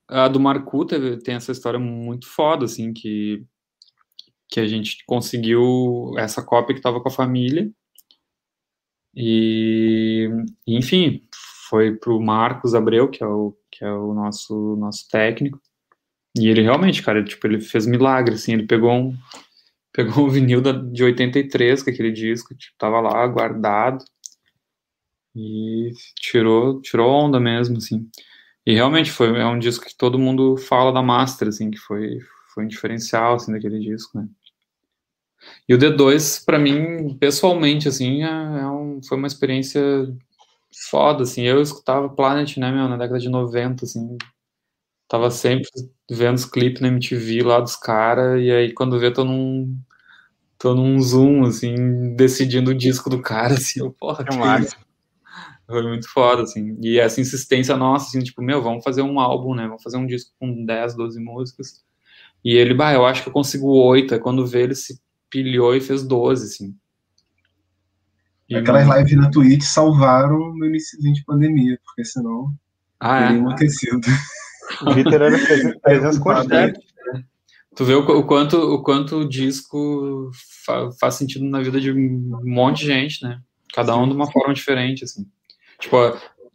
a 0.08 0.28
do 0.28 0.40
Marcu 0.40 0.86
teve- 0.86 1.18
tem 1.18 1.36
essa 1.36 1.52
história 1.52 1.80
muito 1.80 2.28
foda, 2.28 2.66
assim, 2.66 2.94
que, 2.94 3.44
que 4.50 4.60
a 4.60 4.68
gente 4.68 5.04
conseguiu 5.06 6.14
essa 6.18 6.42
cópia 6.44 6.76
que 6.76 6.82
tava 6.82 7.02
com 7.02 7.08
a 7.10 7.12
família. 7.12 7.70
E, 9.16 10.28
enfim, 10.66 11.22
foi 11.70 11.96
pro 11.96 12.20
Marcos 12.20 12.74
Abreu, 12.74 13.10
que 13.10 13.24
é 13.24 13.28
o, 13.28 13.56
que 13.72 13.84
é 13.84 13.92
o 13.92 14.14
nosso, 14.14 14.76
nosso 14.76 15.08
técnico. 15.10 15.62
E 16.38 16.48
ele 16.48 16.62
realmente, 16.62 17.04
cara, 17.04 17.24
tipo, 17.24 17.46
ele 17.46 17.62
fez 17.62 17.86
milagre, 17.86 18.36
assim, 18.36 18.54
ele 18.54 18.66
pegou 18.66 18.92
um, 18.92 19.18
pegou 19.94 20.26
um 20.26 20.30
vinil 20.30 20.62
da, 20.62 20.72
de 20.72 21.04
83, 21.04 21.84
com 21.84 21.90
aquele 21.90 22.12
disco, 22.12 22.56
tipo, 22.56 22.76
tava 22.78 23.00
lá 23.00 23.26
guardado. 23.28 24.04
E 25.36 25.92
tirou, 26.16 26.82
tirou 26.82 27.10
onda 27.10 27.40
mesmo, 27.40 27.78
assim. 27.78 28.08
E 28.66 28.74
realmente 28.74 29.12
foi 29.12 29.38
é 29.40 29.46
um 29.46 29.60
disco 29.60 29.86
que 29.86 29.96
todo 29.96 30.20
mundo 30.20 30.58
fala 30.58 30.92
da 30.92 31.02
Master, 31.02 31.48
assim, 31.48 31.72
que 31.72 31.78
foi, 31.78 32.20
foi 32.54 32.66
um 32.66 32.68
diferencial, 32.68 33.36
assim, 33.36 33.52
daquele 33.52 33.80
disco, 33.80 34.18
né? 34.18 34.28
E 35.68 35.74
o 35.74 35.78
D2, 35.78 36.44
pra 36.46 36.60
mim, 36.60 37.16
pessoalmente, 37.18 37.88
assim, 37.88 38.24
é, 38.24 38.28
é 38.28 38.68
um, 38.68 39.02
foi 39.02 39.18
uma 39.18 39.28
experiência 39.28 39.82
foda, 40.90 41.24
assim. 41.24 41.44
Eu 41.44 41.62
escutava 41.62 42.10
Planet, 42.10 42.58
né, 42.58 42.72
meu, 42.72 42.88
na 42.88 42.98
década 42.98 43.20
de 43.20 43.30
90, 43.30 43.86
assim. 43.86 44.18
Tava 45.08 45.30
sempre 45.32 45.70
vendo 46.10 46.36
os 46.36 46.46
clipes 46.46 46.82
na 46.82 46.88
MTV 46.90 47.44
lá 47.44 47.60
dos 47.60 47.76
caras, 47.76 48.42
e 48.42 48.52
aí 48.52 48.74
quando 48.74 49.00
vê, 49.00 49.12
tô 49.12 49.24
num, 49.24 49.78
tô 50.58 50.74
num 50.74 51.00
zoom, 51.02 51.46
assim, 51.46 52.16
decidindo 52.16 52.72
o 52.72 52.76
disco 52.76 53.10
do 53.10 53.22
cara, 53.22 53.54
assim, 53.56 53.80
eu, 53.80 53.92
porra, 53.92 54.24
Que 54.24 54.34
isso? 54.64 54.76
Foi 55.66 55.84
muito 55.84 56.10
foda, 56.10 56.44
assim. 56.44 56.78
E 56.82 57.00
essa 57.00 57.22
insistência 57.22 57.76
nossa, 57.78 58.08
assim, 58.08 58.20
tipo, 58.20 58.42
meu, 58.42 58.62
vamos 58.62 58.84
fazer 58.84 59.02
um 59.02 59.20
álbum, 59.20 59.56
né? 59.56 59.66
Vamos 59.66 59.82
fazer 59.82 59.98
um 59.98 60.06
disco 60.06 60.32
com 60.40 60.66
10, 60.66 60.96
12 60.96 61.20
músicas. 61.20 61.84
E 62.44 62.56
ele, 62.56 62.74
bah, 62.74 62.94
eu 62.94 63.06
acho 63.06 63.24
que 63.24 63.30
eu 63.30 63.34
consigo 63.34 63.68
oito. 63.68 64.14
Aí 64.14 64.20
quando 64.20 64.46
vê, 64.46 64.64
ele 64.64 64.76
se 64.76 65.00
pilhou 65.34 65.76
e 65.76 65.82
fez 65.82 66.04
12, 66.04 66.46
assim. 66.46 66.76
E- 68.48 68.56
Aquelas 68.56 68.88
lives 68.98 69.18
na 69.18 69.32
Twitch 69.32 69.64
salvaram 69.64 70.54
no 70.56 70.66
início 70.66 71.00
de 71.02 71.24
pandemia, 71.26 71.80
porque 71.84 72.06
senão 72.06 72.54
Ah, 73.00 73.20
teria 73.22 73.36
é. 73.36 73.40
enlouquecido. 73.40 74.08
O 74.88 74.94
Vitor 74.94 75.14
era 75.22 75.38
presen- 75.38 75.80
presença 75.80 76.20
constante. 76.20 76.80
Tu 77.76 77.84
vê 77.86 77.96
o, 77.96 78.02
o 78.02 78.24
quanto, 78.24 78.56
o 78.58 78.84
quanto 78.84 79.18
o 79.18 79.28
disco 79.28 80.30
fa- 80.66 80.92
faz 81.00 81.16
sentido 81.16 81.44
na 81.46 81.60
vida 81.62 81.82
de 81.82 81.92
um 81.92 82.40
monte 82.44 82.82
de 82.82 82.86
gente, 82.86 83.24
né? 83.24 83.42
Cada 83.74 83.98
um 83.98 84.08
de 84.08 84.14
uma 84.14 84.32
forma 84.32 84.54
diferente, 84.54 85.04
assim. 85.04 85.26
Tipo, 85.80 85.98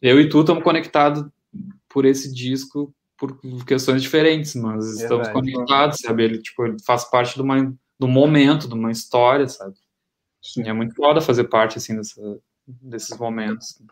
eu 0.01 0.21
e 0.21 0.29
tu 0.29 0.41
estamos 0.41 0.63
conectados 0.63 1.25
por 1.89 2.05
esse 2.05 2.33
disco 2.33 2.95
por 3.17 3.37
questões 3.67 4.01
diferentes, 4.01 4.55
mas 4.55 5.01
estamos 5.01 5.27
conectados, 5.29 5.99
sabe? 5.99 6.23
Ele, 6.23 6.39
tipo, 6.39 6.65
ele 6.65 6.77
faz 6.87 7.03
parte 7.11 7.35
de 7.35 7.43
uma, 7.43 7.75
do 7.99 8.09
momento, 8.09 8.69
de 8.69 8.75
uma 8.75 8.91
história, 8.93 9.49
sabe? 9.49 9.75
Sim. 10.43 10.63
E 10.65 10.69
é 10.69 10.73
muito 10.73 10.95
foda 10.95 11.21
fazer 11.21 11.45
parte, 11.45 11.79
assim, 11.79 11.97
dessa, 11.97 12.41
desses 12.67 13.17
momentos. 13.19 13.83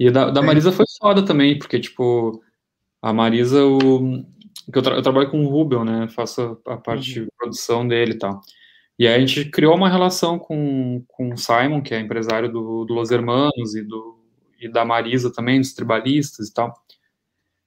E 0.00 0.10
da, 0.10 0.30
da 0.30 0.42
Marisa 0.42 0.72
foi 0.72 0.86
foda 0.98 1.24
também, 1.24 1.58
porque, 1.58 1.78
tipo, 1.78 2.42
a 3.00 3.12
Marisa, 3.12 3.64
o, 3.64 4.24
que 4.72 4.78
eu, 4.78 4.82
tra- 4.82 4.96
eu 4.96 5.02
trabalho 5.02 5.30
com 5.30 5.44
o 5.44 5.48
Rubel, 5.48 5.84
né? 5.84 6.08
Faço 6.08 6.60
a, 6.66 6.76
parte 6.76 7.12
de 7.12 7.26
produção 7.38 7.86
dele 7.86 8.12
e 8.12 8.18
tal. 8.18 8.40
E 8.98 9.06
aí 9.06 9.14
a 9.14 9.26
gente 9.26 9.50
criou 9.50 9.74
uma 9.76 9.88
relação 9.88 10.38
com, 10.38 11.04
com 11.08 11.32
o 11.32 11.38
Simon, 11.38 11.82
que 11.82 11.94
é 11.94 12.00
empresário 12.00 12.50
do, 12.50 12.84
do 12.84 12.94
Los 12.94 13.10
Hermanos 13.10 13.74
e, 13.74 13.82
do, 13.82 14.18
e 14.60 14.68
da 14.68 14.84
Marisa 14.84 15.32
também, 15.32 15.60
dos 15.60 15.72
tribalistas 15.72 16.48
e 16.48 16.54
tal. 16.54 16.72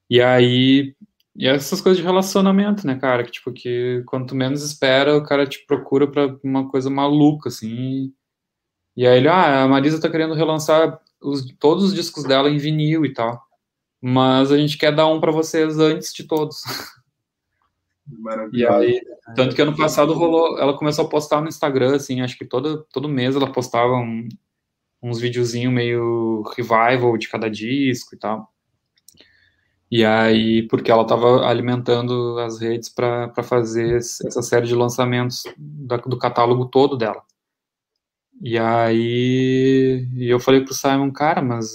E 0.10 0.22
aí, 0.22 0.96
e 1.36 1.48
essas 1.48 1.82
coisas 1.82 1.98
de 1.98 2.04
relacionamento, 2.04 2.86
né, 2.88 2.96
cara? 2.98 3.24
Que, 3.24 3.32
tipo, 3.32 3.52
que 3.52 4.04
quanto 4.06 4.36
menos 4.36 4.64
espera, 4.64 5.18
o 5.18 5.24
cara 5.24 5.46
te 5.46 5.66
procura 5.66 6.08
pra 6.10 6.36
uma 6.44 6.70
coisa 6.70 6.90
maluca, 6.90 7.50
assim. 7.50 8.14
E 8.96 9.06
aí 9.06 9.18
ele, 9.18 9.28
ah, 9.28 9.64
a 9.64 9.68
Marisa 9.68 10.00
tá 10.00 10.10
querendo 10.10 10.34
relançar 10.34 11.00
os, 11.22 11.46
todos 11.60 11.84
os 11.86 11.94
discos 11.94 12.24
dela 12.24 12.50
em 12.50 12.58
vinil 12.58 13.06
e 13.06 13.14
tal. 13.14 13.42
Mas 14.02 14.52
a 14.52 14.58
gente 14.58 14.78
quer 14.78 14.94
dar 14.96 15.08
um 15.08 15.20
pra 15.20 15.32
vocês 15.32 15.78
antes 15.80 16.14
de 16.14 16.24
todos. 16.26 16.62
E 18.08 18.22
Maravilhoso. 18.22 18.74
aí, 18.76 19.02
tanto 19.36 19.56
que 19.56 19.62
ano 19.64 19.76
passado 19.76 20.14
rolou, 20.14 20.60
ela 20.60 20.78
começou 20.78 21.06
a 21.06 21.10
postar 21.10 21.42
no 21.42 21.48
Instagram, 21.48 21.96
assim, 21.96 22.22
acho 22.22 22.38
que 22.38 22.46
todo, 22.46 22.86
todo 22.94 23.10
mês 23.10 23.36
ela 23.36 23.52
postava 23.52 23.96
um- 23.96 24.30
uns 25.02 25.20
videozinhos 25.20 25.74
meio 25.74 26.44
revival 26.56 27.18
de 27.18 27.28
cada 27.28 27.50
disco 27.50 28.14
e 28.14 28.20
tal. 28.20 28.54
E 29.92 30.04
aí, 30.04 30.68
porque 30.68 30.92
ela 30.92 31.06
tava 31.06 31.46
alimentando 31.48 32.38
as 32.40 32.60
redes 32.60 32.90
para 32.90 33.32
fazer 33.44 33.98
essa 33.98 34.42
série 34.42 34.68
de 34.68 34.76
lançamentos 34.76 35.44
da- 35.58 35.98
do 35.98 36.18
catálogo 36.18 36.66
todo 36.66 36.98
dela. 36.98 37.22
E 38.42 38.58
aí, 38.58 40.08
e 40.16 40.28
eu 40.30 40.40
falei 40.40 40.62
pro 40.64 40.74
Simon, 40.74 41.12
cara, 41.12 41.42
mas 41.42 41.70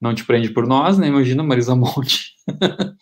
não 0.00 0.14
te 0.14 0.24
prende 0.24 0.50
por 0.50 0.66
nós, 0.66 0.98
né? 0.98 1.08
Imagina 1.08 1.42
Marisa 1.42 1.74
Monte. 1.76 2.34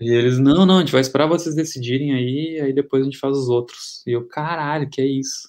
E 0.00 0.10
eles, 0.14 0.38
não, 0.38 0.64
não, 0.64 0.76
a 0.78 0.80
gente 0.80 0.92
vai 0.92 1.00
esperar 1.00 1.26
vocês 1.26 1.54
decidirem 1.56 2.14
aí, 2.14 2.60
aí 2.60 2.72
depois 2.72 3.02
a 3.02 3.04
gente 3.04 3.18
faz 3.18 3.36
os 3.36 3.48
outros. 3.48 4.02
E 4.06 4.12
eu, 4.12 4.26
caralho, 4.28 4.88
que 4.88 5.00
é 5.00 5.06
isso? 5.06 5.48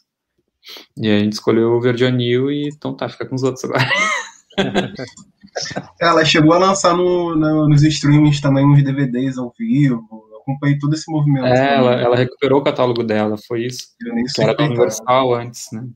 E 0.98 1.08
aí 1.08 1.18
a 1.18 1.20
gente 1.24 1.34
escolheu 1.34 1.72
o 1.74 1.82
Verde 1.82 2.06
Anil 2.06 2.52
e 2.52 2.68
então 2.70 2.96
tá, 2.96 3.10
fica 3.10 3.26
com 3.28 3.36
os 3.36 3.44
outros 3.44 3.64
agora. 3.66 3.84
Ela 6.00 6.24
chegou 6.24 6.54
a 6.54 6.58
lançar 6.58 6.96
no, 6.96 7.36
no- 7.36 7.68
nos 7.68 7.84
streamings 7.84 8.40
também 8.42 8.66
uns 8.66 8.84
DVDs 8.84 9.38
ao 9.38 9.54
vivo. 9.58 10.08
Eu 10.32 10.40
acompanhei 10.42 10.78
todo 10.80 10.94
esse 10.94 11.12
movimento. 11.12 11.46
É, 11.46 11.76
ela, 11.76 11.94
ela 11.96 12.16
recuperou 12.16 12.60
o 12.60 12.64
catálogo 12.64 13.04
dela, 13.04 13.36
foi 13.48 13.66
isso. 13.66 13.90
Eu 14.02 14.14
nem 14.16 14.24
Que 14.26 14.42
era 14.42 14.54
da 14.54 14.58
sei 14.64 14.68
Universal 14.68 15.34
antes, 15.34 15.68
né? 15.72 15.88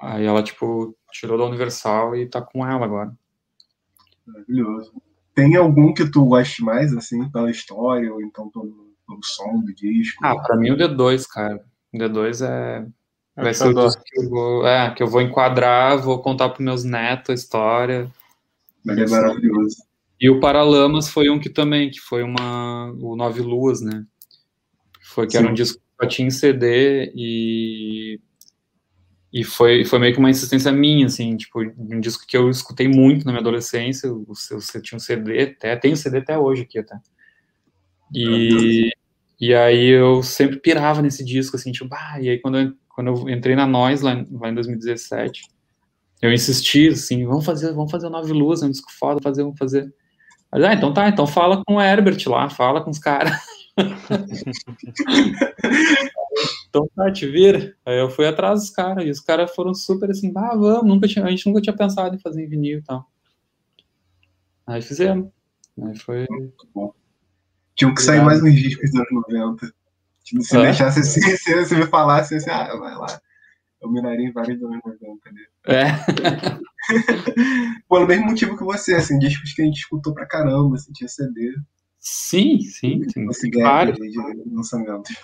Aí 0.00 0.24
ela, 0.24 0.42
tipo, 0.42 0.94
tirou 1.10 1.36
da 1.36 1.44
Universal 1.44 2.14
e 2.14 2.26
tá 2.28 2.40
com 2.40 2.64
ela 2.66 2.84
agora. 2.84 3.12
Maravilhoso. 4.26 4.92
Tem 5.34 5.56
algum 5.56 5.92
que 5.92 6.08
tu 6.10 6.24
goste 6.24 6.62
mais, 6.62 6.92
assim, 6.96 7.28
pela 7.30 7.50
história, 7.50 8.12
ou 8.12 8.20
então 8.22 8.48
pelo, 8.50 8.92
pelo 9.06 9.22
som 9.22 9.60
do 9.60 9.74
disco? 9.74 10.24
Ah, 10.24 10.36
pra 10.40 10.56
mim 10.56 10.70
o 10.70 10.76
D2, 10.76 11.26
cara. 11.26 11.64
O 11.92 11.98
D2 11.98 12.46
é. 12.46 12.86
Vai 13.38 13.54
ser 13.54 13.68
o 13.68 13.74
disco 13.74 14.02
que 14.04 14.20
eu 14.20 14.28
vou. 14.28 14.66
É, 14.66 14.92
que 14.94 15.02
eu 15.02 15.06
vou 15.06 15.22
enquadrar, 15.22 15.98
vou 15.98 16.20
contar 16.20 16.48
pros 16.48 16.64
meus 16.64 16.84
netos 16.84 17.30
a 17.30 17.34
história. 17.34 18.10
Ele 18.86 19.02
é 19.02 19.06
maravilhoso. 19.06 19.76
E 20.20 20.28
o 20.28 20.40
Paralamas 20.40 21.08
foi 21.08 21.30
um 21.30 21.38
que 21.38 21.48
também, 21.48 21.90
que 21.90 22.00
foi 22.00 22.22
uma. 22.22 22.92
O 23.00 23.14
Nove 23.14 23.40
Luas, 23.40 23.80
né? 23.80 24.04
Foi 25.00 25.26
que 25.28 25.36
era 25.36 25.46
Sim. 25.46 25.52
um 25.52 25.54
disco 25.54 25.78
que 25.78 26.04
só 26.04 26.08
tinha 26.08 26.28
em 26.28 26.30
CD 26.30 27.12
e. 27.14 28.20
E 29.30 29.44
foi, 29.44 29.84
foi 29.84 29.98
meio 29.98 30.14
que 30.14 30.18
uma 30.18 30.30
insistência 30.30 30.72
minha, 30.72 31.04
assim, 31.04 31.36
tipo, 31.36 31.60
um 31.60 32.00
disco 32.00 32.24
que 32.26 32.34
eu 32.34 32.48
escutei 32.48 32.88
muito 32.88 33.26
na 33.26 33.30
minha 33.30 33.42
adolescência. 33.42 34.06
Eu, 34.06 34.26
eu, 34.50 34.58
eu 34.74 34.82
tinha 34.82 34.96
um 34.96 35.00
CD 35.00 35.42
até, 35.42 35.76
tenho 35.76 35.96
CD 35.96 36.18
até 36.18 36.38
hoje 36.38 36.62
aqui 36.62 36.78
até. 36.78 36.98
E, 38.12 38.90
e 39.38 39.54
aí 39.54 39.86
eu 39.88 40.22
sempre 40.22 40.58
pirava 40.58 41.02
nesse 41.02 41.22
disco, 41.22 41.56
assim, 41.56 41.70
tipo, 41.70 41.94
ah, 41.94 42.18
e 42.18 42.30
aí 42.30 42.38
quando 42.38 42.58
eu, 42.58 42.72
quando 42.98 43.14
eu 43.14 43.28
entrei 43.28 43.54
na 43.54 43.64
Nós 43.64 44.00
lá, 44.00 44.12
em- 44.12 44.26
lá 44.32 44.48
em 44.48 44.54
2017, 44.54 45.42
eu 46.20 46.32
insisti, 46.32 46.88
assim, 46.88 47.24
vamos 47.24 47.44
fazer, 47.44 47.72
vamos 47.72 47.92
fazer 47.92 48.08
o 48.08 48.10
Nove 48.10 48.32
Luz, 48.32 48.60
é 48.60 48.66
um 48.66 48.72
disco 48.72 48.90
foda, 48.90 49.20
fazer, 49.22 49.44
vamos 49.44 49.56
fazer. 49.56 49.94
Mas, 50.50 50.64
ah, 50.64 50.74
então 50.74 50.92
tá, 50.92 51.08
então 51.08 51.24
fala 51.24 51.62
com 51.64 51.76
o 51.76 51.80
Herbert 51.80 52.18
lá, 52.26 52.50
fala 52.50 52.82
com 52.82 52.90
os 52.90 52.98
caras. 52.98 53.30
então 56.68 56.90
tá, 56.96 57.12
te 57.12 57.24
vira. 57.24 57.72
Aí 57.86 58.00
eu 58.00 58.10
fui 58.10 58.26
atrás 58.26 58.62
dos 58.62 58.70
caras, 58.70 59.06
e 59.06 59.10
os 59.10 59.20
caras 59.20 59.54
foram 59.54 59.72
super 59.72 60.10
assim, 60.10 60.32
ah, 60.36 60.56
vamos, 60.56 60.84
nunca 60.84 61.06
tinha, 61.06 61.24
a 61.24 61.30
gente 61.30 61.46
nunca 61.46 61.60
tinha 61.60 61.76
pensado 61.76 62.16
em 62.16 62.18
fazer 62.18 62.44
em 62.44 62.48
vinil 62.48 62.80
e 62.80 62.82
tal. 62.82 63.06
Aí 64.66 64.82
fizemos. 64.82 65.30
Aí 65.80 65.96
foi. 65.96 66.26
Muito 66.28 66.68
bom. 66.74 66.92
Tinha 67.76 67.94
que 67.94 68.02
sair 68.02 68.24
mais 68.24 68.42
uns 68.42 68.56
discos 68.56 68.90
dos 68.90 68.98
anos 69.00 69.12
90. 69.28 69.72
Tipo, 70.28 70.42
se 70.42 70.56
Ah. 70.56 70.62
deixasse 70.62 71.00
assim, 71.00 71.20
se 71.38 71.54
você 71.54 71.74
me 71.76 71.86
falasse 71.86 72.34
assim, 72.34 72.50
ah, 72.50 72.74
vai 72.76 72.94
lá. 72.94 73.20
Eu 73.80 73.90
miraria 73.90 74.28
em 74.28 74.32
vários 74.32 74.60
anos 74.62 74.78
90 74.84 75.28
ali. 75.28 75.46
É. 75.68 75.86
Pelo 77.88 78.06
mesmo 78.06 78.26
motivo 78.26 78.56
que 78.56 78.64
você, 78.64 78.94
assim, 78.94 79.18
discos 79.18 79.52
que 79.52 79.62
a 79.62 79.64
gente 79.64 79.78
escutou 79.78 80.12
pra 80.12 80.26
caramba, 80.26 80.76
assim, 80.76 80.92
tinha 80.92 81.08
CD. 81.08 81.54
Sim, 81.98 82.60
sim. 82.60 83.00
Tem 83.12 83.26
vários. 83.62 83.96
de 83.98 84.18
lançamentos. 84.52 85.14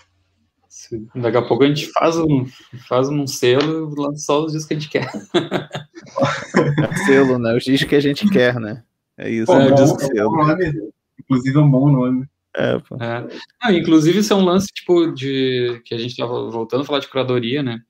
Daqui 1.14 1.36
a 1.36 1.42
pouco 1.42 1.64
a 1.64 1.68
gente 1.68 1.90
faz 1.92 2.16
um, 2.16 2.44
faz 2.88 3.08
um 3.08 3.26
selo 3.26 3.92
e 3.92 4.00
lança 4.00 4.24
só 4.24 4.44
os 4.44 4.52
discos 4.52 4.66
que 4.68 4.74
a 4.74 4.78
gente 4.78 4.90
quer. 4.90 5.10
É 6.82 6.96
selo, 7.06 7.38
né? 7.38 7.56
Os 7.56 7.64
discos 7.64 7.88
que 7.88 7.96
a 7.96 8.00
gente 8.00 8.28
quer, 8.28 8.58
né? 8.60 8.82
É 9.16 9.30
isso. 9.30 9.46
Pô, 9.46 9.54
é, 9.58 9.68
é, 9.68 9.72
disco 9.72 10.02
é 10.02 10.04
um 10.04 10.08
selo. 10.08 10.30
bom 10.30 10.46
nome. 10.46 10.72
Inclusive 11.20 11.56
é 11.56 11.60
um 11.60 11.70
bom 11.70 11.90
nome. 11.90 12.26
É. 12.56 12.74
É. 13.04 13.38
Ah, 13.60 13.72
inclusive, 13.72 14.18
isso 14.20 14.32
é 14.32 14.36
um 14.36 14.44
lance, 14.44 14.68
tipo, 14.72 15.12
de 15.12 15.80
que 15.84 15.94
a 15.94 15.98
gente 15.98 16.10
estava 16.12 16.50
voltando 16.50 16.82
a 16.82 16.84
falar 16.84 17.00
de 17.00 17.08
curadoria, 17.08 17.62
né? 17.62 17.80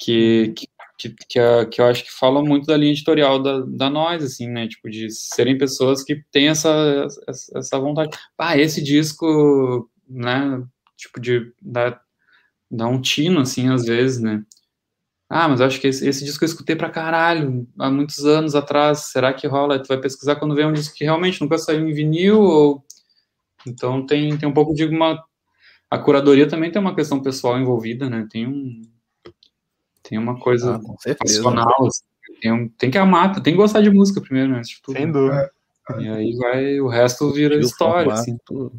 Que, 0.00 0.54
que, 0.98 1.10
que, 1.28 1.38
a- 1.40 1.66
que 1.66 1.80
eu 1.80 1.86
acho 1.86 2.04
que 2.04 2.12
fala 2.12 2.42
muito 2.44 2.66
da 2.66 2.76
linha 2.76 2.92
editorial 2.92 3.42
da, 3.42 3.60
da 3.60 3.90
nós, 3.90 4.24
assim, 4.24 4.48
né? 4.48 4.68
Tipo, 4.68 4.90
de 4.90 5.10
serem 5.10 5.58
pessoas 5.58 6.02
que 6.04 6.22
têm 6.32 6.48
essa, 6.48 7.06
essa, 7.56 7.78
vontade. 7.80 8.10
Ah, 8.38 8.56
esse 8.58 8.82
disco, 8.82 9.90
né? 10.08 10.62
Tipo, 10.96 11.20
de 11.20 11.52
dar, 11.62 12.00
dar 12.70 12.88
um 12.88 13.00
tino, 13.02 13.40
assim, 13.40 13.68
às 13.70 13.84
vezes, 13.86 14.20
né? 14.20 14.44
Ah, 15.30 15.48
mas 15.48 15.60
eu 15.60 15.66
acho 15.66 15.80
que 15.80 15.88
esse, 15.88 16.08
esse 16.08 16.24
disco 16.24 16.44
eu 16.44 16.46
escutei 16.48 16.74
pra 16.76 16.88
caralho, 16.90 17.66
há 17.78 17.90
muitos 17.90 18.24
anos 18.24 18.54
atrás. 18.54 19.10
Será 19.12 19.32
que 19.34 19.46
rola? 19.46 19.78
Tu 19.82 19.86
vai 19.88 20.00
pesquisar 20.00 20.36
quando 20.36 20.54
vem 20.54 20.66
um 20.66 20.72
disco 20.72 20.94
que 20.96 21.04
realmente 21.04 21.40
nunca 21.40 21.58
saiu 21.58 21.88
em 21.88 21.92
vinil 21.92 22.40
ou 22.40 22.84
então 23.66 24.04
tem, 24.06 24.36
tem 24.36 24.48
um 24.48 24.52
pouco 24.52 24.74
de 24.74 24.84
uma. 24.84 25.22
A 25.90 25.98
curadoria 25.98 26.46
também 26.48 26.70
tem 26.70 26.80
uma 26.80 26.94
questão 26.94 27.20
pessoal 27.22 27.58
envolvida, 27.58 28.08
né? 28.10 28.26
Tem 28.30 28.46
um. 28.46 28.82
Tem 30.02 30.18
uma 30.18 30.38
coisa 30.38 30.76
Ah, 30.76 30.78
com 30.80 30.96
certeza. 30.98 31.42
passional. 31.42 31.86
assim. 31.86 32.02
Tem, 32.40 32.52
um- 32.52 32.68
tem 32.68 32.90
que 32.90 32.98
amar, 32.98 33.32
tem 33.42 33.52
que 33.52 33.56
gostar 33.58 33.80
de 33.80 33.90
música 33.90 34.20
primeiro, 34.20 34.52
né? 34.52 34.60
tudo. 34.82 34.96
Sem 34.96 35.10
dúvida. 35.10 35.50
E 35.98 36.08
aí 36.08 36.36
vai, 36.36 36.80
o 36.80 36.88
resto 36.88 37.32
vira 37.32 37.54
Estilo, 37.54 37.66
história, 37.70 38.12
assim. 38.12 38.36
tudo. 38.44 38.72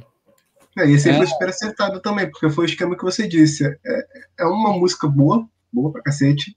É, 0.78 0.88
e 0.88 0.94
esse 0.94 1.10
aí 1.10 1.16
É. 1.16 1.18
foi 1.18 1.28
super 1.28 1.50
acertado 1.50 2.00
também, 2.00 2.30
porque 2.30 2.50
foi 2.50 2.66
o 2.66 2.68
esquema 2.68 2.96
que 2.96 3.04
você 3.04 3.28
disse. 3.28 3.66
É, 3.66 4.08
é 4.40 4.46
uma 4.46 4.72
música 4.72 5.08
boa, 5.08 5.48
boa 5.74 5.92
pra 5.92 6.04
cacete. 6.04 6.56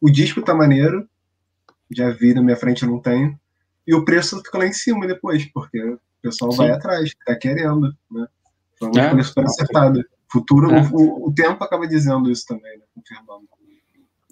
O 0.00 0.10
disco 0.10 0.42
tá 0.42 0.54
maneiro. 0.54 1.08
Já 1.90 2.10
vi 2.10 2.34
na 2.34 2.42
minha 2.42 2.56
frente, 2.56 2.82
eu 2.82 2.90
não 2.90 3.00
tenho. 3.00 3.38
E 3.86 3.94
o 3.94 4.04
preço 4.04 4.36
fica 4.44 4.58
lá 4.58 4.66
em 4.66 4.72
cima 4.74 5.06
depois, 5.06 5.46
porque 5.46 5.96
o 6.18 6.22
pessoal 6.22 6.52
vai 6.52 6.68
Sim. 6.68 6.72
atrás, 6.74 7.10
tá 7.26 7.36
querendo, 7.36 7.80
né? 8.10 8.26
Uma 8.80 8.90
É. 9.00 9.04
escolha 9.04 9.22
super 9.24 9.44
acertada. 9.44 10.04
Futuro, 10.30 10.70
É. 10.70 10.82
o, 10.92 11.28
o 11.28 11.34
tempo 11.34 11.62
acaba 11.64 11.86
dizendo 11.86 12.30
isso 12.30 12.44
também, 12.46 12.78
né? 12.78 12.84
Confirmando. 12.94 13.48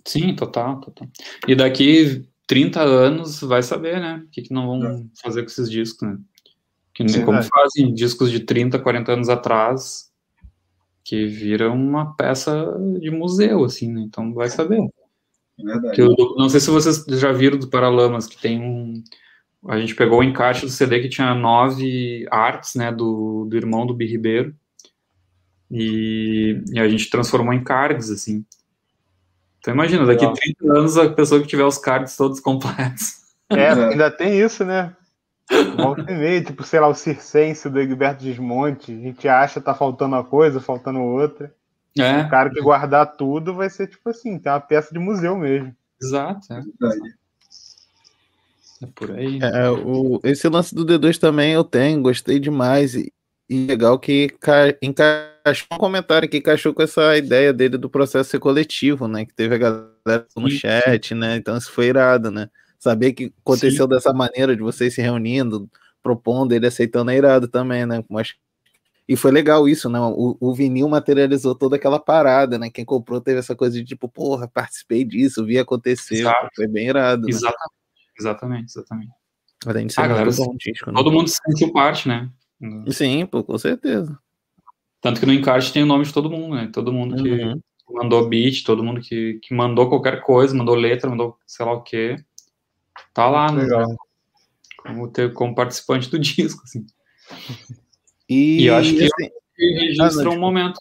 Sim, 0.05 0.37
total, 0.37 0.81
total. 0.81 1.09
E 1.49 1.55
daqui 1.57 2.29
30 2.47 2.81
anos 2.81 3.41
vai 3.41 3.63
saber, 3.63 3.99
né? 4.01 4.23
O 4.25 4.31
que, 4.31 4.43
que 4.43 4.55
não 4.55 4.67
vão 4.67 5.11
fazer 5.21 5.43
com 5.43 5.49
esses 5.49 5.69
discos, 5.71 6.09
né? 6.09 6.19
Que 6.95 7.03
nem 7.03 7.15
como 7.25 7.33
Verdade. 7.39 7.49
fazem 7.49 7.93
discos 7.93 8.31
de 8.31 8.41
30, 8.41 8.79
40 8.79 9.13
anos 9.13 9.29
atrás, 9.29 10.11
que 11.05 11.27
viram 11.27 11.75
uma 11.75 12.15
peça 12.15 12.73
de 13.01 13.11
museu, 13.11 13.65
assim, 13.65 13.93
né? 13.93 14.01
Então 14.03 14.33
vai 14.33 14.49
saber. 14.49 14.81
É 15.59 15.63
verdade. 15.65 16.01
Eu 16.01 16.15
não 16.37 16.49
sei 16.49 16.61
se 16.61 16.71
vocês 16.71 17.05
já 17.21 17.33
viram 17.33 17.59
do 17.59 17.69
Paralamas, 17.69 18.27
que 18.27 18.41
tem 18.41 18.61
um. 18.61 19.03
A 19.69 19.79
gente 19.79 19.95
pegou 19.95 20.21
o 20.21 20.23
encarte 20.23 20.65
do 20.65 20.71
CD 20.71 21.01
que 21.01 21.09
tinha 21.09 21.35
nove 21.35 22.27
artes, 22.31 22.75
né, 22.75 22.93
do, 22.93 23.47
do 23.49 23.57
irmão 23.57 23.87
do 23.87 23.95
Bi 23.95 24.07
Ribeiro. 24.07 24.55
E, 25.71 26.63
e 26.73 26.79
a 26.79 26.89
gente 26.89 27.11
transformou 27.11 27.53
em 27.53 27.65
cards, 27.65 28.11
assim. 28.11 28.45
Então 29.59 29.75
imagina, 29.75 30.07
daqui 30.07 30.25
Legal. 30.25 30.35
30 30.35 30.79
anos 30.79 30.97
a 30.97 31.11
pessoa 31.11 31.41
que 31.41 31.49
tiver 31.49 31.65
os 31.65 31.79
cards 31.79 32.17
todos 32.17 32.39
completos. 32.39 33.27
É, 33.51 33.71
ainda 33.71 34.11
tem 34.11 34.41
isso, 34.41 34.65
né? 34.65 34.95
Volta 35.77 36.11
e 36.11 36.15
meia, 36.15 36.43
tipo, 36.43 36.65
sei 36.65 36.81
lá, 36.81 36.89
o 36.89 36.95
Circense 36.95 37.69
do 37.69 37.81
Egberto 37.81 38.23
Desmonte. 38.23 38.93
A 38.93 38.97
gente 38.97 39.29
acha 39.29 39.61
que 39.61 39.67
tá 39.67 39.75
faltando 39.75 40.17
uma 40.17 40.25
coisa, 40.25 40.61
faltando 40.61 41.01
outra. 41.01 41.55
É, 41.99 42.23
O 42.23 42.29
cara 42.29 42.51
que 42.51 42.61
guardar 42.61 43.17
tudo 43.17 43.55
vai 43.55 43.71
ser, 43.71 43.87
tipo 43.87 44.09
assim, 44.11 44.39
tem 44.39 44.53
uma 44.53 44.61
peça 44.61 44.93
de 44.93 44.99
museu 44.99 45.37
mesmo. 45.37 45.75
exato. 46.01 46.53
É, 46.53 46.61
Verdade. 46.61 47.15
É 48.83 48.87
por 48.95 49.11
aí. 49.13 49.39
É, 49.43 49.71
o, 49.71 50.21
esse 50.25 50.49
lance 50.49 50.75
do 50.75 50.85
D2 50.85 51.19
também 51.19 51.53
eu 51.53 51.65
tenho, 51.65 52.03
gostei 52.03 52.39
demais. 52.39 52.95
E, 52.95 53.13
e 53.49 53.67
legal 53.67 53.99
que 53.99 54.29
ca, 54.41 54.77
encaixou 54.83 55.69
um 55.73 55.79
comentário 55.79 56.29
que 56.29 56.39
encaixou 56.39 56.75
com 56.75 56.83
essa 56.83 57.17
ideia 57.17 57.53
dele 57.53 57.79
do 57.79 57.89
processo 57.89 58.31
ser 58.31 58.39
coletivo, 58.39 59.09
né? 59.09 59.25
Que 59.25 59.35
teve 59.35 59.55
a 59.55 59.59
galera 59.59 60.27
no 60.37 60.51
Sim, 60.51 60.59
chat, 60.59 61.15
né? 61.15 61.37
Então 61.37 61.57
isso 61.57 61.71
foi 61.71 61.87
irado, 61.87 62.31
né? 62.31 62.51
Saber 62.79 63.13
que 63.13 63.33
aconteceu 63.41 63.87
dessa 63.87 64.13
maneira, 64.13 64.55
de 64.55 64.63
vocês 64.63 64.95
se 64.95 65.01
reunindo, 65.01 65.69
propondo, 66.03 66.53
ele 66.53 66.67
aceitando 66.67 67.11
é 67.11 67.17
irado 67.17 67.49
também, 67.49 67.87
né? 67.87 68.05
Mas, 68.09 68.35
e 69.09 69.17
foi 69.17 69.31
legal 69.31 69.69
isso, 69.69 69.89
né? 69.89 69.99
O, 70.01 70.37
o 70.39 70.55
vinil 70.55 70.89
materializou 70.89 71.55
toda 71.55 71.77
aquela 71.77 71.99
parada, 71.99 72.59
né? 72.59 72.69
Quem 72.71 72.85
comprou 72.85 73.21
teve 73.21 73.39
essa 73.39 73.57
coisa 73.57 73.77
de 73.77 73.85
tipo, 73.85 74.09
porra, 74.09 74.47
participei 74.47 75.05
disso, 75.05 75.45
vi 75.47 75.59
acontecer. 75.59 76.21
Exato. 76.21 76.49
Foi 76.55 76.67
bem 76.67 76.89
irado, 76.89 77.27
né? 77.27 77.33
Exatamente, 78.19 78.71
exatamente. 78.71 79.13
Além 79.67 79.87
de 79.87 79.95
ser 79.95 80.01
Ah, 80.03 80.07
galera, 80.09 80.31
bom 80.31 80.57
disco, 80.57 80.91
né? 80.91 80.97
Todo 80.97 81.13
mundo 81.13 81.29
se 81.29 81.39
sentiu 81.47 81.73
parte, 81.73 82.09
né? 82.09 82.31
Sim, 82.91 83.27
pô, 83.27 83.43
com 83.45 83.57
certeza. 83.59 84.19
Tanto 85.01 85.21
que 85.21 85.27
no 85.27 85.33
encarte 85.33 85.73
tem 85.73 85.83
o 85.83 85.87
nome 85.87 86.05
de 86.05 86.13
todo 86.13 86.31
mundo, 86.31 86.55
né? 86.57 86.71
Todo 86.73 86.93
mundo 86.93 87.23
que 87.23 87.29
Uhum. 87.31 87.61
mandou 87.91 88.29
beat, 88.29 88.65
todo 88.65 88.83
mundo 88.83 89.01
que, 89.01 89.39
que 89.43 89.55
mandou 89.55 89.89
qualquer 89.89 90.23
coisa, 90.23 90.55
mandou 90.55 90.75
letra, 90.75 91.09
mandou 91.11 91.39
sei 91.47 91.65
lá 91.67 91.73
o 91.73 91.83
quê. 91.83 92.17
Tá 93.13 93.29
lá, 93.29 93.51
né? 93.53 93.63
Legal. 93.63 93.87
Como, 94.79 95.09
ter, 95.11 95.33
como 95.33 95.55
participante 95.55 96.11
do 96.11 96.19
disco, 96.21 96.63
assim. 96.65 96.87
E, 98.29 98.63
E 98.63 98.67
eu 98.67 98.77
acho 98.77 98.95
que- 98.95 99.05
assim, 99.05 99.31
E 99.59 99.75
registra 99.75 100.23
Ah, 100.23 100.25
não, 100.25 100.33
um 100.33 100.41
momento 100.41 100.79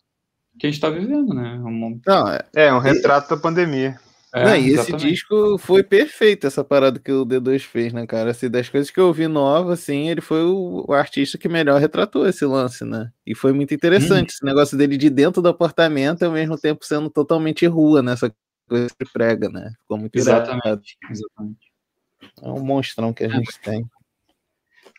que 0.60 0.68
a 0.68 0.72
gente 0.72 0.82
tá 0.82 0.90
vivendo, 0.90 1.34
né? 1.34 1.56
Um 1.60 2.00
não, 2.06 2.28
é, 2.30 2.40
É, 2.56 2.74
um 2.74 2.80
retrato 2.80 3.30
da 3.30 3.38
pandemia. 3.42 4.00
É, 4.36 4.44
não, 4.44 4.56
e 4.56 4.74
esse 4.74 4.92
disco 4.94 5.58
foi 5.58 5.82
perfeito, 5.82 6.46
essa 6.46 6.64
parada 6.64 7.00
que 7.00 7.12
o 7.12 7.26
D2 7.26 7.64
fez, 7.64 7.94
né, 7.94 8.06
cara? 8.06 8.32
Assim, 8.32 8.50
das 8.50 8.68
coisas 8.68 8.92
que 8.92 9.00
eu 9.00 9.08
ouvi 9.08 9.28
nova, 9.28 9.74
assim, 9.74 10.10
ele 10.10 10.20
foi 10.22 10.44
o, 10.44 10.92
artista 10.92 11.38
que 11.38 11.48
melhor 11.48 11.80
retratou 11.80 12.28
esse 12.28 12.46
lance, 12.46 12.84
né? 12.84 13.12
E 13.26 13.34
foi 13.34 13.54
muito 13.54 13.74
interessante 13.74 14.32
esse 14.34 14.44
negócio 14.44 14.78
dele 14.78 14.98
de 14.98 15.10
dentro 15.10 15.42
do 15.42 15.48
apartamento, 15.50 16.24
ao 16.24 16.32
mesmo 16.32 16.58
tempo 16.58 16.86
sendo 16.86 17.10
totalmente 17.10 17.66
rua, 17.66 18.02
nessa 18.02 18.34
coisa 18.68 18.90
que 18.98 19.10
prega, 19.12 19.48
né? 19.50 19.72
Ficou 19.82 19.98
muito. 19.98 20.16
Exatamente, 20.16 20.98
exatamente. 21.10 21.72
É 22.42 22.48
um 22.50 22.60
monstrão 22.64 23.14
que 23.14 23.24
a 23.24 23.30
gente 23.30 23.58
tem. 23.64 23.86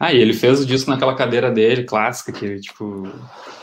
Ah, 0.01 0.13
e 0.13 0.19
ele 0.19 0.33
fez 0.33 0.61
o 0.61 0.67
disco 0.67 0.91
naquela 0.91 1.15
cadeira 1.15 1.51
dele, 1.51 1.85
clássica, 1.85 2.33
que, 2.33 2.61
tipo, 2.61 3.05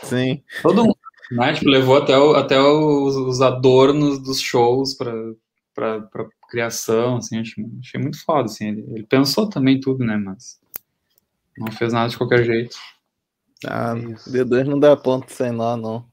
Sim. 0.02 0.42
todo 0.62 0.82
mundo, 0.84 0.96
né? 1.32 1.52
Tipo, 1.52 1.70
levou 1.70 1.96
até, 1.96 2.18
o- 2.18 2.34
até 2.34 2.60
os, 2.60 3.14
os 3.16 3.40
adornos 3.40 4.18
dos 4.20 4.40
shows 4.40 4.94
pra, 4.94 5.12
pra 5.74 6.26
criação, 6.48 7.16
assim, 7.16 7.38
achei, 7.40 7.64
achei 7.80 8.00
muito 8.00 8.22
foda, 8.24 8.44
assim. 8.44 8.68
Ele, 8.68 8.84
ele 8.94 9.06
pensou 9.06 9.48
também 9.48 9.80
tudo, 9.80 10.04
né? 10.04 10.16
Mas 10.16 10.60
não 11.58 11.70
fez 11.72 11.92
nada 11.92 12.08
de 12.08 12.16
qualquer 12.16 12.44
jeito. 12.44 12.76
Ah, 13.66 13.94
Isso. 13.96 14.30
D2 14.30 14.64
não 14.64 14.78
dá 14.78 14.96
ponto 14.96 15.32
sem 15.32 15.50
nó, 15.50 15.76
não. 15.76 16.06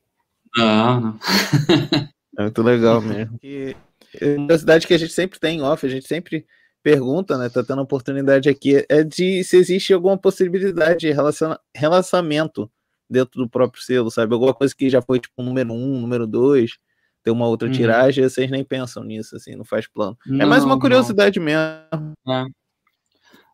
Não, 0.56 1.00
não. 1.00 1.20
É 2.38 2.44
muito 2.44 2.64
legal 2.64 3.02
mesmo. 3.02 3.38
E 3.44 3.76
é 4.20 4.28
uma 4.38 4.48
curiosidade 4.48 4.88
que 4.88 4.94
a 4.94 4.98
gente 4.98 5.12
sempre 5.12 5.38
tem 5.38 5.58
em 5.60 5.62
off, 5.62 5.86
a 5.86 5.90
gente 5.90 6.08
sempre 6.08 6.46
pergunta, 6.82 7.38
né? 7.38 7.50
Tá 7.50 7.62
tendo 7.62 7.82
oportunidade 7.82 8.48
aqui, 8.50 8.86
é 8.88 9.04
de 9.04 9.44
se 9.44 9.58
existe 9.58 9.94
alguma 9.94 10.18
possibilidade 10.18 11.02
de 11.02 11.12
relaciona- 11.12 11.60
relacionamento 11.76 12.72
dentro 13.10 13.42
do 13.44 13.50
próprio 13.50 13.84
selo, 13.84 14.10
sabe? 14.10 14.34
Alguma 14.34 14.54
coisa 14.54 14.74
que 14.74 14.90
já 14.90 15.02
foi 15.02 15.20
tipo 15.20 15.44
número 15.44 15.74
um, 15.74 16.00
número 16.00 16.26
dois, 16.26 16.78
ter 17.24 17.32
uma 17.32 17.48
outra 17.48 17.68
Uhum. 17.68 17.74
tiragem, 17.74 18.24
vocês 18.24 18.50
nem 18.50 18.64
pensam 18.64 19.04
nisso, 19.04 19.36
assim, 19.36 19.56
não 19.56 19.66
faz 19.66 19.88
plano. 19.88 20.18
é 20.26 20.32
Não, 20.32 20.48
mais 20.48 20.64
uma 20.64 20.74
não. 20.74 20.80
curiosidade 20.80 21.40
mesmo. 21.40 22.14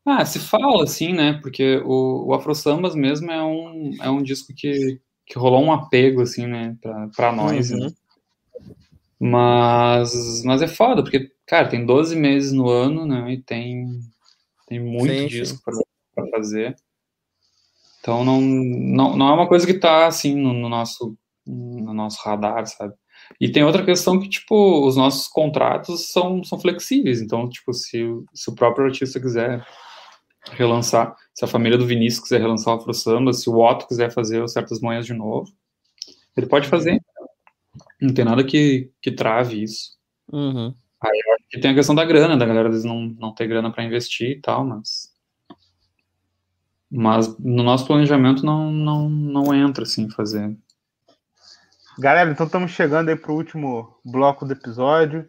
Ah, 0.06 0.24
se 0.26 0.40
fala, 0.40 0.84
assim, 0.84 1.12
né? 1.14 1.34
Porque 1.42 1.78
o, 1.86 2.28
o 2.28 2.34
Afro 2.34 2.56
Sambas 2.56 2.96
mesmo 2.96 3.30
é 3.30 3.44
um, 3.44 3.92
é 4.02 4.10
um 4.10 4.24
disco 4.24 4.54
que, 4.56 5.02
que 5.26 5.38
rolou 5.38 5.62
um 5.62 5.72
apego, 5.72 6.22
assim, 6.22 6.48
né? 6.48 6.78
Pra, 6.82 7.08
pra 7.16 7.32
nós, 7.34 7.72
Uhum. 7.72 7.80
né? 7.80 7.92
Mas, 9.20 10.44
mas 10.46 10.62
é 10.62 10.68
foda, 10.68 11.02
porque, 11.02 11.32
cara, 11.46 11.68
tem 11.68 11.86
12 11.86 12.16
meses 12.16 12.52
no 12.54 12.70
ano, 12.70 13.06
né? 13.06 13.34
E 13.34 13.42
tem, 13.42 14.00
tem 14.68 14.80
muito 14.80 15.14
Sim, 15.14 15.28
disco 15.28 15.62
pra, 15.66 15.74
pra 16.16 16.30
fazer. 16.32 16.76
Então 18.00 18.24
não, 18.24 18.40
não, 18.40 19.18
não 19.18 19.30
é 19.30 19.34
uma 19.34 19.48
coisa 19.48 19.66
que 19.66 19.74
tá, 19.74 20.08
assim, 20.08 20.36
no, 20.36 20.54
no 20.54 20.70
nosso, 20.70 21.18
no 21.46 21.94
nosso 21.94 22.22
radar, 22.24 22.66
sabe? 22.68 22.94
E 23.40 23.50
tem 23.52 23.64
outra 23.64 23.84
questão 23.86 24.20
que, 24.20 24.30
tipo, 24.30 24.86
os 24.88 24.96
nossos 24.96 25.28
contratos 25.28 26.12
são, 26.12 26.44
são 26.44 26.60
flexíveis. 26.60 27.22
Então, 27.22 27.48
tipo, 27.50 27.74
se, 27.74 28.04
o- 28.04 28.26
se 28.34 28.50
o 28.50 28.56
próprio 28.56 28.86
artista 28.86 29.20
quiser 29.20 29.66
relançar. 30.52 31.16
Se 31.34 31.46
a 31.46 31.48
família 31.48 31.78
do 31.78 31.86
Vinícius 31.86 32.24
quiser 32.24 32.42
relançar 32.42 32.74
o 32.74 32.78
Afro 32.78 32.94
Samba, 32.94 33.34
se 33.34 33.50
o 33.50 33.58
Otto 33.60 33.88
quiser 33.88 34.12
fazer 34.12 34.48
Certas 34.48 34.80
Manhãs 34.80 35.06
de 35.06 35.14
novo, 35.14 35.52
ele 36.36 36.48
pode 36.48 36.68
fazer. 36.68 37.00
Não 38.02 38.14
tem 38.14 38.26
nada 38.26 38.44
que, 38.44 38.92
que 39.02 39.12
trave 39.12 39.62
isso. 39.62 39.98
Uhum. 40.32 40.74
E 41.54 41.60
tem 41.60 41.72
a 41.72 41.76
questão 41.76 41.96
da 41.96 42.06
grana, 42.06 42.38
da 42.38 42.46
galera 42.46 42.70
às 42.70 42.76
vezes 42.76 42.86
não, 42.86 43.02
não 43.20 43.34
ter 43.34 43.48
grana 43.48 43.72
para 43.72 43.84
investir 43.84 44.32
e 44.32 44.42
tal, 44.42 44.66
mas. 44.66 45.16
Mas 46.90 47.38
no 47.38 47.64
nosso 47.64 47.86
planejamento 47.86 48.46
não, 48.46 48.72
não, 48.72 49.10
não 49.10 49.54
entra 49.54 49.84
assim 49.84 50.10
fazer. 50.10 50.56
Galera, 52.00 52.30
então 52.30 52.46
estamos 52.46 52.72
chegando 52.72 53.10
aí 53.10 53.16
pro 53.16 53.34
último 53.34 54.00
bloco 54.06 54.46
do 54.46 54.54
episódio. 54.54 55.28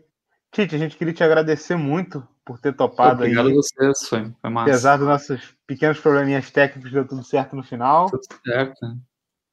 Tite, 0.53 0.75
a 0.75 0.79
gente 0.79 0.97
queria 0.97 1.15
te 1.15 1.25
agradecer 1.25 1.77
muito 1.77 2.27
por 2.45 2.59
ter 2.59 2.75
topado 2.75 3.23
Obrigado 3.23 3.47
aí. 3.49 3.53
a 3.53 3.57
vocês, 3.57 4.09
foi, 4.09 4.33
foi 4.41 4.51
massa. 4.51 4.71
Apesar 4.71 4.97
dos 4.97 5.07
nossos 5.07 5.55
pequenos 5.67 5.99
probleminhas 5.99 6.51
técnicos, 6.51 6.93
deu 6.93 7.07
tudo 7.07 7.23
certo 7.25 7.57
no 7.57 7.63
final. 7.63 8.11
Tudo 8.11 8.23
certo, 8.45 8.75
né? 8.83 8.97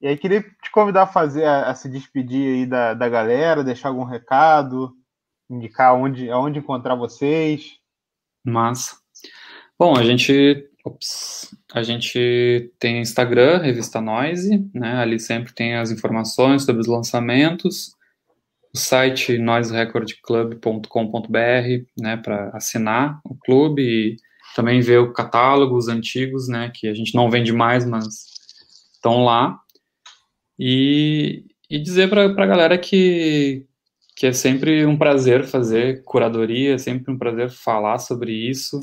E 0.01 0.07
aí 0.07 0.17
queria 0.17 0.41
te 0.41 0.69
convidar 0.71 1.03
a 1.03 1.07
fazer 1.07 1.45
a, 1.45 1.69
a 1.69 1.75
se 1.75 1.89
despedir 1.89 2.53
aí 2.53 2.65
da, 2.65 2.93
da 2.93 3.07
galera, 3.07 3.63
deixar 3.63 3.89
algum 3.89 4.03
recado, 4.03 4.93
indicar 5.49 5.95
onde, 5.95 6.29
aonde 6.29 6.59
encontrar 6.59 6.95
vocês. 6.95 7.79
Massa. 8.45 8.97
Bom, 9.77 9.93
a 9.97 10.03
gente, 10.03 10.69
ops, 10.85 11.53
a 11.73 11.83
gente 11.83 12.71
tem 12.79 13.01
Instagram, 13.01 13.57
Revista 13.57 13.99
Noise, 13.99 14.65
né? 14.73 14.95
Ali 14.95 15.19
sempre 15.19 15.53
tem 15.53 15.75
as 15.75 15.91
informações 15.91 16.63
sobre 16.63 16.81
os 16.81 16.87
lançamentos. 16.87 17.93
O 18.73 18.77
site 18.77 19.37
noiserecordclub.com.br, 19.37 21.85
né, 21.99 22.15
para 22.15 22.51
assinar 22.53 23.19
o 23.25 23.35
clube 23.35 23.81
e 23.81 24.15
também 24.55 24.79
ver 24.79 24.99
o 24.99 25.11
catálogo, 25.11 25.75
os 25.75 25.89
antigos, 25.89 26.47
né, 26.47 26.71
que 26.73 26.87
a 26.87 26.93
gente 26.93 27.13
não 27.13 27.29
vende 27.29 27.51
mais, 27.51 27.85
mas 27.85 28.05
estão 28.93 29.25
lá. 29.25 29.59
E, 30.57 31.43
e 31.69 31.79
dizer 31.79 32.09
para 32.09 32.23
a 32.23 32.47
galera 32.47 32.77
que, 32.77 33.65
que 34.15 34.27
é 34.27 34.31
sempre 34.31 34.85
um 34.85 34.97
prazer 34.97 35.43
fazer 35.43 36.01
curadoria, 36.05 36.75
é 36.75 36.77
sempre 36.77 37.11
um 37.11 37.17
prazer 37.17 37.49
falar 37.49 37.99
sobre 37.99 38.31
isso, 38.31 38.79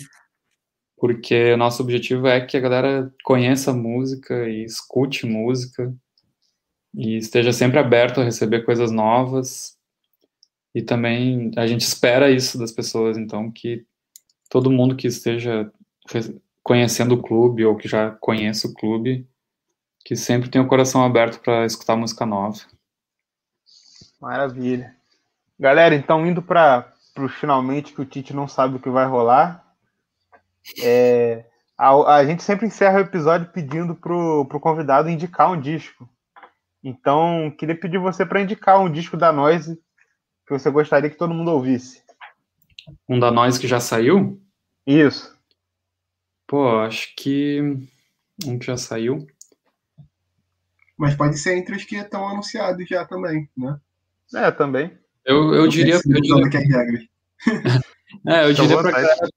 porque 1.03 1.53
o 1.53 1.57
nosso 1.57 1.83
objetivo 1.83 2.29
é 2.29 2.41
que 2.41 2.57
a 2.57 2.61
galera 2.61 3.13
conheça 3.25 3.73
música 3.73 4.49
e 4.49 4.63
escute 4.63 5.27
música 5.27 5.93
e 6.95 7.17
esteja 7.17 7.53
sempre 7.53 7.81
aberto 7.81 8.21
a 8.21 8.25
receber 8.25 8.65
coisas 8.65 8.93
novas. 8.93 9.77
E 10.73 10.81
também 10.81 11.51
a 11.57 11.67
gente 11.67 11.81
espera 11.81 12.31
isso 12.31 12.57
das 12.57 12.71
pessoas, 12.71 13.19
então 13.19 13.51
que 13.51 13.85
todo 14.49 14.71
mundo 14.71 14.95
que 14.95 15.09
esteja 15.09 15.73
conhecendo 16.63 17.17
o 17.17 17.21
clube 17.21 17.65
ou 17.65 17.77
que 17.77 17.89
já 17.89 18.13
conhece 18.13 18.69
o 18.69 18.73
clube, 18.73 19.29
que 20.05 20.15
sempre 20.15 20.49
tenha 20.49 20.63
o 20.63 20.69
coração 20.69 21.03
aberto 21.03 21.41
para 21.43 21.67
escutar 21.67 21.97
música 21.97 22.25
nova. 22.25 22.61
Maravilha. 24.21 24.95
Galera, 25.59 25.97
então 25.97 26.25
indo 26.25 26.41
para 26.41 26.95
os 27.19 27.35
finalmente 27.35 27.93
que 27.93 28.01
o 28.01 28.07
Tite 28.07 28.33
não 28.33 28.47
sabe 28.47 28.77
o 28.77 28.81
que 28.81 28.89
vai 28.89 29.05
rolar. 29.05 29.72
É, 30.83 31.45
a, 31.77 32.17
a 32.17 32.25
gente 32.25 32.43
sempre 32.43 32.67
encerra 32.67 32.99
o 32.99 33.03
episódio 33.03 33.51
pedindo 33.53 33.95
pro, 33.95 34.45
pro 34.47 34.61
convidado 34.61 35.09
indicar 35.09 35.51
um 35.51 35.61
disco. 35.61 36.09
Então, 36.83 37.55
queria 37.59 37.79
pedir 37.79 37.99
você 37.99 38.27
para 38.27 38.41
indicar 38.41 38.81
um 38.81 38.91
disco 38.91 39.17
da 39.17 39.33
Noise 39.33 39.81
que 40.47 40.53
você 40.53 40.71
gostaria 40.71 41.09
que 41.09 41.17
todo 41.17 41.35
mundo 41.35 41.51
ouvisse. 41.53 42.03
Um 43.09 43.19
da 43.19 43.31
nós 43.31 43.59
que 43.59 43.69
já 43.69 43.79
saiu? 43.79 44.41
Isso. 44.87 45.37
Pô, 46.47 46.81
acho 46.81 47.15
que 47.17 47.61
um 48.45 48.59
que 48.59 48.67
já 48.67 48.77
saiu. 48.77 49.27
Mas 50.99 51.15
pode 51.15 51.39
ser 51.39 51.57
entre 51.57 51.77
os 51.77 51.85
que 51.85 51.97
estão 51.97 52.29
anunciados 52.29 52.87
já 52.89 53.05
também, 53.05 53.49
né? 53.57 53.81
É, 54.35 54.51
também. 54.51 54.97
Eu, 55.25 55.55
eu 55.55 55.69
diria, 55.69 55.95
eu 55.95 56.21
diria, 56.21 56.61
regras. 56.61 57.07
é, 58.27 58.45
eu 58.45 58.53
diria 58.53 58.77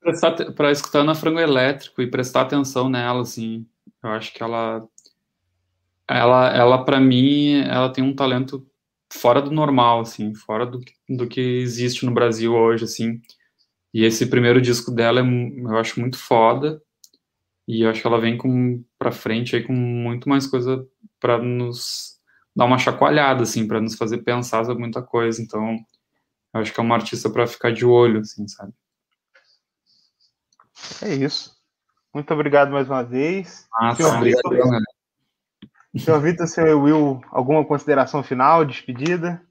prestar, 0.02 0.52
pra 0.54 0.72
escutar 0.72 1.04
na 1.04 1.16
Frango 1.16 1.40
Elétrico 1.40 2.02
e 2.02 2.10
prestar 2.10 2.42
atenção 2.42 2.90
nela, 2.90 3.22
assim. 3.22 3.66
Eu 4.04 4.10
acho 4.12 4.34
que 4.34 4.42
ela, 4.44 4.88
ela, 6.08 6.50
ela 6.56 6.86
para 6.86 7.00
mim, 7.00 7.62
ela 7.62 7.92
tem 7.92 8.04
um 8.04 8.16
talento 8.16 8.66
fora 9.12 9.42
do 9.42 9.52
normal, 9.52 10.02
assim, 10.02 10.34
fora 10.36 10.66
do, 10.66 10.80
que- 10.80 10.94
do 11.10 11.28
que 11.28 11.40
existe 11.42 12.06
no 12.06 12.14
Brasil 12.14 12.54
hoje, 12.54 12.84
assim. 12.86 13.22
E 13.94 14.04
esse 14.04 14.26
primeiro 14.28 14.62
disco 14.62 14.92
dela 14.92 15.22
é, 15.22 15.24
eu 15.24 15.78
acho 15.78 16.00
muito 16.00 16.18
foda. 16.18 16.82
E 17.68 17.82
eu 17.82 17.90
acho 17.90 18.02
que 18.02 18.08
ela 18.08 18.20
vem 18.22 18.38
com 18.38 18.84
para 19.00 19.12
frente 19.12 19.56
aí 19.56 19.64
com 19.64 19.74
muito 19.74 20.30
mais 20.30 20.46
coisa 20.46 20.86
para 21.20 21.38
nos 21.42 22.20
dar 22.56 22.66
uma 22.66 22.78
chacoalhada, 22.78 23.44
assim, 23.44 23.68
para 23.68 23.82
nos 23.82 23.96
fazer 23.96 24.20
pensar 24.20 24.64
sobre 24.66 24.82
muita 24.82 25.02
coisa. 25.02 25.42
Então, 25.42 25.78
eu 26.56 26.62
acho 26.62 26.74
que 26.74 26.80
é 26.80 26.84
uma 26.84 26.96
artista 26.96 27.30
para 27.30 27.46
ficar 27.46 27.74
de 27.74 27.86
olho, 27.86 28.22
assim, 28.22 28.48
sabe? 28.48 28.74
É 31.02 31.14
isso. 31.14 31.54
Muito 32.14 32.34
obrigado 32.34 32.72
mais 32.72 32.90
uma 32.90 33.04
vez. 33.04 33.68
Ah, 33.78 33.94
Senhor 33.94 34.16
obrigado, 34.16 34.50
Vitor, 34.50 34.58
galera. 34.58 34.84
senhor 35.98 36.22
Vitor, 36.22 36.48
senhor 36.48 36.82
Will, 36.82 37.22
alguma 37.30 37.66
consideração 37.66 38.24
final, 38.24 38.64
despedida? 38.64 39.42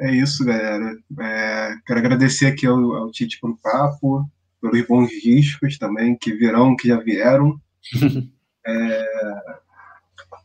É 0.00 0.10
isso, 0.10 0.46
galera. 0.46 0.96
É, 1.20 1.74
quero 1.86 2.00
agradecer 2.00 2.46
aqui 2.46 2.66
ao, 2.66 2.94
ao 2.94 3.10
Tite 3.10 3.38
pelo 3.38 3.58
papo, 3.58 4.26
pelos 4.62 4.86
bons 4.86 5.10
discos 5.10 5.76
também, 5.76 6.16
que 6.16 6.32
virão, 6.32 6.74
que 6.74 6.88
já 6.88 6.98
vieram. 6.98 7.60
É, 8.68 9.04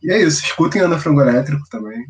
e 0.00 0.12
é 0.12 0.22
isso, 0.22 0.44
escutem 0.44 0.80
Ana 0.80 0.96
Frango 0.96 1.22
Elétrico 1.22 1.68
também. 1.68 2.06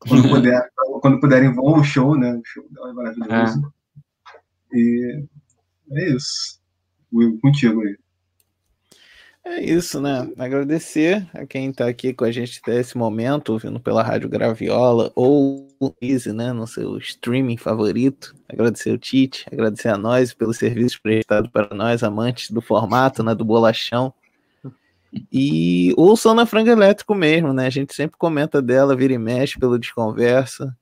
Quando, 0.00 0.28
puder, 0.28 0.70
quando 1.00 1.20
puderem, 1.20 1.52
vão 1.52 1.76
ao 1.76 1.84
show, 1.84 2.16
né? 2.16 2.34
O 2.34 2.42
show 2.44 2.64
dela 2.70 2.90
é 2.90 2.92
maravilhoso. 2.92 3.72
E 4.72 5.24
é 5.92 6.10
isso. 6.10 6.60
Will, 7.12 7.38
contigo 7.40 7.82
aí. 7.82 7.96
É 9.44 9.62
isso, 9.62 9.98
né? 9.98 10.30
Agradecer 10.36 11.26
a 11.32 11.46
quem 11.46 11.72
tá 11.72 11.88
aqui 11.88 12.12
com 12.12 12.24
a 12.24 12.30
gente 12.30 12.60
até 12.62 12.78
esse 12.78 12.98
momento, 12.98 13.54
ouvindo 13.54 13.80
pela 13.80 14.02
Rádio 14.02 14.28
Graviola 14.28 15.10
ou 15.16 15.66
Easy, 16.02 16.32
né? 16.32 16.52
No 16.52 16.66
seu 16.66 16.98
streaming 16.98 17.56
favorito. 17.56 18.34
Agradecer 18.46 18.90
o 18.90 18.98
Tite, 18.98 19.46
agradecer 19.50 19.88
a 19.88 19.96
nós 19.96 20.34
pelos 20.34 20.58
serviços 20.58 20.98
prestados 20.98 21.50
para 21.50 21.74
nós, 21.74 22.02
amantes 22.02 22.50
do 22.50 22.60
formato, 22.60 23.22
né? 23.22 23.34
Do 23.34 23.44
bolachão. 23.44 24.12
E 25.32 25.94
ouçam 25.96 26.34
na 26.34 26.44
Franga 26.46 26.70
Elétrico 26.70 27.14
mesmo, 27.14 27.52
né? 27.52 27.66
A 27.66 27.70
gente 27.70 27.94
sempre 27.94 28.18
comenta 28.18 28.60
dela, 28.60 28.96
vira 28.96 29.12
e 29.12 29.18
mexe 29.18 29.58
pelo 29.58 29.78
Desconversa. 29.78 30.76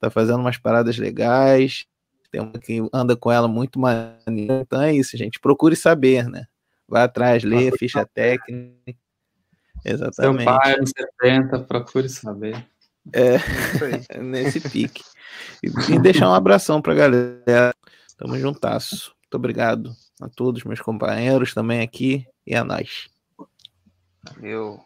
Tá 0.00 0.10
fazendo 0.10 0.40
umas 0.40 0.56
paradas 0.56 0.96
legais. 0.96 1.86
Tem 2.30 2.40
uma 2.40 2.52
que 2.52 2.80
anda 2.92 3.16
com 3.16 3.30
ela 3.30 3.48
muito 3.48 3.78
maneiro. 3.78 4.60
Então 4.62 4.80
é 4.80 4.94
isso, 4.94 5.16
gente. 5.16 5.40
Procure 5.40 5.76
saber, 5.76 6.28
né? 6.28 6.46
Vai 6.88 7.02
atrás, 7.02 7.42
lê, 7.42 7.70
ficha 7.72 8.06
técnica. 8.06 8.94
Exatamente. 9.84 10.44
Sampaio, 10.44 10.76
anos 10.76 10.92
70, 11.22 11.58
procure 11.60 12.08
saber. 12.08 12.66
É, 13.12 13.36
Isso 13.36 13.84
aí. 14.10 14.20
nesse 14.20 14.60
pique. 14.60 15.02
E, 15.62 15.94
e 15.94 15.98
deixar 15.98 16.28
um 16.28 16.34
abração 16.34 16.82
pra 16.82 16.94
galera. 16.94 17.74
Tamo 18.16 18.38
juntasso. 18.38 19.14
Muito 19.22 19.34
obrigado 19.34 19.92
a 20.20 20.28
todos, 20.28 20.64
meus 20.64 20.80
companheiros 20.80 21.52
também 21.52 21.82
aqui 21.82 22.26
e 22.46 22.54
a 22.54 22.64
nós. 22.64 23.08
Valeu. 24.34 24.80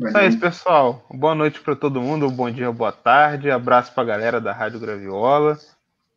Então 0.00 0.20
é 0.20 0.26
isso, 0.26 0.38
pessoal. 0.38 1.06
Boa 1.10 1.34
noite 1.34 1.60
para 1.60 1.76
todo 1.76 2.00
mundo, 2.00 2.30
bom 2.30 2.50
dia, 2.50 2.70
boa 2.72 2.92
tarde. 2.92 3.50
Abraço 3.50 3.92
para 3.92 4.02
a 4.02 4.06
galera 4.06 4.40
da 4.40 4.52
Rádio 4.52 4.80
Graviola. 4.80 5.56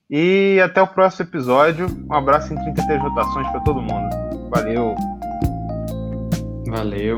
E 0.09 0.59
até 0.63 0.81
o 0.81 0.87
próximo 0.87 1.29
episódio. 1.29 1.87
Um 2.09 2.13
abraço 2.13 2.53
em 2.53 2.57
33 2.57 3.01
rotações 3.01 3.47
para 3.49 3.59
todo 3.61 3.81
mundo. 3.81 4.49
Valeu. 4.49 4.95
Valeu. 6.67 7.17